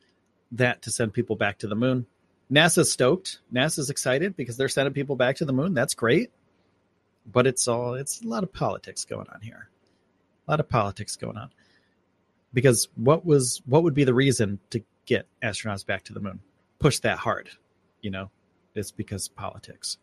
that 0.53 0.81
to 0.81 0.89
send 0.89 1.13
people 1.13 1.35
back 1.35 1.59
to 1.59 1.67
the 1.67 1.75
moon. 1.75 2.07
NASA's 2.51 2.91
stoked. 2.91 3.37
NASA's 3.53 3.91
excited 3.91 4.35
because 4.35 4.57
they're 4.57 4.67
sending 4.67 4.95
people 4.95 5.15
back 5.15 5.35
to 5.35 5.45
the 5.45 5.53
moon. 5.53 5.75
That's 5.75 5.93
great. 5.93 6.31
But 7.31 7.45
it's 7.45 7.67
all 7.67 7.93
it's 7.93 8.23
a 8.23 8.27
lot 8.27 8.41
of 8.41 8.51
politics 8.51 9.05
going 9.05 9.27
on 9.31 9.41
here. 9.41 9.69
A 10.47 10.51
lot 10.51 10.59
of 10.59 10.67
politics 10.67 11.15
going 11.15 11.37
on 11.37 11.51
because 12.55 12.87
what 12.95 13.27
was 13.27 13.61
what 13.67 13.83
would 13.83 13.93
be 13.93 14.05
the 14.05 14.13
reason 14.15 14.57
to 14.71 14.81
get 15.05 15.27
astronauts 15.43 15.85
back 15.85 16.05
to 16.05 16.13
the 16.13 16.19
moon? 16.19 16.39
Push 16.79 17.01
that 17.01 17.19
hard, 17.19 17.51
you 18.01 18.09
know? 18.09 18.31
It's 18.73 18.89
because 18.89 19.27
politics. 19.27 19.99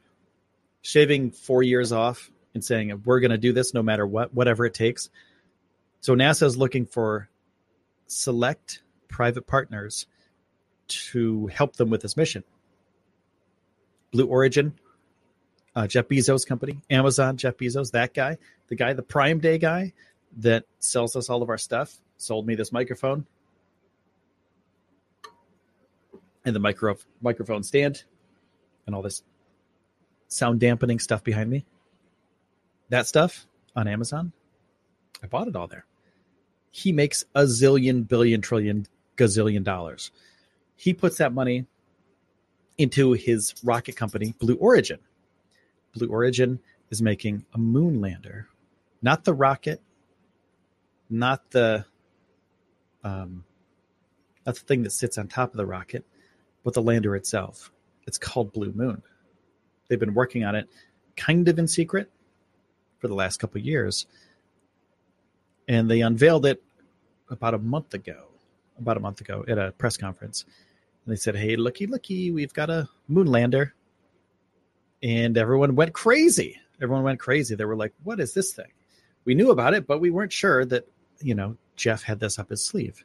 Shaving 0.82 1.32
four 1.32 1.64
years 1.64 1.90
off 1.90 2.30
and 2.54 2.64
saying 2.64 3.02
we're 3.04 3.20
going 3.20 3.30
to 3.30 3.38
do 3.38 3.52
this 3.52 3.74
no 3.74 3.82
matter 3.82 4.06
what, 4.06 4.32
whatever 4.32 4.64
it 4.64 4.74
takes. 4.74 5.10
So 6.00 6.14
NASA 6.14 6.44
is 6.44 6.56
looking 6.56 6.86
for 6.86 7.28
select 8.06 8.82
private 9.08 9.46
partners 9.46 10.06
to 10.86 11.46
help 11.48 11.76
them 11.76 11.90
with 11.90 12.02
this 12.02 12.16
mission. 12.16 12.44
Blue 14.12 14.26
Origin, 14.26 14.74
uh, 15.74 15.86
Jeff 15.86 16.06
Bezos' 16.08 16.46
company, 16.46 16.80
Amazon, 16.88 17.36
Jeff 17.36 17.56
Bezos, 17.56 17.92
that 17.92 18.14
guy, 18.14 18.38
the 18.68 18.76
guy, 18.76 18.92
the 18.92 19.02
Prime 19.02 19.40
Day 19.40 19.58
guy 19.58 19.92
that 20.38 20.64
sells 20.78 21.16
us 21.16 21.28
all 21.28 21.42
of 21.42 21.48
our 21.48 21.58
stuff 21.58 21.96
sold 22.16 22.46
me 22.46 22.54
this 22.54 22.72
microphone 22.72 23.26
and 26.44 26.54
the 26.54 26.60
micro 26.60 26.96
microphone 27.20 27.62
stand 27.62 28.04
and 28.86 28.94
all 28.94 29.02
this 29.02 29.22
sound 30.28 30.60
dampening 30.60 30.98
stuff 30.98 31.24
behind 31.24 31.50
me. 31.50 31.64
That 32.90 33.06
stuff 33.06 33.46
on 33.74 33.88
Amazon, 33.88 34.32
I 35.22 35.26
bought 35.26 35.48
it 35.48 35.56
all 35.56 35.66
there. 35.66 35.86
He 36.70 36.92
makes 36.92 37.24
a 37.34 37.44
zillion, 37.44 38.06
billion, 38.06 38.40
trillion, 38.40 38.86
gazillion 39.16 39.62
dollars. 39.62 40.10
He 40.76 40.92
puts 40.92 41.18
that 41.18 41.32
money 41.32 41.66
into 42.78 43.12
his 43.12 43.54
rocket 43.62 43.96
company, 43.96 44.34
Blue 44.38 44.56
Origin. 44.56 44.98
Blue 45.94 46.08
Origin 46.08 46.58
is 46.90 47.00
making 47.00 47.44
a 47.54 47.58
moon 47.58 48.00
lander, 48.00 48.48
not 49.02 49.24
the 49.24 49.32
rocket, 49.32 49.80
not 51.08 51.50
the 51.50 51.84
um, 53.04 53.44
that's 54.44 54.60
the 54.60 54.66
thing 54.66 54.82
that 54.82 54.90
sits 54.90 55.18
on 55.18 55.28
top 55.28 55.52
of 55.52 55.56
the 55.56 55.66
rocket, 55.66 56.04
but 56.64 56.74
the 56.74 56.82
lander 56.82 57.14
itself. 57.16 57.70
It's 58.06 58.18
called 58.18 58.52
Blue 58.52 58.72
Moon. 58.72 59.02
They've 59.88 60.00
been 60.00 60.14
working 60.14 60.44
on 60.44 60.54
it 60.54 60.68
kind 61.16 61.48
of 61.48 61.58
in 61.58 61.68
secret 61.68 62.10
for 63.04 63.08
the 63.08 63.14
last 63.14 63.36
couple 63.36 63.60
years. 63.60 64.06
And 65.68 65.90
they 65.90 66.00
unveiled 66.00 66.46
it 66.46 66.62
about 67.28 67.52
a 67.52 67.58
month 67.58 67.92
ago, 67.92 68.28
about 68.78 68.96
a 68.96 69.00
month 69.00 69.20
ago 69.20 69.44
at 69.46 69.58
a 69.58 69.72
press 69.72 69.98
conference. 69.98 70.46
And 71.04 71.12
they 71.12 71.18
said, 71.18 71.36
Hey, 71.36 71.56
looky, 71.56 71.86
looky, 71.86 72.30
we've 72.30 72.54
got 72.54 72.70
a 72.70 72.88
moon 73.06 73.26
lander. 73.26 73.74
And 75.02 75.36
everyone 75.36 75.74
went 75.74 75.92
crazy. 75.92 76.58
Everyone 76.80 77.04
went 77.04 77.20
crazy. 77.20 77.54
They 77.54 77.66
were 77.66 77.76
like, 77.76 77.92
What 78.04 78.20
is 78.20 78.32
this 78.32 78.54
thing? 78.54 78.72
We 79.26 79.34
knew 79.34 79.50
about 79.50 79.74
it, 79.74 79.86
but 79.86 80.00
we 80.00 80.10
weren't 80.10 80.32
sure 80.32 80.64
that, 80.64 80.88
you 81.20 81.34
know, 81.34 81.58
Jeff 81.76 82.02
had 82.02 82.20
this 82.20 82.38
up 82.38 82.48
his 82.48 82.64
sleeve. 82.64 83.04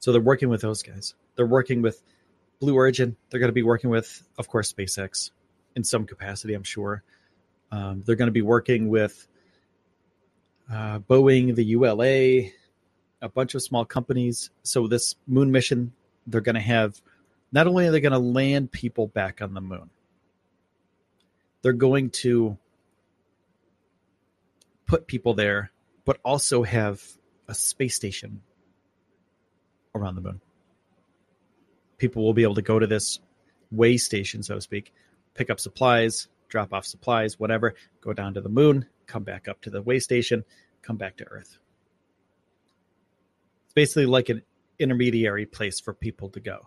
So 0.00 0.12
they're 0.12 0.20
working 0.20 0.50
with 0.50 0.60
those 0.60 0.82
guys. 0.82 1.14
They're 1.36 1.46
working 1.46 1.80
with 1.80 2.02
Blue 2.60 2.74
Origin. 2.74 3.16
They're 3.30 3.40
going 3.40 3.48
to 3.48 3.54
be 3.54 3.62
working 3.62 3.88
with, 3.88 4.22
of 4.36 4.48
course, 4.48 4.70
SpaceX 4.70 5.30
in 5.74 5.82
some 5.82 6.04
capacity, 6.04 6.52
I'm 6.52 6.62
sure. 6.62 7.02
Um, 7.70 8.02
they're 8.04 8.16
going 8.16 8.28
to 8.28 8.32
be 8.32 8.42
working 8.42 8.88
with 8.88 9.26
uh, 10.72 11.00
Boeing, 11.00 11.54
the 11.54 11.64
ULA, 11.64 12.50
a 13.22 13.28
bunch 13.28 13.54
of 13.54 13.62
small 13.62 13.84
companies. 13.84 14.50
So 14.62 14.86
this 14.86 15.14
moon 15.26 15.50
mission, 15.50 15.92
they're 16.26 16.40
going 16.40 16.54
to 16.54 16.60
have 16.60 17.00
not 17.52 17.66
only 17.66 17.86
are 17.86 17.90
they 17.90 18.00
going 18.00 18.12
to 18.12 18.18
land 18.18 18.72
people 18.72 19.06
back 19.06 19.40
on 19.42 19.54
the 19.54 19.60
moon, 19.60 19.90
they're 21.62 21.72
going 21.72 22.10
to 22.10 22.56
put 24.86 25.06
people 25.06 25.34
there 25.34 25.72
but 26.06 26.18
also 26.24 26.62
have 26.62 27.02
a 27.48 27.54
space 27.54 27.94
station 27.94 28.40
around 29.94 30.14
the 30.14 30.20
moon. 30.22 30.40
People 31.98 32.22
will 32.22 32.32
be 32.32 32.44
able 32.44 32.54
to 32.54 32.62
go 32.62 32.78
to 32.78 32.86
this 32.86 33.18
way 33.70 33.96
station, 33.98 34.42
so 34.42 34.54
to 34.54 34.60
speak, 34.60 34.94
pick 35.34 35.50
up 35.50 35.60
supplies, 35.60 36.28
drop 36.48 36.72
off 36.72 36.86
supplies, 36.86 37.38
whatever, 37.38 37.74
go 38.00 38.12
down 38.12 38.34
to 38.34 38.40
the 38.40 38.48
moon, 38.48 38.86
come 39.06 39.22
back 39.22 39.48
up 39.48 39.60
to 39.62 39.70
the 39.70 39.82
way 39.82 39.98
station, 39.98 40.44
come 40.82 40.96
back 40.96 41.16
to 41.16 41.24
Earth. 41.24 41.58
It's 43.64 43.74
basically 43.74 44.06
like 44.06 44.28
an 44.28 44.42
intermediary 44.78 45.46
place 45.46 45.80
for 45.80 45.94
people 45.94 46.28
to 46.30 46.40
go. 46.40 46.66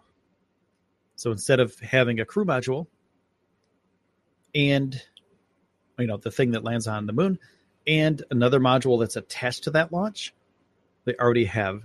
So 1.16 1.32
instead 1.32 1.60
of 1.60 1.78
having 1.80 2.20
a 2.20 2.26
crew 2.26 2.46
module 2.46 2.88
and 4.56 5.02
you 5.98 6.08
know 6.08 6.18
the 6.18 6.32
thing 6.32 6.52
that 6.52 6.64
lands 6.64 6.88
on 6.88 7.06
the 7.06 7.14
moon, 7.14 7.40
and 7.86 8.24
another 8.32 8.60
module 8.60 9.00
that's 9.00 9.16
attached 9.16 9.66
to 9.66 9.72
that 9.72 9.92
launch, 9.92 10.34
they 11.06 11.16
already 11.16 11.46
have 11.46 11.84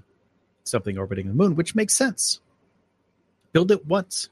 something 0.63 0.97
orbiting 0.97 1.29
the 1.29 1.35
moon, 1.35 1.57
which 1.57 1.75
makes 1.75 1.97
sense. 1.97 2.41
Build 3.53 3.71
it 3.71 3.87
once. 3.87 4.29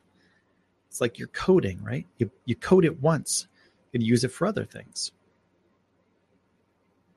It's 0.88 1.00
like 1.00 1.18
you're 1.18 1.28
coding, 1.28 1.82
right? 1.82 2.06
You, 2.18 2.30
you 2.44 2.54
code 2.54 2.84
it 2.84 3.00
once 3.00 3.46
and 3.92 4.02
use 4.02 4.24
it 4.24 4.32
for 4.32 4.46
other 4.46 4.64
things. 4.64 5.12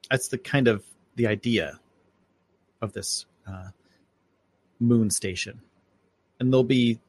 That's 0.09 0.27
the 0.27 0.37
kind 0.37 0.67
of 0.67 0.83
the 1.15 1.27
idea 1.27 1.79
of 2.81 2.93
this 2.93 3.25
uh, 3.47 3.69
moon 4.79 5.09
station. 5.09 5.61
And 6.39 6.51
they'll 6.51 6.63
be 6.63 6.99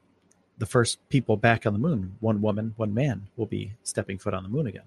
the 0.59 0.67
first 0.67 1.07
people 1.09 1.37
back 1.37 1.67
on 1.67 1.73
the 1.73 1.79
moon. 1.79 2.17
One 2.21 2.41
woman, 2.41 2.75
one 2.77 2.95
man 2.95 3.29
will 3.37 3.47
be 3.47 3.73
stepping 3.83 4.19
foot 4.19 4.35
on 4.35 4.43
the 4.43 4.49
moon 4.49 4.67
again. 4.67 4.85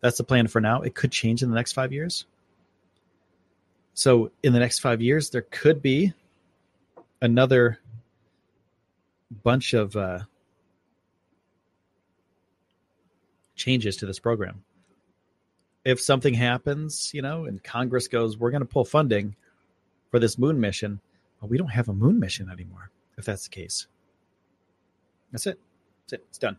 That's 0.00 0.18
the 0.18 0.24
plan 0.24 0.48
for 0.48 0.60
now. 0.60 0.82
It 0.82 0.94
could 0.94 1.12
change 1.12 1.42
in 1.42 1.48
the 1.48 1.54
next 1.54 1.72
five 1.72 1.92
years. 1.92 2.26
So, 3.94 4.30
in 4.42 4.52
the 4.52 4.58
next 4.58 4.78
five 4.78 5.02
years, 5.02 5.30
there 5.30 5.42
could 5.42 5.82
be 5.82 6.14
another 7.20 7.78
bunch 9.42 9.74
of 9.74 9.94
uh, 9.96 10.20
changes 13.62 13.96
to 13.98 14.06
this 14.06 14.18
program. 14.18 14.64
If 15.84 16.00
something 16.00 16.34
happens, 16.34 17.10
you 17.14 17.22
know, 17.22 17.44
and 17.44 17.62
Congress 17.62 18.08
goes, 18.08 18.36
we're 18.38 18.50
going 18.50 18.62
to 18.62 18.68
pull 18.68 18.84
funding 18.84 19.36
for 20.10 20.18
this 20.20 20.38
moon 20.38 20.60
mission, 20.60 21.00
well, 21.40 21.48
we 21.48 21.58
don't 21.58 21.68
have 21.68 21.88
a 21.88 21.94
moon 21.94 22.20
mission 22.20 22.50
anymore, 22.50 22.90
if 23.18 23.24
that's 23.24 23.44
the 23.44 23.50
case. 23.50 23.86
That's 25.32 25.46
it. 25.46 25.58
That's 26.04 26.12
it. 26.14 26.26
It's 26.28 26.38
done 26.38 26.58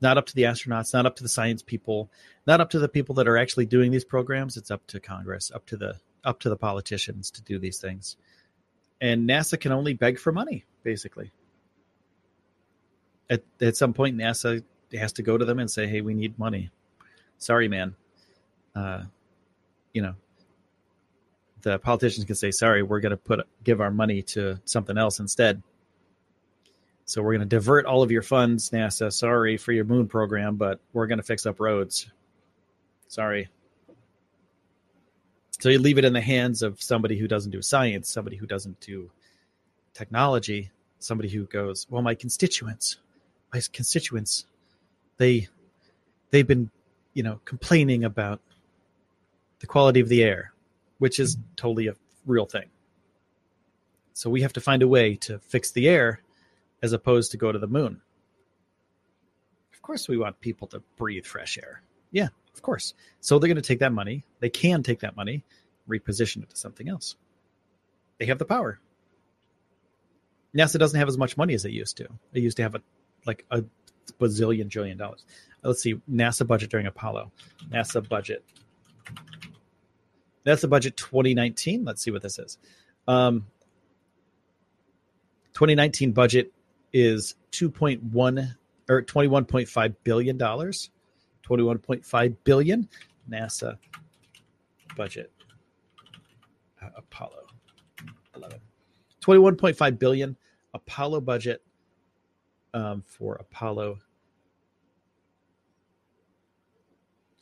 not 0.00 0.18
up 0.18 0.26
to 0.26 0.34
the 0.34 0.42
astronauts, 0.42 0.92
not 0.92 1.06
up 1.06 1.16
to 1.16 1.22
the 1.22 1.28
science 1.28 1.62
people, 1.62 2.10
not 2.46 2.60
up 2.60 2.68
to 2.70 2.78
the 2.78 2.88
people 2.88 3.14
that 3.14 3.26
are 3.26 3.38
actually 3.38 3.64
doing 3.64 3.90
these 3.90 4.04
programs. 4.04 4.56
It's 4.56 4.70
up 4.70 4.86
to 4.88 5.00
Congress, 5.00 5.50
up 5.54 5.64
to 5.66 5.76
the 5.76 5.98
up 6.24 6.40
to 6.40 6.48
the 6.50 6.56
politicians 6.56 7.30
to 7.32 7.42
do 7.42 7.58
these 7.58 7.78
things. 7.78 8.16
and 9.00 9.28
NASA 9.28 9.58
can 9.58 9.72
only 9.72 9.92
beg 9.94 10.18
for 10.18 10.32
money, 10.32 10.64
basically. 10.82 11.32
At 13.28 13.42
at 13.60 13.76
some 13.76 13.92
point, 13.92 14.16
NASA 14.16 14.62
has 14.98 15.12
to 15.14 15.22
go 15.22 15.36
to 15.36 15.44
them 15.44 15.58
and 15.58 15.70
say, 15.70 15.86
"Hey, 15.86 16.00
we 16.00 16.14
need 16.14 16.38
money." 16.38 16.70
Sorry, 17.38 17.68
man. 17.68 17.94
Uh, 18.74 19.04
you 19.92 20.02
know, 20.02 20.14
the 21.62 21.78
politicians 21.78 22.24
can 22.24 22.34
say, 22.34 22.50
"Sorry, 22.50 22.82
we're 22.82 23.00
going 23.00 23.10
to 23.10 23.16
put 23.16 23.46
give 23.62 23.80
our 23.80 23.90
money 23.90 24.22
to 24.22 24.60
something 24.64 24.98
else 24.98 25.20
instead." 25.20 25.62
So 27.06 27.22
we're 27.22 27.32
going 27.32 27.48
to 27.48 27.56
divert 27.56 27.84
all 27.84 28.02
of 28.02 28.10
your 28.10 28.22
funds, 28.22 28.70
NASA. 28.70 29.12
Sorry 29.12 29.56
for 29.56 29.72
your 29.72 29.84
moon 29.84 30.08
program, 30.08 30.56
but 30.56 30.80
we're 30.92 31.06
going 31.06 31.18
to 31.18 31.24
fix 31.24 31.44
up 31.44 31.60
roads. 31.60 32.10
Sorry. 33.08 33.48
So 35.60 35.68
you 35.68 35.78
leave 35.78 35.98
it 35.98 36.04
in 36.04 36.12
the 36.12 36.20
hands 36.20 36.62
of 36.62 36.82
somebody 36.82 37.18
who 37.18 37.28
doesn't 37.28 37.50
do 37.50 37.62
science, 37.62 38.08
somebody 38.08 38.36
who 38.36 38.46
doesn't 38.46 38.80
do 38.80 39.10
technology, 39.92 40.70
somebody 40.98 41.28
who 41.28 41.44
goes, 41.46 41.86
"Well, 41.90 42.02
my 42.02 42.14
constituents, 42.14 42.98
my 43.52 43.60
constituents, 43.72 44.46
they 45.16 45.48
they've 46.30 46.46
been, 46.46 46.70
you 47.12 47.22
know, 47.22 47.40
complaining 47.44 48.04
about 48.04 48.40
the 49.60 49.66
quality 49.66 50.00
of 50.00 50.08
the 50.08 50.22
air, 50.22 50.52
which 50.98 51.18
is 51.18 51.36
totally 51.56 51.88
a 51.88 51.94
real 52.26 52.46
thing. 52.46 52.68
So 54.12 54.30
we 54.30 54.42
have 54.42 54.52
to 54.54 54.60
find 54.60 54.82
a 54.82 54.88
way 54.88 55.16
to 55.16 55.38
fix 55.38 55.72
the 55.72 55.88
air 55.88 56.20
as 56.82 56.92
opposed 56.92 57.32
to 57.32 57.36
go 57.36 57.50
to 57.50 57.58
the 57.58 57.66
moon. 57.66 58.00
Of 59.72 59.82
course, 59.82 60.08
we 60.08 60.16
want 60.16 60.40
people 60.40 60.68
to 60.68 60.82
breathe 60.96 61.24
fresh 61.24 61.58
air. 61.58 61.82
Yeah, 62.10 62.28
of 62.54 62.62
course. 62.62 62.94
So 63.20 63.38
they're 63.38 63.48
going 63.48 63.56
to 63.56 63.62
take 63.62 63.80
that 63.80 63.92
money. 63.92 64.24
They 64.40 64.50
can 64.50 64.82
take 64.82 65.00
that 65.00 65.16
money, 65.16 65.44
reposition 65.88 66.42
it 66.42 66.50
to 66.50 66.56
something 66.56 66.88
else. 66.88 67.16
They 68.18 68.26
have 68.26 68.38
the 68.38 68.44
power. 68.44 68.78
NASA 70.56 70.78
doesn't 70.78 70.98
have 70.98 71.08
as 71.08 71.18
much 71.18 71.36
money 71.36 71.54
as 71.54 71.64
it 71.64 71.72
used 71.72 71.96
to. 71.96 72.08
It 72.32 72.42
used 72.42 72.56
to 72.58 72.62
have 72.62 72.76
a 72.76 72.82
like 73.26 73.44
a 73.50 73.64
bazillion 74.12 74.70
trillion 74.70 74.96
dollars. 74.96 75.24
Let's 75.62 75.82
see 75.82 76.00
NASA 76.10 76.46
budget 76.46 76.70
during 76.70 76.86
Apollo. 76.86 77.32
NASA 77.70 78.06
budget. 78.06 78.44
NASA 80.46 80.68
budget 80.68 80.96
2019. 80.96 81.84
Let's 81.84 82.02
see 82.02 82.10
what 82.10 82.22
this 82.22 82.38
is. 82.38 82.58
Um, 83.08 83.46
2019 85.54 86.12
budget 86.12 86.52
is 86.92 87.34
2.1 87.52 88.54
or 88.88 89.02
21.5 89.02 89.94
billion 90.04 90.36
dollars 90.36 90.90
21.5 91.48 92.36
billion 92.44 92.88
nasa 93.30 93.78
budget 94.96 95.30
uh, 96.82 96.88
apollo 96.96 97.46
11 98.36 98.58
21.5 99.20 99.98
billion 99.98 100.36
apollo 100.74 101.20
budget 101.20 101.62
um, 102.74 103.02
for 103.06 103.36
apollo. 103.36 103.98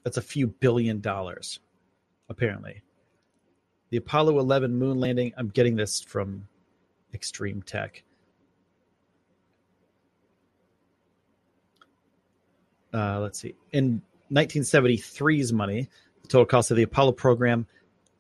That's 0.05 0.17
a 0.17 0.23
few 0.23 0.47
billion 0.47 1.01
dollars 1.01 1.59
apparently. 2.29 2.83
The 3.91 3.97
apollo 3.97 4.39
11 4.39 4.75
moon 4.75 5.01
landing 5.01 5.33
i'm 5.37 5.49
getting 5.49 5.75
this 5.75 6.01
from 6.01 6.47
extreme 7.15 7.63
tech. 7.63 8.05
Uh, 12.95 13.21
let's 13.21 13.39
see, 13.39 13.55
in 13.73 14.03
1973's 14.31 15.53
money, 15.53 15.89
the 16.23 16.29
total 16.29 16.47
cost 16.47 16.71
of 16.71 16.77
the 16.77 16.83
Apollo 16.83 17.13
program 17.13 17.67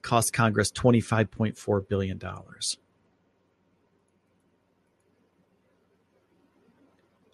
cost 0.02 0.32
Congress 0.32 0.72
$25.4 0.72 1.88
billion. 1.88 2.20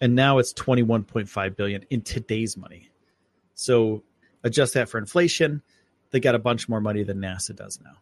And 0.01 0.15
now 0.15 0.37
it's 0.37 0.53
21.5 0.53 1.55
billion 1.55 1.83
in 1.89 2.01
today's 2.01 2.55
money. 2.55 2.89
So 3.53 4.03
adjust 4.43 4.73
that 4.75 4.89
for 4.89 4.97
inflation, 4.97 5.61
they 6.11 6.19
got 6.19 6.35
a 6.35 6.39
bunch 6.39 6.69
more 6.69 6.81
money 6.81 7.03
than 7.03 7.17
NASA 7.17 7.55
does 7.55 7.79
now. 7.83 7.97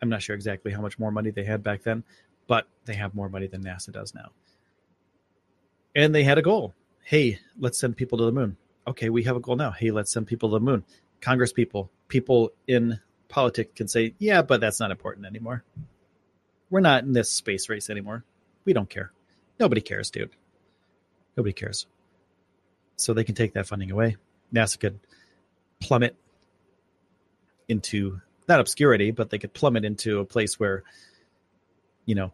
I'm 0.00 0.08
not 0.08 0.22
sure 0.22 0.34
exactly 0.34 0.72
how 0.72 0.80
much 0.80 0.98
more 0.98 1.10
money 1.10 1.30
they 1.30 1.44
had 1.44 1.62
back 1.62 1.82
then, 1.82 2.04
but 2.46 2.68
they 2.84 2.94
have 2.94 3.14
more 3.14 3.28
money 3.28 3.46
than 3.46 3.62
NASA 3.62 3.92
does 3.92 4.14
now. 4.14 4.30
And 5.94 6.14
they 6.14 6.24
had 6.24 6.38
a 6.38 6.42
goal 6.42 6.74
hey, 7.08 7.38
let's 7.58 7.78
send 7.78 7.96
people 7.96 8.18
to 8.18 8.24
the 8.26 8.32
moon. 8.32 8.54
Okay, 8.86 9.08
we 9.08 9.22
have 9.22 9.34
a 9.34 9.40
goal 9.40 9.56
now. 9.56 9.70
Hey, 9.70 9.90
let's 9.90 10.12
send 10.12 10.26
people 10.26 10.50
to 10.50 10.56
the 10.56 10.60
moon. 10.60 10.84
Congress 11.22 11.54
people, 11.54 11.90
people 12.08 12.52
in 12.66 13.00
politics 13.28 13.72
can 13.74 13.88
say, 13.88 14.14
yeah, 14.18 14.42
but 14.42 14.60
that's 14.60 14.78
not 14.78 14.90
important 14.90 15.24
anymore. 15.24 15.64
We're 16.68 16.80
not 16.80 17.04
in 17.04 17.14
this 17.14 17.30
space 17.30 17.70
race 17.70 17.88
anymore. 17.88 18.24
We 18.66 18.74
don't 18.74 18.90
care. 18.90 19.10
Nobody 19.58 19.80
cares, 19.80 20.10
dude. 20.10 20.30
Nobody 21.36 21.52
cares. 21.52 21.86
So 22.96 23.14
they 23.14 23.24
can 23.24 23.34
take 23.34 23.54
that 23.54 23.66
funding 23.66 23.90
away. 23.90 24.16
NASA 24.52 24.78
could 24.78 24.98
plummet 25.80 26.16
into 27.68 28.20
not 28.48 28.60
obscurity, 28.60 29.10
but 29.10 29.30
they 29.30 29.38
could 29.38 29.52
plummet 29.52 29.84
into 29.84 30.20
a 30.20 30.24
place 30.24 30.58
where, 30.58 30.82
you 32.06 32.14
know, 32.14 32.32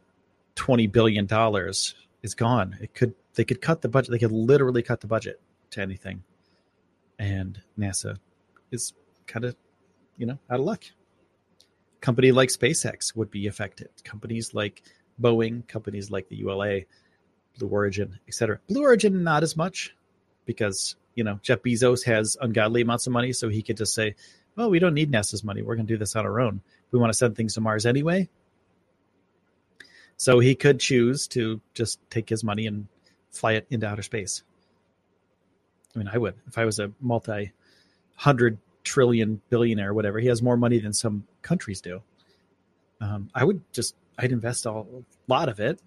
twenty 0.55 0.87
billion 0.87 1.27
dollars 1.27 1.95
is 2.22 2.35
gone. 2.35 2.77
It 2.81 2.95
could 2.95 3.14
they 3.35 3.45
could 3.45 3.61
cut 3.61 3.83
the 3.83 3.89
budget. 3.89 4.12
They 4.12 4.18
could 4.18 4.33
literally 4.33 4.83
cut 4.83 5.01
the 5.01 5.07
budget 5.07 5.41
to 5.70 5.81
anything, 5.81 6.22
and 7.18 7.61
NASA 7.79 8.18
is 8.70 8.93
kind 9.27 9.45
of, 9.45 9.57
you 10.16 10.27
know, 10.27 10.39
out 10.49 10.61
of 10.61 10.66
luck. 10.66 10.85
Company 12.01 12.33
like 12.33 12.51
SpaceX 12.51 13.16
would 13.16 13.31
be 13.31 13.47
affected. 13.47 13.89
Companies 14.05 14.55
like 14.55 14.83
Boeing, 15.20 15.66
companies 15.66 16.11
like 16.11 16.29
the 16.29 16.37
ULA, 16.37 16.83
Blue 17.59 17.68
Origin, 17.68 18.18
etc. 18.28 18.59
Blue 18.68 18.82
Origin 18.82 19.22
not 19.22 19.42
as 19.42 19.57
much 19.57 19.94
because 20.44 20.96
you 21.14 21.24
know 21.24 21.38
Jeff 21.42 21.62
Bezos 21.62 22.05
has 22.05 22.36
ungodly 22.40 22.82
amounts 22.82 23.07
of 23.07 23.12
money, 23.12 23.32
so 23.32 23.48
he 23.48 23.62
could 23.62 23.76
just 23.76 23.94
say, 23.94 24.14
"Well, 24.57 24.70
we 24.70 24.78
don't 24.78 24.94
need 24.94 25.11
NASA's 25.11 25.44
money. 25.44 25.62
We're 25.62 25.76
going 25.76 25.86
to 25.86 25.92
do 25.92 25.98
this 25.98 26.16
on 26.16 26.26
our 26.26 26.40
own. 26.40 26.61
We 26.90 26.98
want 26.98 27.12
to 27.12 27.16
send 27.16 27.36
things 27.36 27.55
to 27.55 27.61
Mars 27.61 27.86
anyway." 27.86 28.28
So 30.16 30.38
he 30.38 30.55
could 30.55 30.80
choose 30.80 31.26
to 31.28 31.61
just 31.74 31.98
take 32.09 32.28
his 32.28 32.44
money 32.44 32.66
and 32.66 32.86
fly 33.30 33.52
it 33.55 33.66
into 33.70 33.86
outer 33.86 34.02
space. 34.02 34.42
I 35.94 35.98
mean, 35.98 36.09
I 36.12 36.18
would 36.18 36.34
if 36.46 36.59
I 36.59 36.64
was 36.64 36.78
a 36.78 36.92
multi 37.00 37.52
hundred 38.14 38.59
trillion 38.84 39.40
billionaire, 39.48 39.92
whatever. 39.92 40.18
He 40.18 40.28
has 40.28 40.42
more 40.42 40.57
money 40.57 40.78
than 40.78 40.92
some 40.92 41.26
countries 41.42 41.80
do. 41.80 42.02
Um, 43.00 43.28
I 43.34 43.44
would 43.44 43.62
just 43.72 43.96
I'd 44.18 44.32
invest 44.32 44.66
a 44.66 44.84
lot 45.26 45.48
of 45.48 45.59
it 45.61 45.80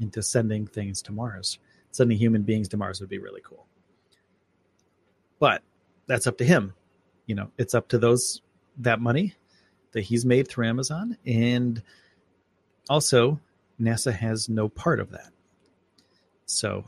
into 0.00 0.22
sending 0.22 0.66
things 0.66 1.02
to 1.02 1.12
Mars. 1.12 1.58
Sending 1.90 2.18
human 2.18 2.42
beings 2.42 2.68
to 2.68 2.76
Mars 2.76 3.00
would 3.00 3.08
be 3.08 3.18
really 3.18 3.40
cool. 3.42 3.66
But 5.38 5.62
that's 6.06 6.26
up 6.26 6.38
to 6.38 6.44
him. 6.44 6.74
You 7.26 7.34
know, 7.34 7.50
it's 7.58 7.74
up 7.74 7.88
to 7.88 7.98
those 7.98 8.42
that 8.78 9.00
money 9.00 9.34
that 9.92 10.02
he's 10.02 10.24
made 10.26 10.48
through 10.48 10.66
Amazon, 10.66 11.16
and 11.24 11.82
also 12.90 13.40
NASA 13.80 14.12
has 14.12 14.48
no 14.48 14.68
part 14.68 15.00
of 15.00 15.10
that. 15.10 15.30
So, 16.46 16.84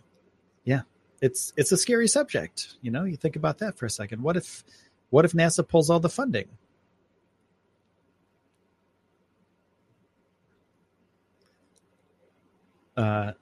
yeah, 0.64 0.82
it's 1.22 1.52
it's 1.57 1.72
a 1.72 1.76
scary 1.76 2.09
subject. 2.09 2.76
You 2.82 2.90
know, 2.90 3.04
you 3.04 3.16
think 3.16 3.36
about 3.36 3.59
that 3.59 3.78
for 3.78 3.86
a 3.86 3.90
second. 3.90 4.22
What 4.22 4.36
if 4.36 4.64
what 5.11 5.24
if 5.24 5.32
NASA 5.32 5.66
pulls 5.66 5.88
all 5.88 6.00
the 6.00 6.09
funding? 6.09 6.48
Uh, 12.97 13.32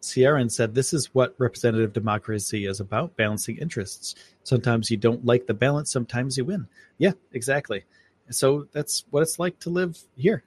Sierra 0.00 0.48
said, 0.50 0.74
This 0.74 0.92
is 0.92 1.14
what 1.14 1.34
representative 1.38 1.92
democracy 1.92 2.66
is 2.66 2.80
about 2.80 3.16
balancing 3.16 3.56
interests. 3.58 4.14
Sometimes 4.42 4.90
you 4.90 4.96
don't 4.96 5.24
like 5.24 5.46
the 5.46 5.54
balance, 5.54 5.90
sometimes 5.90 6.36
you 6.36 6.44
win. 6.44 6.66
Yeah, 6.98 7.12
exactly. 7.32 7.84
So 8.30 8.66
that's 8.72 9.04
what 9.10 9.22
it's 9.22 9.38
like 9.38 9.58
to 9.60 9.70
live 9.70 9.98
here. 10.16 10.44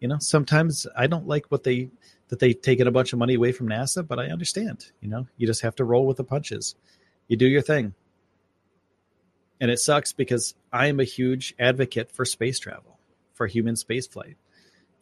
You 0.00 0.08
know, 0.08 0.18
sometimes 0.18 0.86
I 0.96 1.06
don't 1.06 1.26
like 1.26 1.46
what 1.46 1.64
they 1.64 1.88
that 2.28 2.38
they've 2.38 2.60
taken 2.60 2.86
a 2.86 2.90
bunch 2.90 3.12
of 3.12 3.18
money 3.18 3.34
away 3.34 3.52
from 3.52 3.68
NASA, 3.68 4.06
but 4.06 4.18
I 4.18 4.26
understand. 4.26 4.90
You 5.00 5.08
know, 5.08 5.26
you 5.36 5.46
just 5.46 5.62
have 5.62 5.76
to 5.76 5.84
roll 5.84 6.06
with 6.06 6.16
the 6.16 6.24
punches. 6.24 6.74
You 7.28 7.36
do 7.36 7.46
your 7.46 7.62
thing. 7.62 7.94
And 9.60 9.70
it 9.70 9.78
sucks 9.78 10.12
because 10.12 10.54
I 10.72 10.88
am 10.88 11.00
a 11.00 11.04
huge 11.04 11.54
advocate 11.58 12.10
for 12.10 12.24
space 12.24 12.58
travel, 12.58 12.98
for 13.32 13.46
human 13.46 13.76
space 13.76 14.06
flight. 14.06 14.36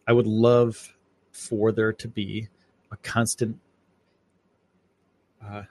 I 0.07 0.13
would 0.13 0.27
love 0.27 0.93
for 1.33 1.71
there 1.71 1.91
to 1.91 2.07
be 2.07 2.47
a 2.91 2.97
constant 2.97 3.59
uh, 5.45 5.63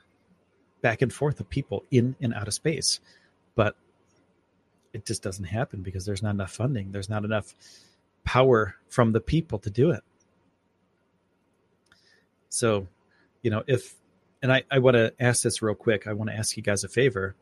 back 0.83 1.01
and 1.01 1.13
forth 1.13 1.41
of 1.41 1.49
people 1.49 1.85
in 1.91 2.15
and 2.21 2.35
out 2.35 2.49
of 2.49 2.55
space. 2.55 3.01
But 3.55 3.77
it 4.93 5.07
just 5.07 5.23
doesn't 5.23 5.45
happen 5.45 5.83
because 5.83 6.05
there's 6.05 6.23
not 6.23 6.35
enough 6.35 6.53
funding. 6.53 6.93
There's 6.93 7.09
not 7.09 7.25
enough 7.25 7.55
power 8.25 8.75
from 8.89 9.13
the 9.13 9.21
people 9.21 9.59
to 9.61 9.71
do 9.71 9.91
it. 9.91 10.03
So, 12.51 12.87
you 13.43 13.51
know, 13.51 13.63
if, 13.67 13.95
and 14.43 14.53
I, 14.53 14.65
I 14.71 14.81
want 14.81 14.97
to 14.97 15.15
ask 15.19 15.43
this 15.43 15.63
real 15.63 15.75
quick. 15.75 16.07
I 16.07 16.13
want 16.13 16.31
to 16.31 16.37
ask 16.37 16.57
you 16.57 16.63
guys 16.63 16.85
a 16.85 16.89
favor. 16.89 17.35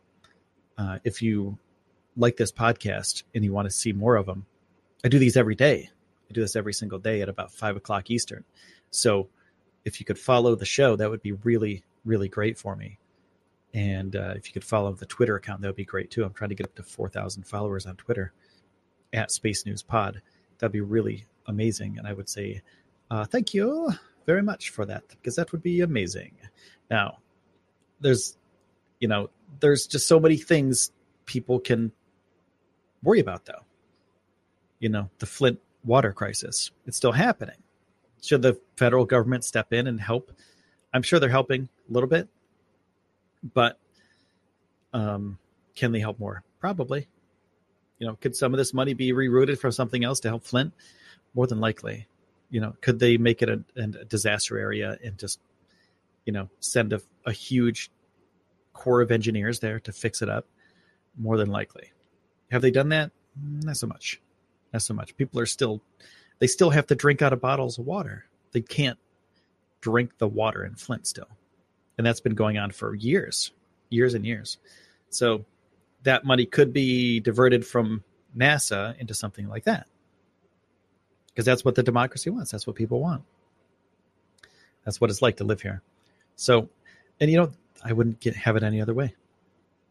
Uh, 0.78 0.98
if 1.02 1.22
you 1.22 1.58
like 2.16 2.36
this 2.36 2.52
podcast 2.52 3.24
and 3.34 3.44
you 3.44 3.52
want 3.52 3.66
to 3.66 3.74
see 3.74 3.92
more 3.92 4.16
of 4.16 4.26
them, 4.26 4.46
I 5.04 5.08
do 5.08 5.18
these 5.18 5.36
every 5.36 5.54
day. 5.54 5.90
I 6.30 6.32
do 6.32 6.40
this 6.40 6.56
every 6.56 6.72
single 6.72 6.98
day 6.98 7.22
at 7.22 7.28
about 7.28 7.52
five 7.52 7.76
o'clock 7.76 8.10
Eastern. 8.10 8.44
So 8.90 9.28
if 9.84 9.98
you 9.98 10.06
could 10.06 10.18
follow 10.18 10.54
the 10.54 10.64
show, 10.64 10.96
that 10.96 11.10
would 11.10 11.22
be 11.22 11.32
really, 11.32 11.82
really 12.04 12.28
great 12.28 12.56
for 12.56 12.76
me. 12.76 12.98
And 13.74 14.16
uh, 14.16 14.34
if 14.36 14.46
you 14.46 14.52
could 14.52 14.64
follow 14.64 14.92
the 14.92 15.06
Twitter 15.06 15.36
account, 15.36 15.60
that 15.60 15.68
would 15.68 15.76
be 15.76 15.84
great 15.84 16.10
too. 16.10 16.24
I'm 16.24 16.32
trying 16.32 16.50
to 16.50 16.54
get 16.54 16.66
up 16.66 16.74
to 16.76 16.82
4,000 16.82 17.44
followers 17.44 17.86
on 17.86 17.96
Twitter 17.96 18.32
at 19.12 19.30
Space 19.30 19.66
News 19.66 19.82
Pod. 19.82 20.22
That'd 20.58 20.72
be 20.72 20.80
really 20.80 21.26
amazing. 21.46 21.98
And 21.98 22.06
I 22.06 22.12
would 22.12 22.28
say 22.28 22.62
uh, 23.10 23.24
thank 23.24 23.54
you 23.54 23.90
very 24.26 24.42
much 24.42 24.70
for 24.70 24.84
that 24.86 25.08
because 25.08 25.36
that 25.36 25.50
would 25.52 25.62
be 25.62 25.80
amazing. 25.80 26.32
Now, 26.90 27.18
there's, 28.00 28.36
you 29.00 29.08
know, 29.08 29.30
there's 29.60 29.86
just 29.86 30.06
so 30.06 30.20
many 30.20 30.36
things 30.36 30.92
people 31.26 31.58
can 31.58 31.92
worry 33.02 33.20
about 33.20 33.46
though. 33.46 33.64
You 34.78 34.88
know, 34.88 35.10
the 35.18 35.26
Flint 35.26 35.60
water 35.84 36.12
crisis, 36.12 36.70
it's 36.86 36.96
still 36.96 37.12
happening. 37.12 37.56
Should 38.22 38.42
the 38.42 38.60
federal 38.76 39.04
government 39.04 39.44
step 39.44 39.72
in 39.72 39.86
and 39.86 40.00
help? 40.00 40.32
I'm 40.92 41.02
sure 41.02 41.20
they're 41.20 41.28
helping 41.28 41.68
a 41.88 41.92
little 41.92 42.08
bit, 42.08 42.28
but 43.42 43.78
um, 44.92 45.38
can 45.74 45.92
they 45.92 46.00
help 46.00 46.18
more? 46.18 46.42
Probably. 46.58 47.08
You 47.98 48.06
know, 48.06 48.16
could 48.16 48.34
some 48.34 48.52
of 48.52 48.58
this 48.58 48.74
money 48.74 48.94
be 48.94 49.12
rerouted 49.12 49.58
from 49.58 49.72
something 49.72 50.04
else 50.04 50.20
to 50.20 50.28
help 50.28 50.44
Flint? 50.44 50.72
More 51.34 51.46
than 51.46 51.60
likely. 51.60 52.06
You 52.50 52.60
know, 52.60 52.74
could 52.80 52.98
they 52.98 53.16
make 53.16 53.42
it 53.42 53.48
a, 53.48 53.62
a 53.76 53.86
disaster 53.86 54.58
area 54.58 54.98
and 55.04 55.16
just, 55.16 55.38
you 56.24 56.32
know, 56.32 56.48
send 56.58 56.92
a, 56.92 57.00
a 57.24 57.32
huge 57.32 57.90
corps 58.72 59.02
of 59.02 59.10
engineers 59.10 59.60
there 59.60 59.80
to 59.80 59.92
fix 59.92 60.22
it 60.22 60.28
up? 60.28 60.46
More 61.16 61.36
than 61.36 61.50
likely. 61.50 61.92
Have 62.50 62.62
they 62.62 62.70
done 62.70 62.88
that? 62.88 63.12
Not 63.40 63.76
so 63.76 63.86
much. 63.86 64.20
Not 64.72 64.82
so 64.82 64.94
much. 64.94 65.16
People 65.16 65.40
are 65.40 65.46
still, 65.46 65.80
they 66.38 66.46
still 66.46 66.70
have 66.70 66.86
to 66.88 66.94
drink 66.94 67.22
out 67.22 67.32
of 67.32 67.40
bottles 67.40 67.78
of 67.78 67.86
water. 67.86 68.24
They 68.52 68.60
can't 68.60 68.98
drink 69.80 70.18
the 70.18 70.28
water 70.28 70.64
in 70.64 70.74
Flint 70.74 71.06
still. 71.06 71.28
And 71.98 72.06
that's 72.06 72.20
been 72.20 72.34
going 72.34 72.58
on 72.58 72.70
for 72.70 72.94
years, 72.94 73.52
years 73.90 74.14
and 74.14 74.24
years. 74.24 74.58
So 75.10 75.44
that 76.04 76.24
money 76.24 76.46
could 76.46 76.72
be 76.72 77.20
diverted 77.20 77.66
from 77.66 78.04
NASA 78.36 78.98
into 78.98 79.14
something 79.14 79.48
like 79.48 79.64
that. 79.64 79.86
Because 81.28 81.44
that's 81.44 81.64
what 81.64 81.74
the 81.74 81.82
democracy 81.82 82.30
wants. 82.30 82.50
That's 82.50 82.66
what 82.66 82.76
people 82.76 83.00
want. 83.00 83.22
That's 84.84 85.00
what 85.00 85.10
it's 85.10 85.22
like 85.22 85.36
to 85.36 85.44
live 85.44 85.60
here. 85.60 85.82
So, 86.36 86.68
and 87.20 87.30
you 87.30 87.36
know, 87.36 87.52
I 87.84 87.92
wouldn't 87.92 88.20
get 88.20 88.34
have 88.34 88.56
it 88.56 88.62
any 88.62 88.80
other 88.80 88.94
way. 88.94 89.14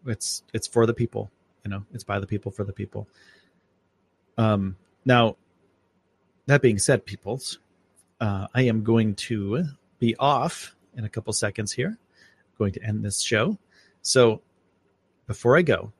It's 0.06 0.44
it's 0.54 0.68
for 0.68 0.86
the 0.86 0.94
people, 0.94 1.30
you 1.64 1.72
know, 1.72 1.86
it's 1.94 2.04
by 2.04 2.20
the 2.20 2.28
people 2.28 2.52
for 2.52 2.64
the 2.64 2.74
people. 2.74 3.08
Um 4.40 4.76
now 5.06 5.36
that 6.50 6.64
being 6.64 6.80
said, 6.80 7.06
peoples, 7.06 7.60
uh, 8.20 8.48
I 8.56 8.64
am 8.64 8.84
going 8.84 9.14
to 9.16 9.66
be 10.00 10.16
off 10.16 10.76
in 10.98 11.06
a 11.06 11.10
couple 11.10 11.32
seconds 11.32 11.72
here. 11.72 11.90
I'm 11.90 12.58
going 12.58 12.74
to 12.74 12.84
end 12.84 13.06
this 13.06 13.22
show. 13.22 13.60
So 14.02 14.42
before 15.28 15.58
I 15.58 15.62
go, 15.62 15.94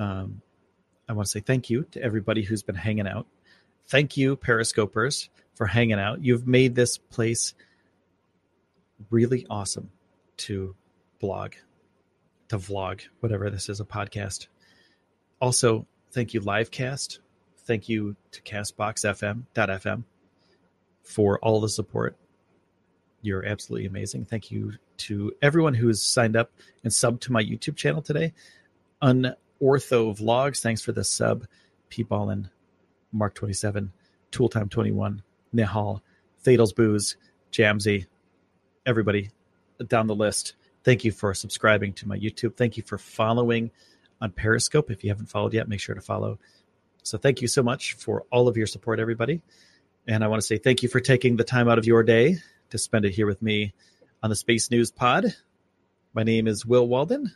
um, 0.00 0.42
I 1.08 1.12
want 1.12 1.26
to 1.26 1.30
say 1.30 1.38
thank 1.38 1.70
you 1.70 1.84
to 1.92 2.02
everybody 2.02 2.42
who's 2.42 2.64
been 2.64 2.74
hanging 2.74 3.06
out. 3.06 3.28
Thank 3.86 4.16
you, 4.16 4.36
Periscopers, 4.36 5.28
for 5.54 5.66
hanging 5.66 6.00
out. 6.00 6.24
You've 6.24 6.46
made 6.46 6.74
this 6.74 6.98
place 6.98 7.54
really 9.10 9.46
awesome 9.48 9.90
to 10.38 10.74
blog, 11.20 11.52
to 12.48 12.58
vlog, 12.58 13.02
whatever 13.20 13.48
this 13.48 13.68
is, 13.68 13.78
a 13.78 13.84
podcast. 13.84 14.48
Also, 15.40 15.86
thank 16.10 16.34
you, 16.34 16.40
Livecast. 16.40 17.18
Thank 17.64 17.88
you 17.88 18.16
to 18.32 18.42
CastboxFM.fm 18.42 20.04
for 21.02 21.38
all 21.40 21.60
the 21.60 21.68
support. 21.68 22.16
You're 23.20 23.44
absolutely 23.44 23.86
amazing. 23.86 24.24
Thank 24.24 24.50
you 24.50 24.74
to 24.98 25.32
everyone 25.40 25.74
who 25.74 25.86
has 25.86 26.02
signed 26.02 26.36
up 26.36 26.50
and 26.82 26.92
subbed 26.92 27.20
to 27.20 27.32
my 27.32 27.42
YouTube 27.42 27.76
channel 27.76 28.02
today. 28.02 28.32
Unortho 29.02 29.36
Vlogs, 29.60 30.60
thanks 30.60 30.82
for 30.82 30.92
the 30.92 31.04
sub. 31.04 31.46
P 31.88 32.02
Ballin, 32.02 32.48
Mark 33.12 33.34
27, 33.34 33.92
Tooltime 34.32 34.70
21, 34.70 35.22
Nihal, 35.54 36.00
Fatal's 36.38 36.72
Booze, 36.72 37.16
Jamsey, 37.52 38.06
everybody 38.86 39.30
down 39.86 40.06
the 40.06 40.14
list. 40.14 40.54
Thank 40.84 41.04
you 41.04 41.12
for 41.12 41.34
subscribing 41.34 41.92
to 41.94 42.08
my 42.08 42.18
YouTube. 42.18 42.56
Thank 42.56 42.76
you 42.76 42.82
for 42.82 42.98
following 42.98 43.70
on 44.20 44.32
Periscope. 44.32 44.90
If 44.90 45.04
you 45.04 45.10
haven't 45.10 45.26
followed 45.26 45.52
yet, 45.52 45.68
make 45.68 45.80
sure 45.80 45.94
to 45.94 46.00
follow. 46.00 46.38
So 47.02 47.18
thank 47.18 47.42
you 47.42 47.48
so 47.48 47.62
much 47.62 47.94
for 47.94 48.24
all 48.30 48.48
of 48.48 48.56
your 48.56 48.66
support, 48.66 49.00
everybody. 49.00 49.42
And 50.06 50.24
I 50.24 50.28
want 50.28 50.40
to 50.40 50.46
say 50.46 50.58
thank 50.58 50.82
you 50.82 50.88
for 50.88 51.00
taking 51.00 51.36
the 51.36 51.44
time 51.44 51.68
out 51.68 51.78
of 51.78 51.86
your 51.86 52.02
day 52.02 52.36
to 52.70 52.78
spend 52.78 53.04
it 53.04 53.12
here 53.12 53.26
with 53.26 53.42
me 53.42 53.72
on 54.22 54.30
the 54.30 54.36
Space 54.36 54.70
News 54.70 54.90
Pod. 54.90 55.26
My 56.14 56.22
name 56.22 56.46
is 56.46 56.66
Will 56.66 56.86
Walden, 56.86 57.34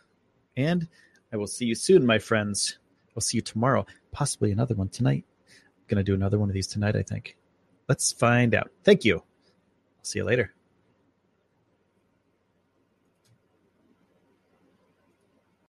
and 0.56 0.88
I 1.32 1.36
will 1.36 1.46
see 1.46 1.64
you 1.64 1.74
soon, 1.74 2.06
my 2.06 2.18
friends. 2.18 2.78
I'll 3.16 3.20
see 3.20 3.38
you 3.38 3.42
tomorrow, 3.42 3.86
possibly 4.12 4.52
another 4.52 4.74
one 4.74 4.88
tonight. 4.88 5.24
I'm 5.48 5.84
going 5.88 6.04
to 6.04 6.04
do 6.04 6.14
another 6.14 6.38
one 6.38 6.48
of 6.48 6.54
these 6.54 6.66
tonight, 6.66 6.96
I 6.96 7.02
think. 7.02 7.36
Let's 7.88 8.12
find 8.12 8.54
out. 8.54 8.70
Thank 8.84 9.04
you. 9.04 9.16
I'll 9.16 10.04
see 10.04 10.18
you 10.18 10.24
later. 10.24 10.55